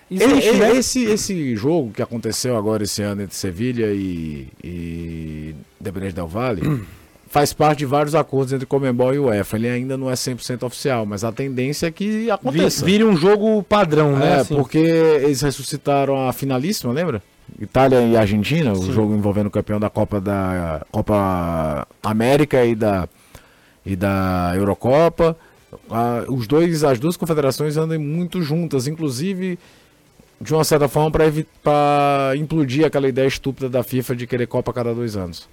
Existe, 0.09 0.49
E- 0.49 0.55
e- 0.55 0.59
né? 0.59 0.77
esse, 0.77 1.05
esse 1.07 1.57
jogo 1.57 1.91
que 1.91 2.03
aconteceu 2.03 2.57
agora 2.57 2.85
esse 2.85 3.03
ano 3.03 3.23
entre 3.23 3.35
Sevilha 3.35 3.87
e, 3.93 4.47
e 4.63 5.55
Independente 5.81 6.15
Del 6.15 6.29
Valle 6.29 6.63
faz 7.33 7.55
parte 7.55 7.79
de 7.79 7.87
vários 7.87 8.15
acordos 8.15 8.53
entre 8.53 8.67
Comembol 8.67 9.15
e 9.15 9.19
UEFA. 9.19 9.57
Ele 9.57 9.67
ainda 9.67 9.97
não 9.97 10.11
é 10.11 10.13
100% 10.13 10.65
oficial, 10.65 11.07
mas 11.07 11.25
a 11.25 11.33
tendência 11.33 11.87
é 11.87 11.91
que 11.91 12.31
aconteça. 12.31 12.85
Vire 12.85 13.05
um 13.05 13.17
jogo 13.17 13.63
padrão, 13.63 14.15
né? 14.15 14.33
É, 14.33 14.35
assim. 14.41 14.55
porque 14.55 14.77
eles 14.77 15.41
ressuscitaram 15.41 16.29
a 16.29 16.33
finalíssima, 16.35 16.93
lembra? 16.93 17.23
Itália 17.59 18.03
e 18.03 18.19
Argentina, 18.19 18.75
o 18.75 18.93
jogo 18.93 19.15
envolvendo 19.15 19.47
o 19.47 19.51
campeão 19.51 19.81
da 19.81 19.89
Copa 19.89 20.21
da 20.21 20.85
Copa 20.93 21.89
América 22.03 22.67
e 22.67 22.75
da 22.75 23.09
e 23.85 23.97
da 23.97 24.53
Eurocopa. 24.55 25.35
Ah, 25.91 26.25
os 26.29 26.47
dois, 26.47 26.85
as 26.85 26.99
duas 26.99 27.17
confederações 27.17 27.79
andam 27.79 27.99
muito 27.99 28.43
juntas, 28.43 28.87
inclusive 28.87 29.59
de 30.39 30.53
uma 30.53 30.65
certa 30.65 30.87
forma 30.87 31.11
para 31.63 32.37
implodir 32.37 32.85
aquela 32.85 33.09
ideia 33.09 33.27
estúpida 33.27 33.71
da 33.71 33.83
FIFA 33.83 34.17
de 34.17 34.27
querer 34.27 34.47
Copa 34.47 34.71
a 34.71 34.75
cada 34.75 34.95
dois 34.95 35.17
anos. 35.17 35.49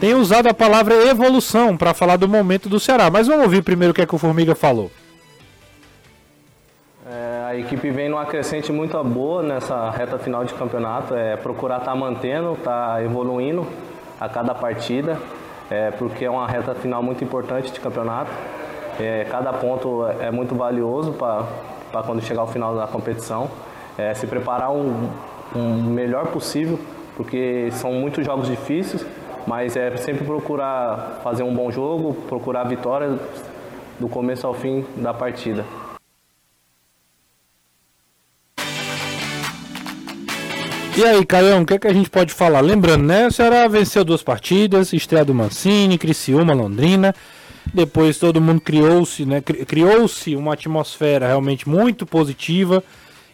tem 0.00 0.14
usado 0.14 0.48
a 0.48 0.54
palavra 0.54 0.94
evolução 1.08 1.76
para 1.76 1.94
falar 1.94 2.16
do 2.16 2.28
momento 2.28 2.68
do 2.68 2.78
Ceará. 2.78 3.10
Mas 3.10 3.26
vamos 3.26 3.44
ouvir 3.44 3.62
primeiro 3.62 3.92
o 3.92 3.94
que 3.94 4.02
é 4.02 4.06
que 4.06 4.14
o 4.14 4.18
Formiga 4.18 4.54
falou. 4.54 4.90
É, 7.10 7.44
a 7.48 7.56
equipe 7.56 7.90
vem 7.90 8.08
numa 8.08 8.26
crescente 8.26 8.70
muito 8.70 9.02
boa 9.02 9.42
nessa 9.42 9.90
reta 9.90 10.18
final 10.18 10.44
de 10.44 10.52
campeonato. 10.52 11.14
É 11.14 11.36
procurar 11.36 11.78
estar 11.78 11.94
mantendo, 11.94 12.52
estar 12.52 13.02
evoluindo 13.02 13.66
a 14.20 14.28
cada 14.28 14.54
partida, 14.54 15.18
é, 15.70 15.90
porque 15.92 16.24
é 16.24 16.30
uma 16.30 16.46
reta 16.46 16.74
final 16.74 17.02
muito 17.02 17.24
importante 17.24 17.72
de 17.72 17.80
campeonato. 17.80 18.30
É, 18.98 19.24
cada 19.30 19.52
ponto 19.52 20.04
é 20.20 20.30
muito 20.30 20.54
valioso 20.54 21.12
para 21.12 22.02
quando 22.02 22.20
chegar 22.20 22.40
ao 22.42 22.48
final 22.48 22.74
da 22.74 22.86
competição. 22.86 23.48
É, 23.96 24.12
se 24.14 24.26
preparar 24.26 24.72
o 24.72 24.78
um, 24.78 25.10
um 25.54 25.82
melhor 25.84 26.26
possível, 26.28 26.78
porque 27.16 27.68
são 27.72 27.92
muitos 27.92 28.24
jogos 28.24 28.48
difíceis, 28.48 29.04
mas 29.46 29.76
é 29.76 29.96
sempre 29.96 30.24
procurar 30.24 31.20
fazer 31.22 31.42
um 31.42 31.54
bom 31.54 31.70
jogo, 31.70 32.14
procurar 32.28 32.62
a 32.62 32.64
vitória 32.64 33.18
do 33.98 34.08
começo 34.08 34.46
ao 34.46 34.54
fim 34.54 34.84
da 34.96 35.14
partida. 35.14 35.64
E 40.96 41.04
aí, 41.04 41.24
Caião, 41.24 41.62
o 41.62 41.66
que, 41.66 41.74
é 41.74 41.78
que 41.78 41.86
a 41.86 41.92
gente 41.92 42.10
pode 42.10 42.34
falar? 42.34 42.60
Lembrando, 42.60 43.04
né? 43.04 43.28
O 43.28 43.30
Ceará 43.30 43.68
venceu 43.68 44.04
duas 44.04 44.20
partidas, 44.20 44.92
estreia 44.92 45.24
do 45.24 45.32
Mancini, 45.32 45.96
Criciúma, 45.96 46.52
Londrina. 46.52 47.14
Depois 47.72 48.18
todo 48.18 48.40
mundo 48.40 48.60
criou-se, 48.60 49.24
né? 49.24 49.40
cri- 49.40 49.64
Criou-se 49.64 50.34
uma 50.34 50.54
atmosfera 50.54 51.26
realmente 51.26 51.68
muito 51.68 52.06
positiva 52.06 52.82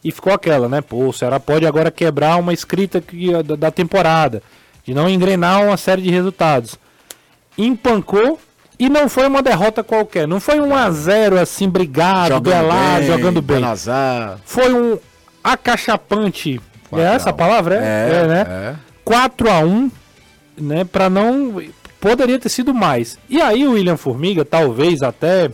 e 0.03 0.11
ficou 0.11 0.33
aquela, 0.33 0.69
né? 0.69 0.81
Pô, 0.81 1.09
o 1.09 1.13
Ceará 1.13 1.39
pode 1.41 1.67
agora 1.67 1.91
quebrar 1.91 2.37
uma 2.37 2.53
escrita 2.53 3.01
que, 3.01 3.33
é 3.35 3.43
da, 3.43 3.57
da 3.57 3.71
temporada, 3.71 4.43
de 4.85 4.93
não 4.93 5.09
engrenar 5.09 5.65
uma 5.65 5.77
série 5.77 6.03
de 6.03 6.11
resultados. 6.11 6.77
Empancou 7.57 8.39
E 8.79 8.89
não 8.89 9.09
foi 9.09 9.27
uma 9.29 9.41
derrota 9.41 9.85
qualquer, 9.85 10.27
não 10.27 10.41
foi 10.41 10.61
um 10.61 10.75
a 10.75 10.91
0 10.91 11.39
assim, 11.41 11.69
brigado, 11.69 12.29
belado, 12.41 13.07
jogando 13.07 13.41
bem. 13.41 13.61
Foi 14.45 14.75
um 14.75 14.99
acachapante. 15.43 16.57
É 16.57 16.89
Quatro 16.91 17.07
essa 17.15 17.31
a 17.31 17.33
palavra? 17.33 17.77
É, 17.77 18.23
é, 18.23 18.27
né? 18.27 18.47
é. 18.49 18.75
4 19.05 19.49
a 19.51 19.59
1 19.61 19.91
né? 20.59 20.85
Pra 20.85 21.09
não. 21.09 21.63
Poderia 22.05 22.39
ter 22.39 22.51
sido 22.51 22.75
mais. 22.75 23.19
E 23.31 23.41
aí 23.41 23.67
o 23.67 23.73
William 23.73 23.97
Formiga, 23.97 24.45
talvez 24.45 25.01
até. 25.03 25.51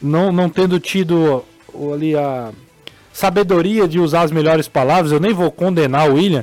Não, 0.00 0.32
não 0.32 0.48
tendo 0.48 0.80
tido 0.80 1.44
o- 1.72 1.92
ali 1.92 2.16
a 2.16 2.50
sabedoria 3.12 3.86
de 3.86 4.00
usar 4.00 4.22
as 4.22 4.32
melhores 4.32 4.68
palavras, 4.68 5.12
eu 5.12 5.20
nem 5.20 5.34
vou 5.34 5.50
condenar 5.50 6.08
o 6.10 6.14
William, 6.14 6.42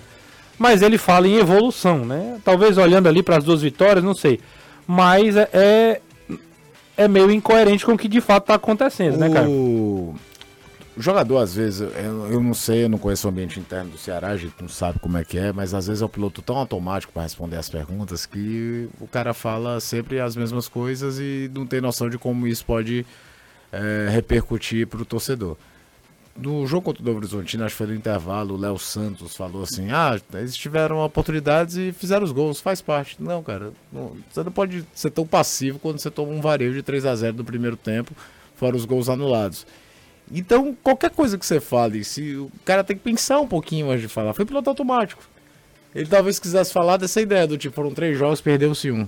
mas 0.59 0.83
ele 0.83 0.99
fala 0.99 1.27
em 1.27 1.37
evolução, 1.37 2.05
né? 2.05 2.37
Talvez 2.45 2.77
olhando 2.77 3.07
ali 3.09 3.23
para 3.23 3.37
as 3.37 3.43
duas 3.43 3.63
vitórias, 3.63 4.03
não 4.03 4.13
sei. 4.13 4.39
Mas 4.85 5.35
é, 5.35 5.49
é, 5.51 6.01
é 6.95 7.07
meio 7.07 7.31
incoerente 7.31 7.83
com 7.83 7.93
o 7.93 7.97
que 7.97 8.07
de 8.07 8.21
fato 8.21 8.43
está 8.43 8.53
acontecendo, 8.53 9.17
né, 9.17 9.29
cara? 9.31 9.47
O... 10.99 11.01
jogador, 11.01 11.37
às 11.39 11.53
vezes, 11.55 11.81
eu, 11.81 12.31
eu 12.31 12.43
não 12.43 12.53
sei, 12.53 12.83
eu 12.83 12.89
não 12.89 12.97
conheço 12.97 13.27
o 13.27 13.31
ambiente 13.31 13.59
interno 13.59 13.91
do 13.91 13.97
Ceará, 13.97 14.27
a 14.29 14.37
gente 14.37 14.55
não 14.61 14.67
sabe 14.69 14.99
como 14.99 15.17
é 15.17 15.23
que 15.23 15.37
é, 15.37 15.51
mas 15.53 15.73
às 15.73 15.87
vezes 15.87 16.01
é 16.01 16.05
o 16.05 16.09
piloto 16.09 16.41
tão 16.41 16.57
automático 16.57 17.13
para 17.13 17.23
responder 17.23 17.55
as 17.57 17.69
perguntas 17.69 18.25
que 18.25 18.89
o 18.99 19.07
cara 19.07 19.33
fala 19.33 19.79
sempre 19.79 20.19
as 20.19 20.35
mesmas 20.35 20.67
coisas 20.67 21.19
e 21.19 21.49
não 21.53 21.65
tem 21.65 21.81
noção 21.81 22.09
de 22.09 22.17
como 22.17 22.45
isso 22.47 22.65
pode 22.65 23.05
é, 23.71 24.07
repercutir 24.11 24.87
para 24.87 25.01
o 25.01 25.05
torcedor. 25.05 25.55
No 26.37 26.65
jogo 26.65 26.83
contra 26.85 27.01
o 27.03 27.05
Novo 27.05 27.17
Horizontino, 27.17 27.65
acho 27.65 27.73
que 27.73 27.77
foi 27.79 27.87
no 27.87 27.93
intervalo, 27.95 28.53
o 28.55 28.57
Léo 28.57 28.79
Santos 28.79 29.35
falou 29.35 29.63
assim: 29.63 29.91
ah, 29.91 30.17
eles 30.35 30.55
tiveram 30.55 30.99
oportunidades 31.03 31.75
e 31.75 31.91
fizeram 31.91 32.23
os 32.23 32.31
gols, 32.31 32.61
faz 32.61 32.81
parte. 32.81 33.21
Não, 33.21 33.43
cara, 33.43 33.73
não- 33.91 34.15
você 34.29 34.41
não 34.41 34.51
pode 34.51 34.85
ser 34.93 35.09
tão 35.09 35.27
passivo 35.27 35.79
quando 35.79 35.99
você 35.99 36.09
toma 36.09 36.31
um 36.31 36.39
varejo 36.39 36.75
de 36.75 36.81
3 36.83 37.05
a 37.05 37.13
0 37.13 37.35
no 37.35 37.43
primeiro 37.43 37.75
tempo, 37.75 38.13
fora 38.55 38.73
os 38.75 38.85
gols 38.85 39.09
anulados. 39.09 39.67
Então, 40.31 40.77
qualquer 40.83 41.09
coisa 41.09 41.37
que 41.37 41.45
você 41.45 41.59
fale, 41.59 42.03
se 42.03 42.35
o 42.35 42.51
cara 42.63 42.83
tem 42.83 42.95
que 42.95 43.03
pensar 43.03 43.39
um 43.39 43.47
pouquinho 43.47 43.89
antes 43.89 44.01
de 44.01 44.07
falar. 44.07 44.33
Foi 44.33 44.45
piloto 44.45 44.69
automático. 44.69 45.23
Ele 45.93 46.07
talvez 46.07 46.37
quisesse 46.37 46.71
falar 46.71 46.97
dessa 46.97 47.19
ideia 47.19 47.47
do 47.47 47.57
tipo, 47.57 47.75
foram 47.75 47.93
três 47.93 48.17
jogos, 48.17 48.39
perdeu-se 48.39 48.91
um. 48.91 49.07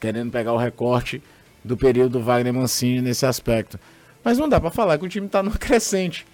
Querendo 0.00 0.30
pegar 0.32 0.52
o 0.52 0.56
recorte 0.56 1.22
do 1.64 1.76
período 1.76 2.20
Wagner 2.20 2.52
Mancini 2.52 3.00
nesse 3.00 3.24
aspecto. 3.24 3.78
Mas 4.24 4.36
não 4.36 4.48
dá 4.48 4.60
pra 4.60 4.70
falar 4.70 4.98
que 4.98 5.04
o 5.04 5.08
time 5.08 5.28
tá 5.28 5.42
no 5.42 5.52
crescente. 5.56 6.26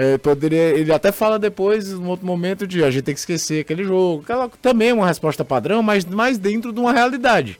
É, 0.00 0.18
poderia, 0.18 0.58
ele 0.78 0.92
até 0.92 1.10
fala 1.12 1.38
depois, 1.38 1.92
num 1.92 2.08
outro 2.08 2.26
momento, 2.26 2.66
de 2.66 2.82
a 2.84 2.90
gente 2.90 3.02
tem 3.04 3.14
que 3.14 3.20
esquecer 3.20 3.60
aquele 3.60 3.84
jogo. 3.84 4.22
Aquela, 4.22 4.48
também 4.62 4.88
é 4.90 4.94
uma 4.94 5.06
resposta 5.06 5.44
padrão, 5.44 5.82
mas 5.82 6.04
mais 6.04 6.38
dentro 6.38 6.72
de 6.72 6.80
uma 6.80 6.92
realidade. 6.92 7.58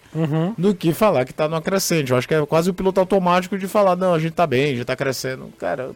Do 0.56 0.74
que 0.74 0.92
falar 0.92 1.24
que 1.24 1.32
tá 1.34 1.48
numa 1.48 1.62
crescente. 1.62 2.10
Eu 2.12 2.18
acho 2.18 2.26
que 2.28 2.34
é 2.34 2.44
quase 2.46 2.70
o 2.70 2.74
piloto 2.74 3.00
automático 3.00 3.56
de 3.58 3.66
falar, 3.66 3.96
não, 3.96 4.14
a 4.14 4.18
gente 4.18 4.32
tá 4.32 4.46
bem, 4.46 4.72
a 4.72 4.76
gente 4.76 4.84
tá 4.84 4.96
crescendo. 4.96 5.50
Cara, 5.58 5.90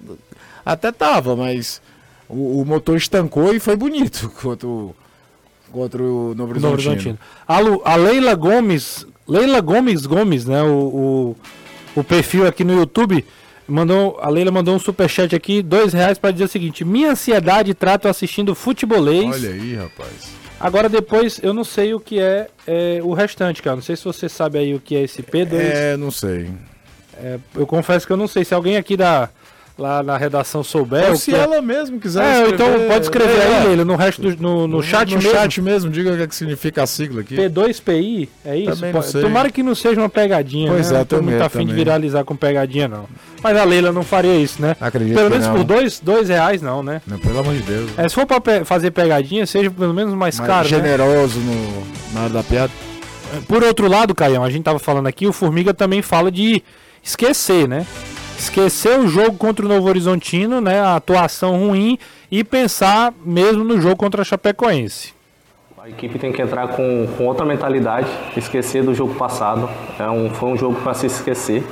até 0.64 0.90
tava, 0.92 1.34
mas 1.36 1.80
o, 2.28 2.60
o 2.60 2.64
motor 2.64 2.96
estancou 2.96 3.54
e 3.54 3.60
foi 3.60 3.76
bonito 3.76 4.30
contra 4.40 4.66
o, 4.66 4.94
contra 5.70 6.02
o 6.02 6.34
Novo 6.34 6.50
Horizontino. 6.52 6.72
Horizontino. 6.92 7.18
A, 7.46 7.58
Lu- 7.58 7.82
a 7.84 7.96
Leila 7.96 8.34
Gomes, 8.34 9.06
Leila 9.28 9.60
Gomes 9.60 10.06
Gomes, 10.06 10.44
né? 10.44 10.62
O, 10.62 11.36
o, 11.96 12.00
o 12.00 12.04
perfil 12.04 12.46
aqui 12.46 12.64
no 12.64 12.74
YouTube, 12.74 13.24
mandou, 13.66 14.18
a 14.20 14.28
Leila 14.28 14.50
mandou 14.50 14.74
um 14.74 14.78
superchat 14.78 15.34
aqui, 15.34 15.62
dois 15.62 15.92
reais 15.92 16.18
para 16.18 16.30
dizer 16.30 16.44
o 16.44 16.48
seguinte: 16.48 16.84
minha 16.84 17.12
ansiedade 17.12 17.74
trato 17.74 18.08
assistindo 18.08 18.54
futebolês. 18.54 19.42
Olha 19.42 19.50
aí, 19.50 19.74
rapaz. 19.74 20.42
Agora 20.60 20.88
depois 20.88 21.40
eu 21.42 21.52
não 21.52 21.64
sei 21.64 21.92
o 21.92 21.98
que 21.98 22.20
é, 22.20 22.48
é, 22.66 23.00
o 23.02 23.12
restante, 23.12 23.60
cara. 23.60 23.76
Não 23.76 23.82
sei 23.82 23.96
se 23.96 24.04
você 24.04 24.28
sabe 24.28 24.58
aí 24.58 24.74
o 24.74 24.80
que 24.80 24.94
é 24.94 25.02
esse 25.02 25.22
P2. 25.22 25.54
É, 25.54 25.96
não 25.96 26.10
sei. 26.10 26.50
É, 27.16 27.38
eu 27.54 27.66
confesso 27.66 28.06
que 28.06 28.12
eu 28.12 28.16
não 28.16 28.28
sei. 28.28 28.44
Se 28.44 28.54
alguém 28.54 28.76
aqui 28.76 28.96
da 28.96 29.28
lá 29.78 30.02
na 30.02 30.16
redação 30.16 30.62
souber. 30.62 31.10
Ou 31.10 31.16
se 31.16 31.30
que 31.30 31.36
é- 31.36 31.40
ela 31.40 31.60
mesmo 31.62 31.98
quiser 31.98 32.22
É, 32.22 32.48
então 32.50 32.66
pode 32.88 33.04
escrever 33.06 33.38
É, 33.38 33.56
aí, 33.58 33.66
Leila, 33.68 33.84
no 33.84 33.96
resto 33.96 34.20
do, 34.22 34.42
no, 34.42 34.66
no 34.68 34.82
chat 34.82 35.10
no 35.10 35.16
mesmo. 35.16 35.30
chat 35.32 35.60
mesmo, 35.62 35.90
diga 35.90 36.12
o 36.12 36.16
que, 36.16 36.22
é 36.22 36.26
que 36.26 36.34
significa 36.36 36.82
a 36.82 36.86
sigla 36.86 37.22
aqui. 37.22 37.34
P2PI, 37.36 38.28
é 38.44 38.56
isso? 38.58 38.76
Também 38.76 38.92
não 38.92 39.02
sei. 39.02 39.22
Tomara 39.22 39.50
que 39.50 39.62
não 39.62 39.74
seja 39.74 40.00
uma 40.00 40.08
pegadinha, 40.08 40.70
Pois 40.70 40.90
né? 40.90 40.96
é, 40.96 40.98
não 41.00 41.04
tô 41.06 41.22
muito 41.22 41.42
afim 41.42 41.66
de 41.66 41.72
viralizar 41.72 42.22
com 42.24 42.36
pegadinha, 42.36 42.86
não. 42.86 43.06
Mas 43.42 43.56
a 43.56 43.64
Leila 43.64 43.90
não 43.92 44.02
faria 44.04 44.36
isso, 44.36 44.60
né? 44.62 44.76
Acredito 44.80 45.14
Pelo 45.16 45.26
que 45.28 45.32
menos 45.38 45.48
não. 45.48 45.54
por 45.56 45.64
dois, 45.64 45.98
dois 46.00 46.28
reais, 46.28 46.62
não, 46.62 46.82
né? 46.82 47.00
Não, 47.06 47.18
pelo 47.18 47.38
amor 47.40 47.54
de 47.54 47.62
Deus. 47.62 47.90
É, 47.96 48.08
se 48.08 48.14
for 48.14 48.26
pra 48.26 48.40
pe- 48.40 48.64
fazer 48.64 48.90
pegadinha, 48.92 49.44
seja 49.46 49.70
pelo 49.70 49.92
menos 49.94 50.14
mais 50.14 50.38
Mais 50.38 50.48
caro, 50.48 50.64
né? 50.64 50.76
generoso 50.76 51.40
no, 51.40 51.82
na 52.14 52.20
hora 52.24 52.32
da 52.34 52.42
piada. 52.42 52.70
Por 53.48 53.64
outro 53.64 53.88
lado, 53.88 54.14
Caião, 54.14 54.44
a 54.44 54.50
gente 54.50 54.62
tava 54.62 54.78
falando 54.78 55.06
aqui, 55.06 55.26
o 55.26 55.32
Formiga 55.32 55.72
também 55.72 56.02
fala 56.02 56.30
de 56.30 56.62
esquecer, 57.02 57.66
né? 57.66 57.86
Esquecer 58.42 58.98
o 58.98 59.06
jogo 59.06 59.38
contra 59.38 59.64
o 59.64 59.68
Novo 59.68 59.88
Horizontino, 59.88 60.60
né? 60.60 60.80
A 60.80 60.96
atuação 60.96 61.60
ruim 61.60 61.96
e 62.28 62.42
pensar 62.42 63.14
mesmo 63.24 63.62
no 63.62 63.80
jogo 63.80 63.94
contra 63.94 64.22
a 64.22 64.24
Chapecoense. 64.24 65.14
A 65.80 65.88
equipe 65.88 66.18
tem 66.18 66.32
que 66.32 66.42
entrar 66.42 66.66
com, 66.68 67.06
com 67.16 67.26
outra 67.28 67.46
mentalidade, 67.46 68.08
esquecer 68.36 68.82
do 68.82 68.92
jogo 68.92 69.14
passado. 69.14 69.70
É 69.96 70.10
um, 70.10 70.28
foi 70.28 70.48
um 70.48 70.56
jogo 70.56 70.74
para 70.80 70.92
se 70.92 71.06
esquecer. 71.06 71.64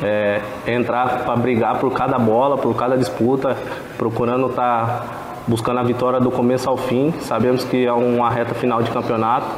É, 0.00 0.40
entrar 0.68 1.24
para 1.24 1.34
brigar 1.34 1.80
por 1.80 1.92
cada 1.92 2.20
bola, 2.20 2.56
por 2.56 2.76
cada 2.76 2.96
disputa, 2.96 3.56
procurando 3.98 4.46
estar 4.46 5.42
buscando 5.48 5.80
a 5.80 5.82
vitória 5.82 6.20
do 6.20 6.30
começo 6.30 6.70
ao 6.70 6.76
fim. 6.76 7.12
Sabemos 7.22 7.64
que 7.64 7.84
é 7.84 7.92
uma 7.92 8.30
reta 8.30 8.54
final 8.54 8.80
de 8.80 8.92
campeonato 8.92 9.48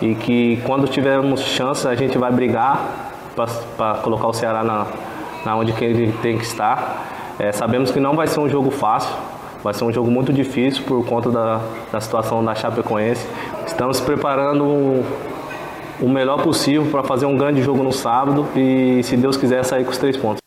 e 0.00 0.16
que 0.16 0.60
quando 0.66 0.88
tivermos 0.88 1.42
chance 1.42 1.86
a 1.86 1.94
gente 1.94 2.18
vai 2.18 2.32
brigar 2.32 3.12
para 3.76 3.94
colocar 4.02 4.26
o 4.26 4.32
Ceará 4.32 4.64
na, 4.64 4.86
na 5.44 5.56
onde 5.56 5.72
que 5.72 5.84
ele 5.84 6.12
tem 6.22 6.38
que 6.38 6.44
estar. 6.44 7.34
É, 7.38 7.52
sabemos 7.52 7.90
que 7.90 7.98
não 7.98 8.14
vai 8.14 8.26
ser 8.26 8.40
um 8.40 8.48
jogo 8.48 8.70
fácil, 8.70 9.14
vai 9.62 9.74
ser 9.74 9.84
um 9.84 9.92
jogo 9.92 10.10
muito 10.10 10.32
difícil 10.32 10.84
por 10.84 11.04
conta 11.04 11.30
da, 11.30 11.60
da 11.90 12.00
situação 12.00 12.44
da 12.44 12.54
Chapecoense. 12.54 13.26
Estamos 13.66 13.98
se 13.98 14.02
preparando 14.02 14.64
o, 14.64 15.04
o 16.00 16.08
melhor 16.08 16.42
possível 16.42 16.86
para 16.90 17.02
fazer 17.02 17.26
um 17.26 17.36
grande 17.36 17.62
jogo 17.62 17.82
no 17.82 17.92
sábado 17.92 18.46
e, 18.56 19.02
se 19.02 19.16
Deus 19.16 19.36
quiser, 19.36 19.64
sair 19.64 19.84
com 19.84 19.90
os 19.90 19.98
três 19.98 20.16
pontos. 20.16 20.42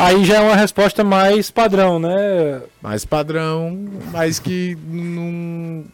Aí 0.00 0.24
já 0.24 0.38
é 0.38 0.40
uma 0.40 0.56
resposta 0.56 1.04
mais 1.04 1.48
padrão, 1.48 2.00
né? 2.00 2.60
Mais 2.82 3.04
padrão, 3.04 3.78
mas 4.10 4.40
que 4.40 4.76
não. 4.88 5.84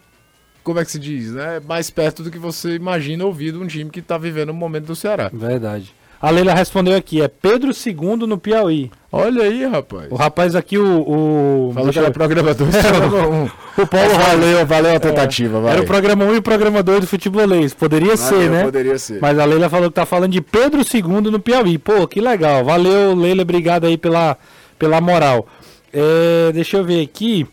Como 0.69 0.81
é 0.81 0.85
que 0.85 0.91
se 0.91 0.99
diz, 0.99 1.33
né? 1.33 1.63
Mais 1.67 1.89
perto 1.89 2.23
do 2.23 2.31
que 2.31 2.39
você 2.39 2.75
imagina 2.75 3.25
ouvir 3.25 3.53
de 3.53 3.59
um 3.59 3.67
time 3.67 3.89
que 3.89 4.03
tá 4.03 4.19
vivendo 4.19 4.51
o 4.51 4.55
momento 4.55 4.85
do 4.85 4.95
Ceará. 4.95 5.31
Verdade. 5.33 5.95
A 6.21 6.29
Leila 6.29 6.53
respondeu 6.53 6.95
aqui, 6.95 7.23
é 7.23 7.27
Pedro 7.27 7.71
II 7.71 8.27
no 8.27 8.37
Piauí. 8.37 8.91
Olha 9.11 9.45
aí, 9.45 9.65
rapaz. 9.65 10.09
O 10.11 10.15
rapaz 10.15 10.55
aqui, 10.55 10.77
o. 10.77 11.71
o 11.71 11.73
Falou 11.73 11.91
que 11.91 11.99
era 11.99 12.11
programa 12.11 12.51
um. 12.51 13.45
o 13.83 13.87
Paulo 13.87 14.15
valeu, 14.27 14.67
valeu 14.67 14.97
a 14.97 15.01
tentativa, 15.01 15.59
vai. 15.59 15.73
Era 15.73 15.81
o 15.81 15.87
programa 15.87 16.27
1 16.27 16.35
e 16.35 16.37
o 16.37 16.43
programa 16.43 16.83
2 16.83 17.01
do 17.01 17.07
futebolês. 17.07 17.73
Poderia 17.73 18.15
ser, 18.19 18.35
Valeu, 18.35 18.51
né? 18.51 18.65
Poderia 18.65 18.99
ser. 18.99 19.23
Mas 19.23 19.39
a 19.39 19.47
Leila 19.47 19.71
falou 19.71 19.89
que 19.89 19.95
tá 19.95 20.05
falando 20.05 20.33
de 20.33 20.43
Pedro 20.43 20.83
II 20.83 21.31
no 21.31 21.41
Piauí. 21.41 21.79
Pô, 21.79 22.07
que 22.07 22.21
legal. 22.21 22.63
Valeu, 22.63 23.15
Leila. 23.15 23.41
Obrigado 23.41 23.87
aí 23.87 23.97
pela, 23.97 24.37
pela 24.79 25.01
moral. 25.01 25.49
É, 25.95 26.53
deixa 26.53 26.77
eu 26.77 26.85
ver 26.85 27.01
aqui. 27.01 27.47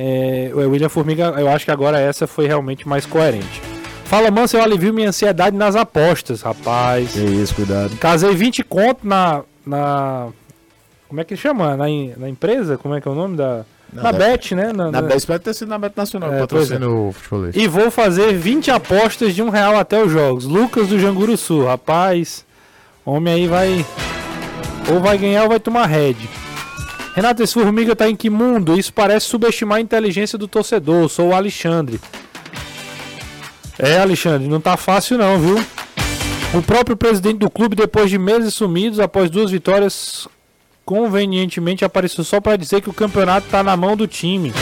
É, 0.00 0.50
o 0.54 0.58
William 0.70 0.88
Formiga, 0.88 1.34
eu 1.38 1.48
acho 1.48 1.64
que 1.64 1.70
agora 1.72 1.98
essa 1.98 2.24
foi 2.26 2.46
realmente 2.46 2.86
mais 2.86 3.04
coerente. 3.04 3.60
Fala, 4.04 4.30
Manso, 4.30 4.56
eu 4.56 4.62
alivio 4.62 4.94
minha 4.94 5.08
ansiedade 5.08 5.56
nas 5.56 5.74
apostas, 5.74 6.40
rapaz. 6.40 7.10
Que 7.12 7.18
isso, 7.18 7.52
cuidado. 7.54 7.96
Casei 7.96 8.32
20 8.34 8.62
conto 8.62 9.00
na. 9.06 9.42
na 9.66 10.28
como 11.08 11.20
é 11.20 11.24
que 11.24 11.36
chama? 11.36 11.70
Na, 11.76 11.84
na 12.16 12.28
empresa? 12.28 12.78
Como 12.78 12.94
é 12.94 13.00
que 13.00 13.08
é 13.08 13.10
o 13.10 13.14
nome 13.14 13.36
da. 13.36 13.64
Na, 13.92 14.02
Na 14.04 14.12
Bet, 14.12 14.54
né? 14.54 14.70
Na- 14.72 14.90
Na 14.92 15.02
na- 15.02 15.16
espero 15.16 15.40
ter 15.40 15.54
sido 15.54 15.68
na 15.68 15.78
Bet 15.78 15.96
Nacional, 15.96 16.32
É, 16.32 16.40
patrocínio 16.40 17.10
futebol. 17.18 17.50
e 17.54 17.66
vou 17.66 17.90
fazer 17.90 18.34
20 18.34 18.70
apostas 18.70 19.34
de 19.34 19.42
um 19.42 19.48
real 19.48 19.76
até 19.78 20.00
os 20.02 20.12
jogos. 20.12 20.44
Lucas 20.44 20.88
do 20.88 20.98
Janguru 20.98 21.36
Sul, 21.36 21.64
rapaz. 21.66 22.44
Homem 23.04 23.32
aí 23.34 23.46
vai. 23.48 23.84
Ou 24.92 25.00
vai 25.00 25.18
ganhar 25.18 25.42
ou 25.42 25.48
vai 25.48 25.58
tomar 25.58 25.86
red. 25.86 26.16
Renato, 27.18 27.42
esse 27.42 27.52
formiga 27.54 27.96
tá 27.96 28.08
em 28.08 28.14
que 28.14 28.30
mundo? 28.30 28.78
Isso 28.78 28.92
parece 28.92 29.26
subestimar 29.26 29.78
a 29.78 29.80
inteligência 29.80 30.38
do 30.38 30.46
torcedor. 30.46 31.08
Sou 31.08 31.30
o 31.30 31.34
Alexandre. 31.34 32.00
É, 33.76 33.98
Alexandre, 33.98 34.46
não 34.46 34.60
tá 34.60 34.76
fácil 34.76 35.18
não, 35.18 35.36
viu? 35.36 35.56
O 36.54 36.62
próprio 36.62 36.96
presidente 36.96 37.38
do 37.38 37.50
clube, 37.50 37.74
depois 37.74 38.08
de 38.08 38.16
meses 38.16 38.54
sumidos, 38.54 39.00
após 39.00 39.28
duas 39.30 39.50
vitórias, 39.50 40.28
convenientemente 40.84 41.84
apareceu 41.84 42.22
só 42.22 42.40
para 42.40 42.56
dizer 42.56 42.82
que 42.82 42.88
o 42.88 42.94
campeonato 42.94 43.48
tá 43.48 43.64
na 43.64 43.76
mão 43.76 43.96
do 43.96 44.06
time, 44.06 44.52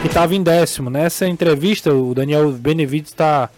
que 0.00 0.08
tava 0.08 0.34
em 0.34 0.42
décimo. 0.42 0.88
Nessa 0.88 1.28
entrevista, 1.28 1.92
o 1.92 2.14
Daniel 2.14 2.50
Benevides 2.52 3.12
tá. 3.12 3.50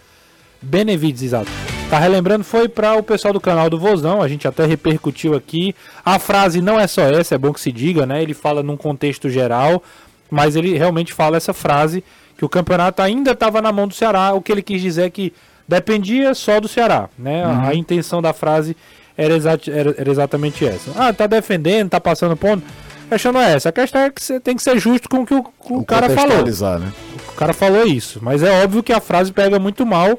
Benevides, 0.61 1.23
exato. 1.23 1.70
Tá 1.91 1.99
relembrando, 1.99 2.43
foi 2.45 2.69
para 2.69 2.95
o 2.95 3.03
pessoal 3.03 3.33
do 3.33 3.41
canal 3.41 3.69
do 3.69 3.77
Vozão, 3.77 4.21
a 4.21 4.27
gente 4.29 4.47
até 4.47 4.65
repercutiu 4.65 5.35
aqui. 5.35 5.75
A 6.05 6.17
frase 6.17 6.61
não 6.61 6.79
é 6.79 6.87
só 6.87 7.01
essa, 7.01 7.35
é 7.35 7.37
bom 7.37 7.51
que 7.51 7.59
se 7.59 7.69
diga, 7.69 8.05
né? 8.05 8.23
Ele 8.23 8.33
fala 8.33 8.63
num 8.63 8.77
contexto 8.77 9.29
geral, 9.29 9.83
mas 10.29 10.55
ele 10.55 10.77
realmente 10.77 11.11
fala 11.11 11.35
essa 11.35 11.53
frase 11.53 12.01
que 12.37 12.45
o 12.45 12.49
campeonato 12.49 13.01
ainda 13.01 13.31
estava 13.31 13.61
na 13.61 13.73
mão 13.73 13.89
do 13.89 13.93
Ceará, 13.93 14.33
o 14.33 14.41
que 14.41 14.53
ele 14.53 14.61
quis 14.61 14.81
dizer 14.81 15.03
é 15.03 15.09
que 15.09 15.33
dependia 15.67 16.33
só 16.33 16.61
do 16.61 16.67
Ceará, 16.69 17.09
né? 17.19 17.43
A- 17.43 17.67
A 17.67 17.75
intenção 17.75 18.21
da 18.21 18.31
frase 18.31 18.75
era, 19.17 19.35
exa- 19.35 19.59
era- 19.67 19.93
era 19.97 20.09
exatamente 20.09 20.65
essa. 20.65 20.91
Ah, 20.95 21.11
tá 21.11 21.27
defendendo, 21.27 21.89
tá 21.89 21.99
passando 21.99 22.37
ponto. 22.37 22.63
A 23.07 23.15
questão 23.15 23.33
não 23.33 23.41
é 23.41 23.53
essa. 23.53 23.67
A 23.67 23.71
questão 23.73 23.99
é 24.01 24.09
que 24.09 24.23
você 24.23 24.39
tem 24.39 24.55
que 24.55 24.63
ser 24.63 24.79
justo 24.79 25.09
com 25.09 25.23
o 25.23 25.25
que 25.25 25.33
o, 25.33 25.43
com 25.43 25.79
o 25.79 25.85
cara 25.85 26.07
falou. 26.15 26.37
né? 26.37 26.93
O 27.27 27.35
cara 27.35 27.51
falou 27.51 27.85
isso. 27.85 28.19
Mas 28.21 28.41
é 28.41 28.63
óbvio 28.63 28.81
que 28.81 28.93
a 28.93 29.01
frase 29.01 29.33
pega 29.33 29.59
muito 29.59 29.85
mal, 29.85 30.17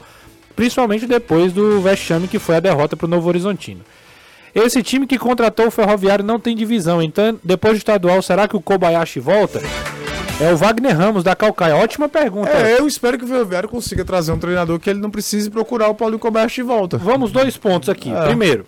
principalmente 0.62 1.08
depois 1.08 1.52
do 1.52 1.80
vexame 1.80 2.28
que 2.28 2.38
foi 2.38 2.54
a 2.54 2.60
derrota 2.60 2.96
pro 2.96 3.08
Novo 3.08 3.26
Horizontino. 3.26 3.80
Esse 4.54 4.80
time 4.80 5.08
que 5.08 5.18
contratou 5.18 5.66
o 5.66 5.70
Ferroviário 5.72 6.24
não 6.24 6.38
tem 6.38 6.54
divisão, 6.54 7.02
então 7.02 7.36
depois 7.42 7.74
do 7.74 7.78
estadual, 7.78 8.22
será 8.22 8.46
que 8.46 8.54
o 8.54 8.60
Kobayashi 8.60 9.18
volta? 9.18 9.60
É 10.40 10.52
o 10.52 10.56
Wagner 10.56 10.96
Ramos 10.96 11.24
da 11.24 11.34
Calcaia. 11.34 11.74
Ótima 11.74 12.08
pergunta. 12.08 12.50
É, 12.50 12.78
eu 12.78 12.86
espero 12.86 13.18
que 13.18 13.24
o 13.24 13.28
Ferroviário 13.28 13.68
consiga 13.68 14.04
trazer 14.04 14.30
um 14.30 14.38
treinador 14.38 14.78
que 14.78 14.88
ele 14.88 15.00
não 15.00 15.10
precise 15.10 15.50
procurar 15.50 15.88
o 15.88 15.96
Paulinho 15.96 16.20
Coberto 16.20 16.54
de 16.54 16.62
volta. 16.62 16.96
Vamos 16.96 17.32
dois 17.32 17.56
pontos 17.56 17.88
aqui. 17.88 18.12
É. 18.12 18.26
Primeiro, 18.26 18.64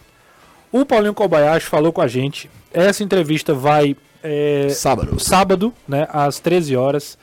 o 0.73 0.85
Paulinho 0.85 1.15
Kobayashi 1.15 1.67
falou 1.67 1.93
com 1.93 2.01
a 2.01 2.09
gente. 2.09 2.51
Essa 2.73 3.05
entrevista 3.05 3.55
vai 3.55 3.97
é, 4.21 4.69
Sábado. 4.71 5.21
sábado, 5.21 5.73
né, 5.87 6.09
às 6.11 6.41
13 6.41 6.75
horas. 6.75 7.17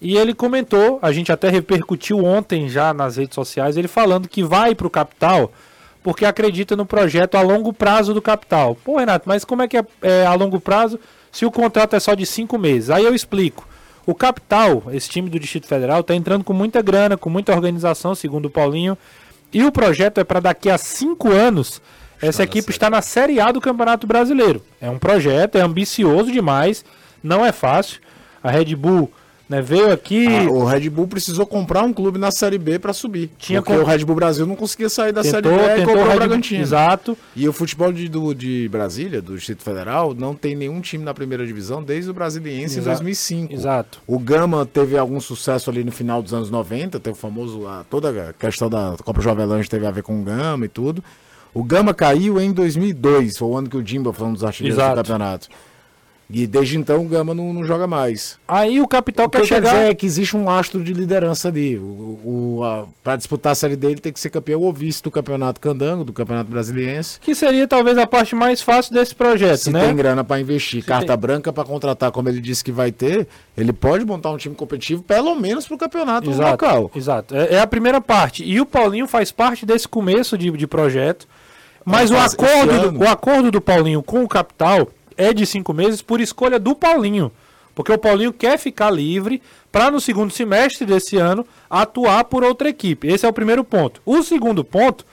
E 0.00 0.16
ele 0.16 0.32
comentou, 0.32 0.98
a 1.02 1.10
gente 1.10 1.32
até 1.32 1.48
repercutiu 1.48 2.24
ontem 2.24 2.68
já 2.68 2.94
nas 2.94 3.16
redes 3.16 3.34
sociais, 3.34 3.76
ele 3.76 3.88
falando 3.88 4.28
que 4.28 4.42
vai 4.42 4.74
para 4.74 4.86
o 4.86 4.90
capital 4.90 5.52
porque 6.02 6.24
acredita 6.24 6.76
no 6.76 6.86
projeto 6.86 7.34
a 7.34 7.42
longo 7.42 7.72
prazo 7.72 8.14
do 8.14 8.22
capital. 8.22 8.76
Pô, 8.76 8.98
Renato, 8.98 9.28
mas 9.28 9.44
como 9.44 9.62
é 9.62 9.68
que 9.68 9.76
é, 9.76 9.84
é 10.02 10.24
a 10.24 10.32
longo 10.34 10.60
prazo 10.60 10.98
se 11.30 11.44
o 11.44 11.50
contrato 11.50 11.94
é 11.96 12.00
só 12.00 12.14
de 12.14 12.24
cinco 12.24 12.56
meses? 12.56 12.88
Aí 12.88 13.04
eu 13.04 13.14
explico. 13.14 13.66
O 14.06 14.14
capital, 14.14 14.84
esse 14.92 15.08
time 15.10 15.28
do 15.28 15.38
Distrito 15.38 15.66
Federal, 15.66 16.00
está 16.00 16.14
entrando 16.14 16.44
com 16.44 16.54
muita 16.54 16.80
grana, 16.80 17.18
com 17.18 17.28
muita 17.28 17.52
organização, 17.52 18.14
segundo 18.14 18.46
o 18.46 18.50
Paulinho. 18.50 18.96
E 19.52 19.62
o 19.64 19.72
projeto 19.72 20.18
é 20.18 20.24
para 20.24 20.40
daqui 20.40 20.70
a 20.70 20.78
cinco 20.78 21.30
anos 21.30 21.82
essa 22.20 22.42
equipe 22.42 22.70
está 22.70 22.90
na 22.90 23.00
Série 23.00 23.40
A 23.40 23.52
do 23.52 23.60
Campeonato 23.60 24.06
Brasileiro. 24.06 24.62
É 24.80 24.90
um 24.90 24.98
projeto, 24.98 25.56
é 25.56 25.60
ambicioso 25.60 26.32
demais, 26.32 26.84
não 27.22 27.44
é 27.44 27.52
fácil. 27.52 28.00
A 28.42 28.50
Red 28.50 28.74
Bull 28.74 29.12
né, 29.48 29.62
veio 29.62 29.90
aqui. 29.92 30.26
Ah, 30.26 30.50
o 30.50 30.64
Red 30.64 30.90
Bull 30.90 31.08
precisou 31.08 31.46
comprar 31.46 31.82
um 31.82 31.92
clube 31.92 32.18
na 32.18 32.30
Série 32.30 32.58
B 32.58 32.78
pra 32.78 32.92
subir. 32.92 33.30
Tinha 33.38 33.62
porque 33.62 33.76
com- 33.76 33.82
o 33.82 33.86
Red 33.86 34.04
Bull 34.04 34.14
Brasil 34.14 34.46
não 34.46 34.54
conseguia 34.54 34.88
sair 34.88 35.12
da 35.12 35.22
tentou, 35.22 35.40
Série 35.42 35.48
B 35.48 35.62
e 35.64 35.66
tentou 35.76 35.84
comprou 35.86 35.96
o 35.96 36.00
o 36.00 36.02
Red 36.04 36.08
Bull. 36.18 36.26
Bragantino. 36.28 36.60
Exato. 36.62 37.16
E 37.34 37.48
o 37.48 37.52
futebol 37.52 37.92
de, 37.92 38.08
do- 38.08 38.34
de 38.34 38.68
Brasília, 38.68 39.22
do 39.22 39.34
Distrito 39.36 39.62
Federal, 39.62 40.14
não 40.14 40.34
tem 40.34 40.54
nenhum 40.54 40.80
time 40.80 41.02
na 41.02 41.14
primeira 41.14 41.46
divisão 41.46 41.82
desde 41.82 42.10
o 42.10 42.14
Brasiliense 42.14 42.78
Exa- 42.78 42.90
em 42.90 42.94
2005. 42.94 43.52
Exato. 43.54 44.00
O 44.06 44.18
Gama 44.18 44.66
teve 44.66 44.98
algum 44.98 45.18
sucesso 45.20 45.70
ali 45.70 45.82
no 45.82 45.92
final 45.92 46.22
dos 46.22 46.34
anos 46.34 46.50
90, 46.50 47.00
tem 47.00 47.12
o 47.12 47.16
famoso, 47.16 47.66
a, 47.66 47.84
toda 47.88 48.30
a 48.30 48.32
questão 48.32 48.68
da 48.68 48.94
Copa 49.02 49.20
Jovelândia 49.22 49.68
teve 49.70 49.86
a 49.86 49.90
ver 49.90 50.02
com 50.02 50.20
o 50.20 50.24
Gama 50.24 50.66
e 50.66 50.68
tudo. 50.68 51.02
O 51.54 51.64
Gama 51.64 51.94
caiu 51.94 52.38
em 52.40 52.52
2002, 52.52 53.38
foi 53.38 53.48
o 53.48 53.56
ano 53.56 53.68
que 53.70 53.76
o 53.76 53.84
Jimba 53.84 54.12
foi 54.12 54.26
um 54.26 54.32
dos 54.34 54.44
artilheiros 54.44 54.78
Exato. 54.78 54.94
do 54.94 55.02
campeonato. 55.02 55.48
E 56.30 56.46
desde 56.46 56.76
então 56.76 57.00
o 57.02 57.08
Gama 57.08 57.32
não, 57.32 57.54
não 57.54 57.64
joga 57.64 57.86
mais. 57.86 58.38
Aí 58.46 58.82
o 58.82 58.86
Capital 58.86 59.24
O 59.26 59.30
que 59.30 59.38
quer 59.38 59.46
chegar. 59.46 59.70
dizer 59.72 59.90
é 59.90 59.94
que 59.94 60.04
existe 60.04 60.36
um 60.36 60.50
astro 60.50 60.84
de 60.84 60.92
liderança 60.92 61.48
ali. 61.48 61.78
O, 61.78 62.20
o, 62.60 62.64
a- 62.64 62.84
pra 63.02 63.16
disputar 63.16 63.52
a 63.52 63.54
série 63.54 63.76
dele 63.76 63.96
tem 63.98 64.12
que 64.12 64.20
ser 64.20 64.28
campeão 64.28 64.60
ou 64.60 64.70
vice 64.70 65.02
do 65.02 65.10
campeonato 65.10 65.58
candango, 65.58 66.04
do 66.04 66.12
campeonato 66.12 66.50
brasiliense. 66.50 67.18
Que 67.18 67.34
seria 67.34 67.66
talvez 67.66 67.96
a 67.96 68.06
parte 68.06 68.34
mais 68.34 68.60
fácil 68.60 68.92
desse 68.92 69.14
projeto, 69.14 69.56
Se 69.60 69.70
né? 69.70 69.86
tem 69.86 69.96
grana 69.96 70.22
pra 70.22 70.38
investir, 70.38 70.84
carta 70.84 71.06
tem- 71.06 71.16
branca 71.16 71.50
pra 71.50 71.64
contratar, 71.64 72.10
como 72.12 72.28
ele 72.28 72.42
disse 72.42 72.62
que 72.62 72.72
vai 72.72 72.92
ter, 72.92 73.26
ele 73.56 73.72
pode 73.72 74.04
montar 74.04 74.30
um 74.30 74.36
time 74.36 74.54
competitivo, 74.54 75.02
pelo 75.02 75.34
menos 75.34 75.66
pro 75.66 75.78
campeonato 75.78 76.28
Exato, 76.28 76.50
local. 76.50 76.90
exato. 76.94 77.34
É, 77.34 77.54
é 77.54 77.60
a 77.60 77.66
primeira 77.66 78.02
parte. 78.02 78.44
E 78.44 78.60
o 78.60 78.66
Paulinho 78.66 79.08
faz 79.08 79.32
parte 79.32 79.64
desse 79.64 79.88
começo 79.88 80.36
de, 80.36 80.50
de 80.50 80.66
projeto. 80.66 81.26
Mas 81.86 82.10
o 82.10 82.14
Mas 82.14 82.34
esse 82.34 82.44
acordo, 82.44 82.90
do, 82.90 82.98
o 83.02 83.08
acordo 83.08 83.50
do 83.50 83.60
Paulinho 83.62 84.02
com 84.02 84.22
o 84.22 84.28
Capital 84.28 84.90
é 85.18 85.34
de 85.34 85.44
cinco 85.44 85.74
meses 85.74 86.00
por 86.00 86.20
escolha 86.20 86.58
do 86.58 86.74
Paulinho. 86.74 87.30
Porque 87.74 87.92
o 87.92 87.98
Paulinho 87.98 88.32
quer 88.32 88.58
ficar 88.58 88.90
livre 88.90 89.42
para 89.70 89.90
no 89.90 90.00
segundo 90.00 90.32
semestre 90.32 90.86
desse 90.86 91.16
ano 91.18 91.46
atuar 91.68 92.24
por 92.24 92.42
outra 92.42 92.68
equipe. 92.70 93.06
Esse 93.06 93.26
é 93.26 93.28
o 93.28 93.32
primeiro 93.32 93.62
ponto. 93.62 94.00
O 94.06 94.22
segundo 94.22 94.64
ponto 94.64 95.04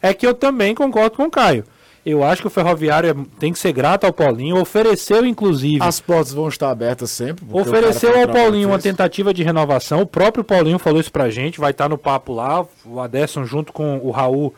é 0.00 0.14
que 0.14 0.26
eu 0.26 0.32
também 0.34 0.74
concordo 0.74 1.16
com 1.16 1.24
o 1.24 1.30
Caio. 1.30 1.64
Eu 2.06 2.22
acho 2.22 2.42
que 2.42 2.46
o 2.46 2.50
Ferroviário 2.50 3.10
é- 3.10 3.38
tem 3.40 3.50
que 3.52 3.58
ser 3.58 3.72
grato 3.72 4.04
ao 4.04 4.12
Paulinho. 4.12 4.60
Ofereceu, 4.60 5.24
inclusive. 5.24 5.82
As 5.82 6.00
portas 6.00 6.32
vão 6.34 6.48
estar 6.48 6.70
abertas 6.70 7.10
sempre. 7.10 7.44
Ofereceu 7.50 8.18
ao 8.20 8.28
Paulinho 8.28 8.68
uma 8.68 8.78
tentativa 8.78 9.32
de 9.32 9.42
renovação. 9.42 10.02
O 10.02 10.06
próprio 10.06 10.44
Paulinho 10.44 10.78
falou 10.78 11.00
isso 11.00 11.10
pra 11.10 11.30
gente. 11.30 11.58
Vai 11.58 11.70
estar 11.70 11.88
no 11.88 11.96
papo 11.96 12.32
lá. 12.34 12.64
O 12.84 13.00
Aderson, 13.00 13.44
junto 13.46 13.72
com 13.72 13.98
o 14.02 14.10
Raul, 14.10 14.54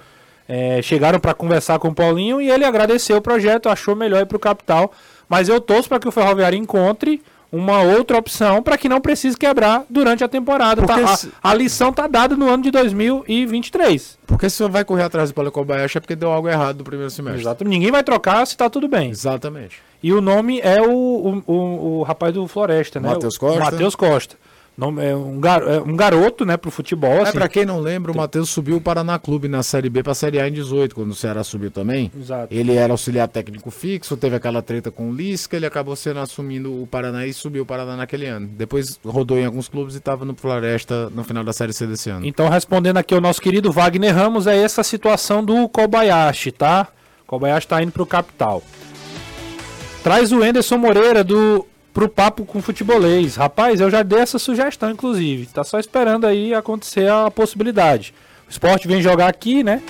eh, 0.48 0.80
chegaram 0.82 1.18
pra 1.18 1.34
conversar 1.34 1.78
com 1.78 1.88
o 1.88 1.94
Paulinho 1.94 2.40
e 2.40 2.50
ele 2.50 2.64
agradeceu 2.64 3.16
o 3.16 3.22
projeto, 3.22 3.68
achou 3.68 3.94
melhor 3.96 4.22
ir 4.22 4.26
pro 4.26 4.38
capital. 4.38 4.92
Mas 5.28 5.48
eu 5.48 5.60
torço 5.60 5.88
para 5.88 5.98
que 5.98 6.06
o 6.08 6.12
Ferroviário 6.12 6.56
encontre 6.58 7.20
uma 7.50 7.80
outra 7.80 8.18
opção 8.18 8.62
para 8.62 8.76
que 8.76 8.88
não 8.88 9.00
precise 9.00 9.36
quebrar 9.36 9.84
durante 9.88 10.22
a 10.22 10.28
temporada. 10.28 10.84
Tá- 10.86 11.14
a, 11.42 11.50
a 11.50 11.54
lição 11.54 11.92
tá 11.92 12.06
dada 12.06 12.36
no 12.36 12.48
ano 12.48 12.62
de 12.62 12.70
2023. 12.70 14.18
Porque 14.26 14.48
se 14.50 14.56
você 14.56 14.68
vai 14.68 14.84
correr 14.84 15.04
atrás 15.04 15.30
do 15.30 15.34
Paulo 15.34 15.50
Kobayashi 15.52 15.98
é 15.98 16.00
porque 16.00 16.16
deu 16.16 16.30
algo 16.30 16.48
errado 16.48 16.78
no 16.78 16.84
primeiro 16.84 17.10
semestre. 17.10 17.42
Exato. 17.42 17.64
Ninguém 17.64 17.90
vai 17.90 18.02
trocar 18.02 18.44
se 18.46 18.56
tá 18.56 18.68
tudo 18.68 18.88
bem. 18.88 19.10
Exatamente. 19.10 19.78
E 20.02 20.12
o 20.12 20.20
nome 20.20 20.60
é 20.60 20.80
o, 20.82 20.90
o, 20.90 21.42
o, 21.52 21.98
o 21.98 22.02
rapaz 22.02 22.32
do 22.34 22.46
Floresta, 22.46 23.00
né? 23.00 23.08
Matheus 23.08 23.36
O- 23.36 23.40
Costa. 23.40 23.60
Matheus 23.60 23.94
Costa. 23.94 24.36
É 24.78 25.16
um, 25.16 25.40
gar, 25.40 25.62
é 25.62 25.80
um 25.80 25.96
garoto, 25.96 26.44
né, 26.44 26.58
pro 26.58 26.70
futebol. 26.70 27.10
É, 27.10 27.22
Assim. 27.22 27.32
pra 27.32 27.48
quem 27.48 27.64
não 27.64 27.80
lembra, 27.80 28.12
o 28.12 28.16
Matheus 28.16 28.50
subiu 28.50 28.76
o 28.76 28.80
Paraná 28.80 29.18
Clube 29.18 29.48
na 29.48 29.62
Série 29.62 29.88
B 29.88 30.02
pra 30.02 30.14
Série 30.14 30.38
A 30.38 30.46
em 30.46 30.52
18, 30.52 30.94
quando 30.94 31.12
o 31.12 31.14
Ceará 31.14 31.42
subiu 31.42 31.70
também. 31.70 32.12
Exato. 32.14 32.52
Ele 32.52 32.74
era 32.74 32.92
auxiliar 32.92 33.26
técnico 33.26 33.70
fixo, 33.70 34.18
teve 34.18 34.36
aquela 34.36 34.60
treta 34.60 34.90
com 34.90 35.08
o 35.08 35.14
Lisca, 35.14 35.56
ele 35.56 35.64
acabou 35.64 35.96
sendo 35.96 36.20
assumindo 36.20 36.82
o 36.82 36.86
Paraná 36.86 37.26
e 37.26 37.32
subiu 37.32 37.62
o 37.62 37.66
Paraná 37.66 37.96
naquele 37.96 38.26
ano. 38.26 38.46
Depois 38.46 39.00
rodou 39.02 39.38
em 39.38 39.46
alguns 39.46 39.66
clubes 39.66 39.94
e 39.94 39.98
estava 39.98 40.26
no 40.26 40.34
Floresta 40.34 41.08
no 41.08 41.24
final 41.24 41.42
da 41.42 41.54
Série 41.54 41.72
C 41.72 41.86
desse 41.86 42.10
ano. 42.10 42.26
Então, 42.26 42.46
respondendo 42.50 42.98
aqui 42.98 43.14
ao 43.14 43.20
nosso 43.20 43.40
querido 43.40 43.72
Wagner 43.72 44.14
Ramos, 44.14 44.46
é 44.46 44.58
essa 44.62 44.82
situação 44.82 45.42
do 45.42 45.66
Kobayashi, 45.70 46.52
tá? 46.52 46.88
Kobayashi 47.26 47.66
tá 47.66 47.82
indo 47.82 47.92
pro 47.92 48.04
capital. 48.04 48.62
Traz 50.02 50.30
o 50.32 50.44
Enderson 50.44 50.76
Moreira 50.76 51.24
do 51.24 51.66
pro 51.96 52.10
papo 52.10 52.44
com 52.44 52.60
futebolês. 52.60 53.36
Rapaz, 53.36 53.80
eu 53.80 53.90
já 53.90 54.02
dei 54.02 54.18
essa 54.18 54.38
sugestão, 54.38 54.90
inclusive. 54.90 55.46
Tá 55.46 55.64
só 55.64 55.80
esperando 55.80 56.26
aí 56.26 56.52
acontecer 56.52 57.10
a 57.10 57.30
possibilidade. 57.30 58.12
O 58.46 58.50
esporte 58.50 58.86
vem 58.86 59.00
jogar 59.00 59.28
aqui, 59.28 59.64
né? 59.64 59.80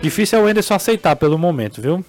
Difícil 0.00 0.38
é 0.38 0.42
o 0.42 0.48
Enderson 0.48 0.74
aceitar 0.74 1.16
pelo 1.16 1.36
momento, 1.36 1.82
viu? 1.82 2.04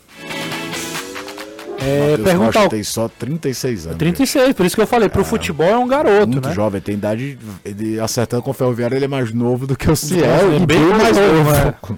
É, 1.80 2.12
Matheus 2.12 2.28
pergunta 2.28 2.60
ao... 2.60 2.70
tem 2.70 2.84
só 2.84 3.10
36 3.10 3.88
anos. 3.88 3.98
36, 3.98 4.54
por 4.54 4.66
isso 4.68 4.76
que 4.76 4.82
eu 4.84 4.88
falei, 4.88 5.10
pro 5.10 5.26
futebol 5.26 5.66
é 5.66 5.78
um 5.78 5.88
garoto, 5.88 6.28
Muito 6.28 6.50
né? 6.50 6.54
jovem, 6.54 6.80
tem 6.80 6.94
idade. 6.94 7.40
Ele 7.66 8.00
acertando 8.00 8.44
com 8.44 8.52
o 8.52 8.54
Ferroviário, 8.54 8.96
ele 8.96 9.06
é 9.06 9.08
mais 9.08 9.34
novo 9.34 9.66
do 9.66 9.76
que 9.76 9.90
o 9.90 9.96
Ciel. 9.96 10.52
é 10.52 10.58
e 10.58 10.60
bem 10.60 10.78
bem 10.78 10.90
mais 10.90 11.02
mais 11.02 11.18
novo, 11.18 11.44
novo. 11.44 11.98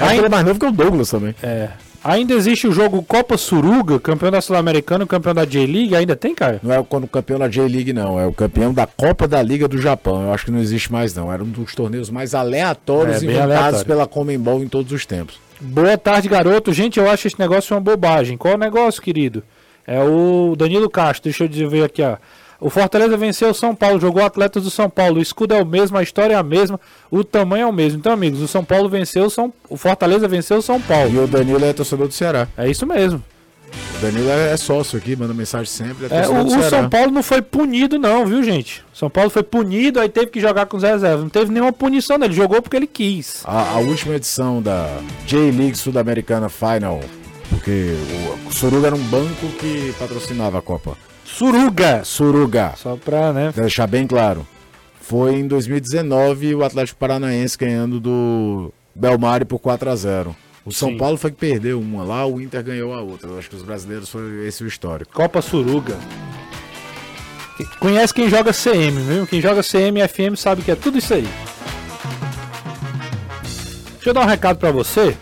é. 0.00 0.16
Ele 0.16 0.26
é 0.26 0.28
mais 0.28 0.44
novo 0.44 0.60
que 0.60 0.66
o 0.66 0.72
Douglas 0.72 1.08
também. 1.08 1.34
É. 1.42 1.70
Ainda 2.04 2.34
existe 2.34 2.66
o 2.66 2.72
jogo 2.72 3.00
Copa 3.02 3.36
Suruga, 3.36 4.00
campeão 4.00 4.30
da 4.32 4.40
Sul-Americana, 4.40 5.06
campeão 5.06 5.32
da 5.32 5.44
J-League, 5.44 5.94
ainda 5.94 6.16
tem, 6.16 6.34
cara? 6.34 6.58
Não 6.62 6.72
é 6.74 6.78
o 6.80 6.84
campeão 6.84 7.38
da 7.38 7.48
J-League, 7.48 7.92
não. 7.92 8.18
É 8.18 8.26
o 8.26 8.32
campeão 8.32 8.74
da 8.74 8.86
Copa 8.86 9.28
da 9.28 9.40
Liga 9.40 9.68
do 9.68 9.80
Japão. 9.80 10.24
Eu 10.24 10.32
acho 10.34 10.46
que 10.46 10.50
não 10.50 10.58
existe 10.58 10.90
mais, 10.90 11.14
não. 11.14 11.32
Era 11.32 11.44
um 11.44 11.48
dos 11.48 11.74
torneios 11.76 12.10
mais 12.10 12.34
aleatórios 12.34 13.22
É, 13.22 13.24
inventados 13.24 13.52
aleatório. 13.56 13.86
pela 13.86 14.06
Comembol 14.06 14.62
em 14.62 14.68
todos 14.68 14.90
os 14.90 15.06
tempos. 15.06 15.36
Boa 15.60 15.96
tarde, 15.96 16.28
garoto. 16.28 16.72
Gente, 16.72 16.98
eu 16.98 17.08
acho 17.08 17.28
esse 17.28 17.38
negócio 17.38 17.72
uma 17.74 17.80
bobagem. 17.80 18.36
Qual 18.36 18.52
é 18.52 18.56
o 18.56 18.60
negócio, 18.60 19.00
querido? 19.00 19.44
É 19.86 20.02
o 20.02 20.54
Danilo 20.56 20.90
Castro, 20.90 21.24
deixa 21.24 21.44
eu 21.44 21.48
dizer 21.48 21.68
ver 21.68 21.84
aqui, 21.84 22.02
ó. 22.02 22.16
O 22.62 22.70
Fortaleza 22.70 23.16
venceu 23.16 23.50
o 23.50 23.54
São 23.54 23.74
Paulo, 23.74 23.98
jogou 24.00 24.22
atletas 24.22 24.62
do 24.62 24.70
São 24.70 24.88
Paulo. 24.88 25.18
O 25.18 25.22
escudo 25.22 25.52
é 25.52 25.60
o 25.60 25.66
mesmo, 25.66 25.98
a 25.98 26.02
história 26.02 26.34
é 26.34 26.36
a 26.36 26.44
mesma, 26.44 26.78
o 27.10 27.24
tamanho 27.24 27.64
é 27.64 27.66
o 27.66 27.72
mesmo. 27.72 27.98
Então, 27.98 28.12
amigos, 28.12 28.40
o 28.40 28.46
São 28.46 28.64
Paulo 28.64 28.88
venceu 28.88 29.24
o 29.24 29.30
São 29.30 29.52
o 29.68 29.76
Fortaleza 29.76 30.28
venceu 30.28 30.58
o 30.58 30.62
São 30.62 30.76
E 30.76 30.82
Paulo. 30.82 31.24
o 31.24 31.26
Danilo 31.26 31.64
é 31.64 31.72
torcedor 31.72 32.06
do 32.06 32.14
Ceará. 32.14 32.46
É 32.56 32.70
isso 32.70 32.86
mesmo. 32.86 33.20
O 33.98 34.00
Danilo 34.00 34.30
é, 34.30 34.52
é 34.52 34.56
sócio 34.56 34.96
aqui, 34.96 35.16
manda 35.16 35.34
mensagem 35.34 35.66
sempre. 35.66 36.06
É 36.08 36.20
É, 36.20 36.28
o, 36.28 36.46
o. 36.46 36.62
São 36.70 36.88
Paulo 36.88 37.10
não 37.10 37.22
foi 37.22 37.42
punido, 37.42 37.98
não, 37.98 38.24
viu, 38.24 38.40
gente? 38.44 38.84
O 38.94 38.96
São 38.96 39.10
Paulo 39.10 39.28
foi 39.28 39.42
punido, 39.42 39.98
aí 39.98 40.08
teve 40.08 40.26
que 40.26 40.40
jogar 40.40 40.66
com 40.66 40.76
os 40.76 40.84
reservas. 40.84 41.20
Não 41.20 41.30
teve 41.30 41.50
nenhuma 41.50 41.72
punição, 41.72 42.16
não. 42.16 42.26
Ele 42.26 42.34
jogou 42.34 42.62
porque 42.62 42.76
ele 42.76 42.86
quis. 42.86 43.42
A, 43.44 43.72
a 43.72 43.78
última 43.78 44.14
edição 44.14 44.62
da 44.62 44.88
J-League 45.26 45.76
Sul-Americana 45.76 46.48
Final, 46.48 47.00
porque 47.50 47.96
o, 48.46 48.48
o 48.48 48.52
Suruga 48.52 48.86
era 48.86 48.94
um 48.94 49.02
banco 49.04 49.48
que 49.58 49.92
patrocinava 49.98 50.58
a 50.58 50.62
Copa. 50.62 50.96
Suruga! 51.24 52.04
Suruga, 52.04 52.74
Só 52.76 52.96
pra, 52.96 53.32
né? 53.32 53.52
deixar 53.54 53.86
bem 53.86 54.06
claro. 54.06 54.46
Foi 55.00 55.34
em 55.34 55.46
2019 55.46 56.54
o 56.54 56.64
Atlético 56.64 56.98
Paranaense 56.98 57.56
ganhando 57.58 57.98
do 58.00 58.72
Belmari 58.94 59.44
por 59.44 59.58
4 59.58 59.90
a 59.90 59.96
0 59.96 60.36
O 60.64 60.72
São 60.72 60.90
Sim. 60.90 60.96
Paulo 60.96 61.16
foi 61.16 61.30
que 61.30 61.36
perdeu 61.38 61.80
uma 61.80 62.04
lá, 62.04 62.24
o 62.26 62.40
Inter 62.40 62.62
ganhou 62.62 62.94
a 62.94 63.00
outra. 63.00 63.28
Eu 63.28 63.38
acho 63.38 63.50
que 63.50 63.56
os 63.56 63.62
brasileiros 63.62 64.08
foi 64.08 64.46
esse 64.46 64.62
o 64.62 64.66
histórico. 64.66 65.12
Copa 65.12 65.42
Suruga. 65.42 65.96
Conhece 67.78 68.12
quem 68.14 68.28
joga 68.28 68.52
CM, 68.52 68.90
viu? 69.02 69.26
Quem 69.26 69.40
joga 69.40 69.62
CM 69.62 70.00
e 70.00 70.08
FM 70.08 70.36
sabe 70.36 70.62
que 70.62 70.70
é 70.70 70.74
tudo 70.74 70.98
isso 70.98 71.14
aí. 71.14 71.28
Deixa 73.94 74.10
eu 74.10 74.14
dar 74.14 74.22
um 74.22 74.26
recado 74.28 74.58
para 74.58 74.72
você. 74.72 75.16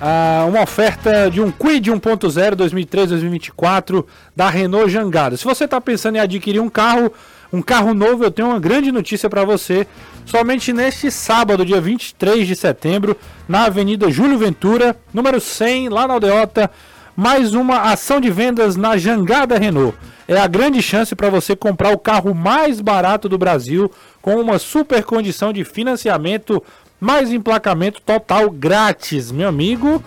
Ah, 0.00 0.44
uma 0.46 0.62
oferta 0.62 1.30
de 1.30 1.40
um 1.40 1.50
Quid 1.50 1.90
1.0 1.90 2.54
2003-2024 2.54 4.04
da 4.34 4.50
Renault 4.50 4.90
Jangada. 4.90 5.36
Se 5.36 5.44
você 5.44 5.64
está 5.64 5.80
pensando 5.80 6.16
em 6.16 6.20
adquirir 6.20 6.60
um 6.60 6.68
carro, 6.68 7.10
um 7.50 7.62
carro 7.62 7.94
novo, 7.94 8.22
eu 8.22 8.30
tenho 8.30 8.48
uma 8.48 8.60
grande 8.60 8.92
notícia 8.92 9.30
para 9.30 9.44
você. 9.44 9.86
Somente 10.26 10.70
neste 10.72 11.10
sábado, 11.10 11.64
dia 11.64 11.80
23 11.80 12.46
de 12.46 12.54
setembro, 12.54 13.16
na 13.48 13.64
Avenida 13.64 14.10
Júlio 14.10 14.36
Ventura, 14.36 14.94
número 15.14 15.40
100, 15.40 15.88
lá 15.88 16.06
na 16.06 16.14
Aldeota, 16.14 16.70
mais 17.16 17.54
uma 17.54 17.90
ação 17.90 18.20
de 18.20 18.30
vendas 18.30 18.76
na 18.76 18.98
Jangada 18.98 19.58
Renault. 19.58 19.96
É 20.28 20.36
a 20.36 20.46
grande 20.46 20.82
chance 20.82 21.14
para 21.14 21.30
você 21.30 21.56
comprar 21.56 21.90
o 21.90 21.98
carro 21.98 22.34
mais 22.34 22.80
barato 22.80 23.28
do 23.28 23.38
Brasil 23.38 23.90
com 24.20 24.34
uma 24.34 24.58
super 24.58 25.02
condição 25.04 25.52
de 25.52 25.64
financiamento 25.64 26.62
mais 27.00 27.30
emplacamento 27.30 28.00
total 28.00 28.50
grátis, 28.50 29.30
meu 29.30 29.48
amigo. 29.48 30.02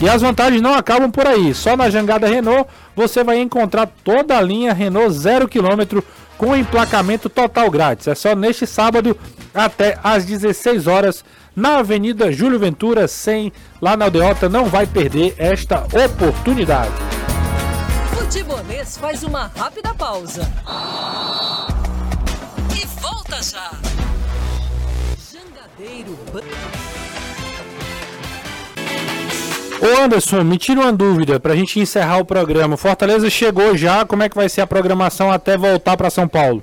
E 0.00 0.08
as 0.08 0.22
vantagens 0.22 0.62
não 0.62 0.74
acabam 0.74 1.10
por 1.10 1.26
aí. 1.26 1.54
Só 1.54 1.76
na 1.76 1.90
Jangada 1.90 2.26
Renault 2.26 2.68
você 2.94 3.22
vai 3.24 3.38
encontrar 3.38 3.88
toda 4.04 4.36
a 4.36 4.40
linha 4.40 4.72
Renault 4.72 5.10
0 5.12 5.48
km 5.48 6.00
com 6.36 6.56
emplacamento 6.56 7.28
total 7.28 7.70
grátis. 7.70 8.06
É 8.06 8.14
só 8.14 8.34
neste 8.34 8.66
sábado 8.66 9.18
até 9.52 9.98
às 10.02 10.24
16 10.24 10.86
horas 10.86 11.24
na 11.54 11.78
Avenida 11.78 12.30
Júlio 12.30 12.58
Ventura 12.58 13.08
100, 13.08 13.52
lá 13.82 13.96
na 13.96 14.04
Aldeota. 14.04 14.48
Não 14.48 14.66
vai 14.66 14.86
perder 14.86 15.34
esta 15.36 15.84
oportunidade. 15.92 16.92
Futebolês 18.14 18.96
faz 18.96 19.24
uma 19.24 19.50
rápida 19.56 19.92
pausa. 19.94 20.48
E 22.80 22.86
volta 23.00 23.42
já. 23.42 23.97
Ô 29.80 30.02
Anderson, 30.02 30.42
me 30.42 30.58
tira 30.58 30.80
uma 30.80 30.92
dúvida 30.92 31.38
pra 31.38 31.54
gente 31.54 31.78
encerrar 31.78 32.18
o 32.18 32.24
programa. 32.24 32.76
Fortaleza 32.76 33.30
chegou 33.30 33.76
já, 33.76 34.04
como 34.04 34.22
é 34.22 34.28
que 34.28 34.36
vai 34.36 34.48
ser 34.48 34.60
a 34.60 34.66
programação 34.66 35.30
até 35.30 35.56
voltar 35.56 35.96
para 35.96 36.10
São 36.10 36.26
Paulo? 36.26 36.62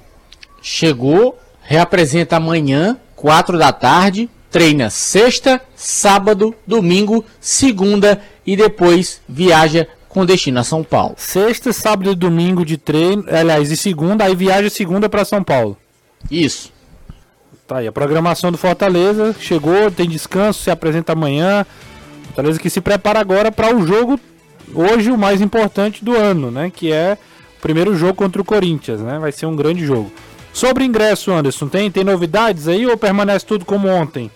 Chegou, 0.62 1.40
reapresenta 1.62 2.36
amanhã, 2.36 2.98
4 3.16 3.58
da 3.58 3.72
tarde, 3.72 4.30
treina 4.52 4.90
sexta, 4.90 5.62
sábado, 5.76 6.54
domingo, 6.68 7.24
segunda 7.40 8.22
e 8.46 8.56
depois 8.56 9.22
viaja 9.28 9.88
com 10.10 10.26
destino 10.26 10.60
a 10.60 10.64
São 10.64 10.84
Paulo. 10.84 11.16
Sexta, 11.18 11.72
sábado 11.72 12.12
e 12.12 12.16
domingo 12.16 12.66
de 12.66 12.78
treino, 12.78 13.26
aliás, 13.30 13.72
e 13.72 13.78
segunda, 13.78 14.26
aí 14.26 14.36
viaja 14.36 14.70
segunda 14.70 15.08
para 15.08 15.26
São 15.26 15.44
Paulo. 15.44 15.78
Isso. 16.30 16.75
Tá 17.68 17.78
aí, 17.78 17.88
a 17.88 17.92
programação 17.92 18.52
do 18.52 18.60
Fortaleza 18.60 19.36
chegou, 19.40 19.90
tem 19.90 20.08
descanso, 20.08 20.62
se 20.62 20.70
apresenta 20.70 21.14
amanhã. 21.14 21.66
Fortaleza 22.26 22.60
que 22.60 22.70
se 22.70 22.80
prepara 22.80 23.20
agora 23.20 23.52
para 23.52 23.76
o 23.76 23.88
jogo, 23.88 24.20
hoje 24.72 25.10
o 25.10 25.18
mais 25.18 25.42
importante 25.42 26.06
do 26.06 26.16
ano, 26.16 26.52
né? 26.52 26.72
Que 26.74 26.92
é 26.92 27.18
o 27.58 27.62
primeiro 27.62 27.96
jogo 27.96 28.14
contra 28.14 28.40
o 28.40 28.46
Corinthians, 28.46 29.02
né? 29.02 29.18
Vai 29.18 29.32
ser 29.32 29.48
um 29.48 29.56
grande 29.56 29.84
jogo. 29.84 30.12
Sobre 30.54 30.86
ingresso, 30.86 31.32
Anderson, 31.32 31.68
tem, 31.68 31.90
tem 31.90 32.04
novidades 32.04 32.68
aí 32.68 32.86
ou 32.86 32.96
permanece 32.98 33.48
tudo 33.48 33.66
como 33.66 33.88
ontem? 33.88 34.30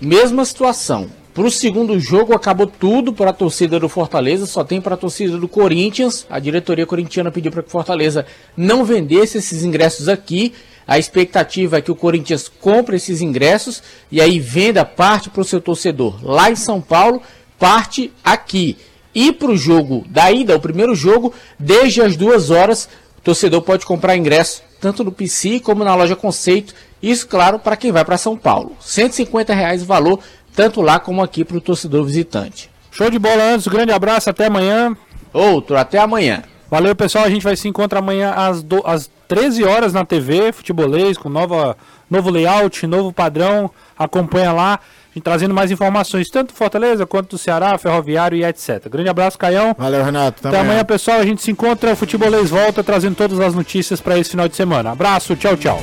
Mesma 0.00 0.44
situação. 0.44 1.08
Para 1.32 1.44
o 1.44 1.50
segundo 1.52 2.00
jogo 2.00 2.34
acabou 2.34 2.66
tudo 2.66 3.12
para 3.12 3.30
a 3.30 3.32
torcida 3.32 3.78
do 3.78 3.88
Fortaleza, 3.88 4.44
só 4.44 4.64
tem 4.64 4.80
para 4.80 4.94
a 4.94 4.98
torcida 4.98 5.38
do 5.38 5.46
Corinthians. 5.46 6.26
A 6.28 6.40
diretoria 6.40 6.84
corintiana 6.84 7.30
pediu 7.30 7.52
para 7.52 7.62
que 7.62 7.68
o 7.68 7.70
Fortaleza 7.72 8.26
não 8.56 8.84
vendesse 8.84 9.38
esses 9.38 9.62
ingressos 9.62 10.08
aqui 10.08 10.52
a 10.86 10.98
expectativa 10.98 11.78
é 11.78 11.80
que 11.80 11.90
o 11.90 11.96
Corinthians 11.96 12.48
compre 12.48 12.96
esses 12.96 13.20
ingressos 13.20 13.82
e 14.10 14.20
aí 14.20 14.38
venda 14.38 14.84
parte 14.84 15.30
para 15.30 15.42
o 15.42 15.44
seu 15.44 15.60
torcedor 15.60 16.18
lá 16.22 16.50
em 16.50 16.56
São 16.56 16.80
Paulo, 16.80 17.22
parte 17.58 18.12
aqui. 18.24 18.76
E 19.14 19.32
para 19.32 19.50
o 19.50 19.56
jogo 19.56 20.04
da 20.08 20.30
ida, 20.30 20.56
o 20.56 20.60
primeiro 20.60 20.94
jogo, 20.94 21.32
desde 21.58 22.00
as 22.00 22.16
duas 22.16 22.50
horas, 22.50 22.88
o 23.18 23.20
torcedor 23.22 23.62
pode 23.62 23.84
comprar 23.84 24.16
ingresso 24.16 24.62
tanto 24.80 25.04
no 25.04 25.12
PC 25.12 25.60
como 25.60 25.84
na 25.84 25.94
loja 25.94 26.16
Conceito. 26.16 26.74
Isso, 27.02 27.28
claro, 27.28 27.58
para 27.58 27.76
quem 27.76 27.92
vai 27.92 28.04
para 28.04 28.16
São 28.16 28.36
Paulo. 28.36 28.76
150 28.80 29.52
reais 29.54 29.82
o 29.82 29.86
valor, 29.86 30.20
tanto 30.56 30.80
lá 30.80 30.98
como 30.98 31.22
aqui 31.22 31.44
para 31.44 31.56
o 31.56 31.60
torcedor 31.60 32.04
visitante. 32.04 32.70
Show 32.90 33.10
de 33.10 33.18
bola, 33.18 33.42
Anderson. 33.42 33.70
Grande 33.70 33.92
abraço, 33.92 34.30
até 34.30 34.46
amanhã. 34.46 34.96
Outro, 35.32 35.76
até 35.76 35.98
amanhã. 35.98 36.42
Valeu, 36.70 36.96
pessoal. 36.96 37.24
A 37.24 37.30
gente 37.30 37.42
vai 37.42 37.56
se 37.56 37.68
encontrar 37.68 38.00
amanhã 38.00 38.32
às, 38.32 38.62
do, 38.62 38.82
às 38.86 39.10
13 39.30 39.62
horas 39.62 39.92
na 39.92 40.04
TV, 40.04 40.50
futebolês, 40.50 41.16
com 41.16 41.28
nova, 41.28 41.76
novo 42.10 42.30
layout, 42.30 42.84
novo 42.84 43.12
padrão. 43.12 43.70
Acompanha 43.96 44.50
lá, 44.50 44.80
trazendo 45.22 45.54
mais 45.54 45.70
informações, 45.70 46.28
tanto 46.28 46.52
do 46.52 46.56
Fortaleza 46.56 47.06
quanto 47.06 47.30
do 47.30 47.38
Ceará, 47.38 47.78
Ferroviário 47.78 48.36
e 48.36 48.44
etc. 48.44 48.88
Grande 48.90 49.08
abraço, 49.08 49.38
Caião. 49.38 49.72
Valeu, 49.78 50.02
Renato. 50.02 50.48
Até 50.48 50.58
amanhã, 50.58 50.84
pessoal. 50.84 51.20
A 51.20 51.24
gente 51.24 51.42
se 51.42 51.50
encontra, 51.52 51.92
o 51.92 51.96
Futebolês 51.96 52.50
volta 52.50 52.82
trazendo 52.82 53.14
todas 53.14 53.38
as 53.38 53.54
notícias 53.54 54.00
para 54.00 54.18
esse 54.18 54.30
final 54.30 54.48
de 54.48 54.56
semana. 54.56 54.90
Abraço, 54.90 55.36
tchau, 55.36 55.56
tchau. 55.56 55.80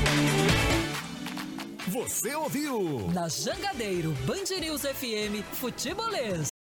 Você 1.88 2.36
ouviu? 2.36 3.10
Na 3.14 3.30
Jangadeiro, 3.30 4.14
Band 4.26 4.60
News 4.60 4.82
FM, 4.82 5.42
Futebolês. 5.54 6.57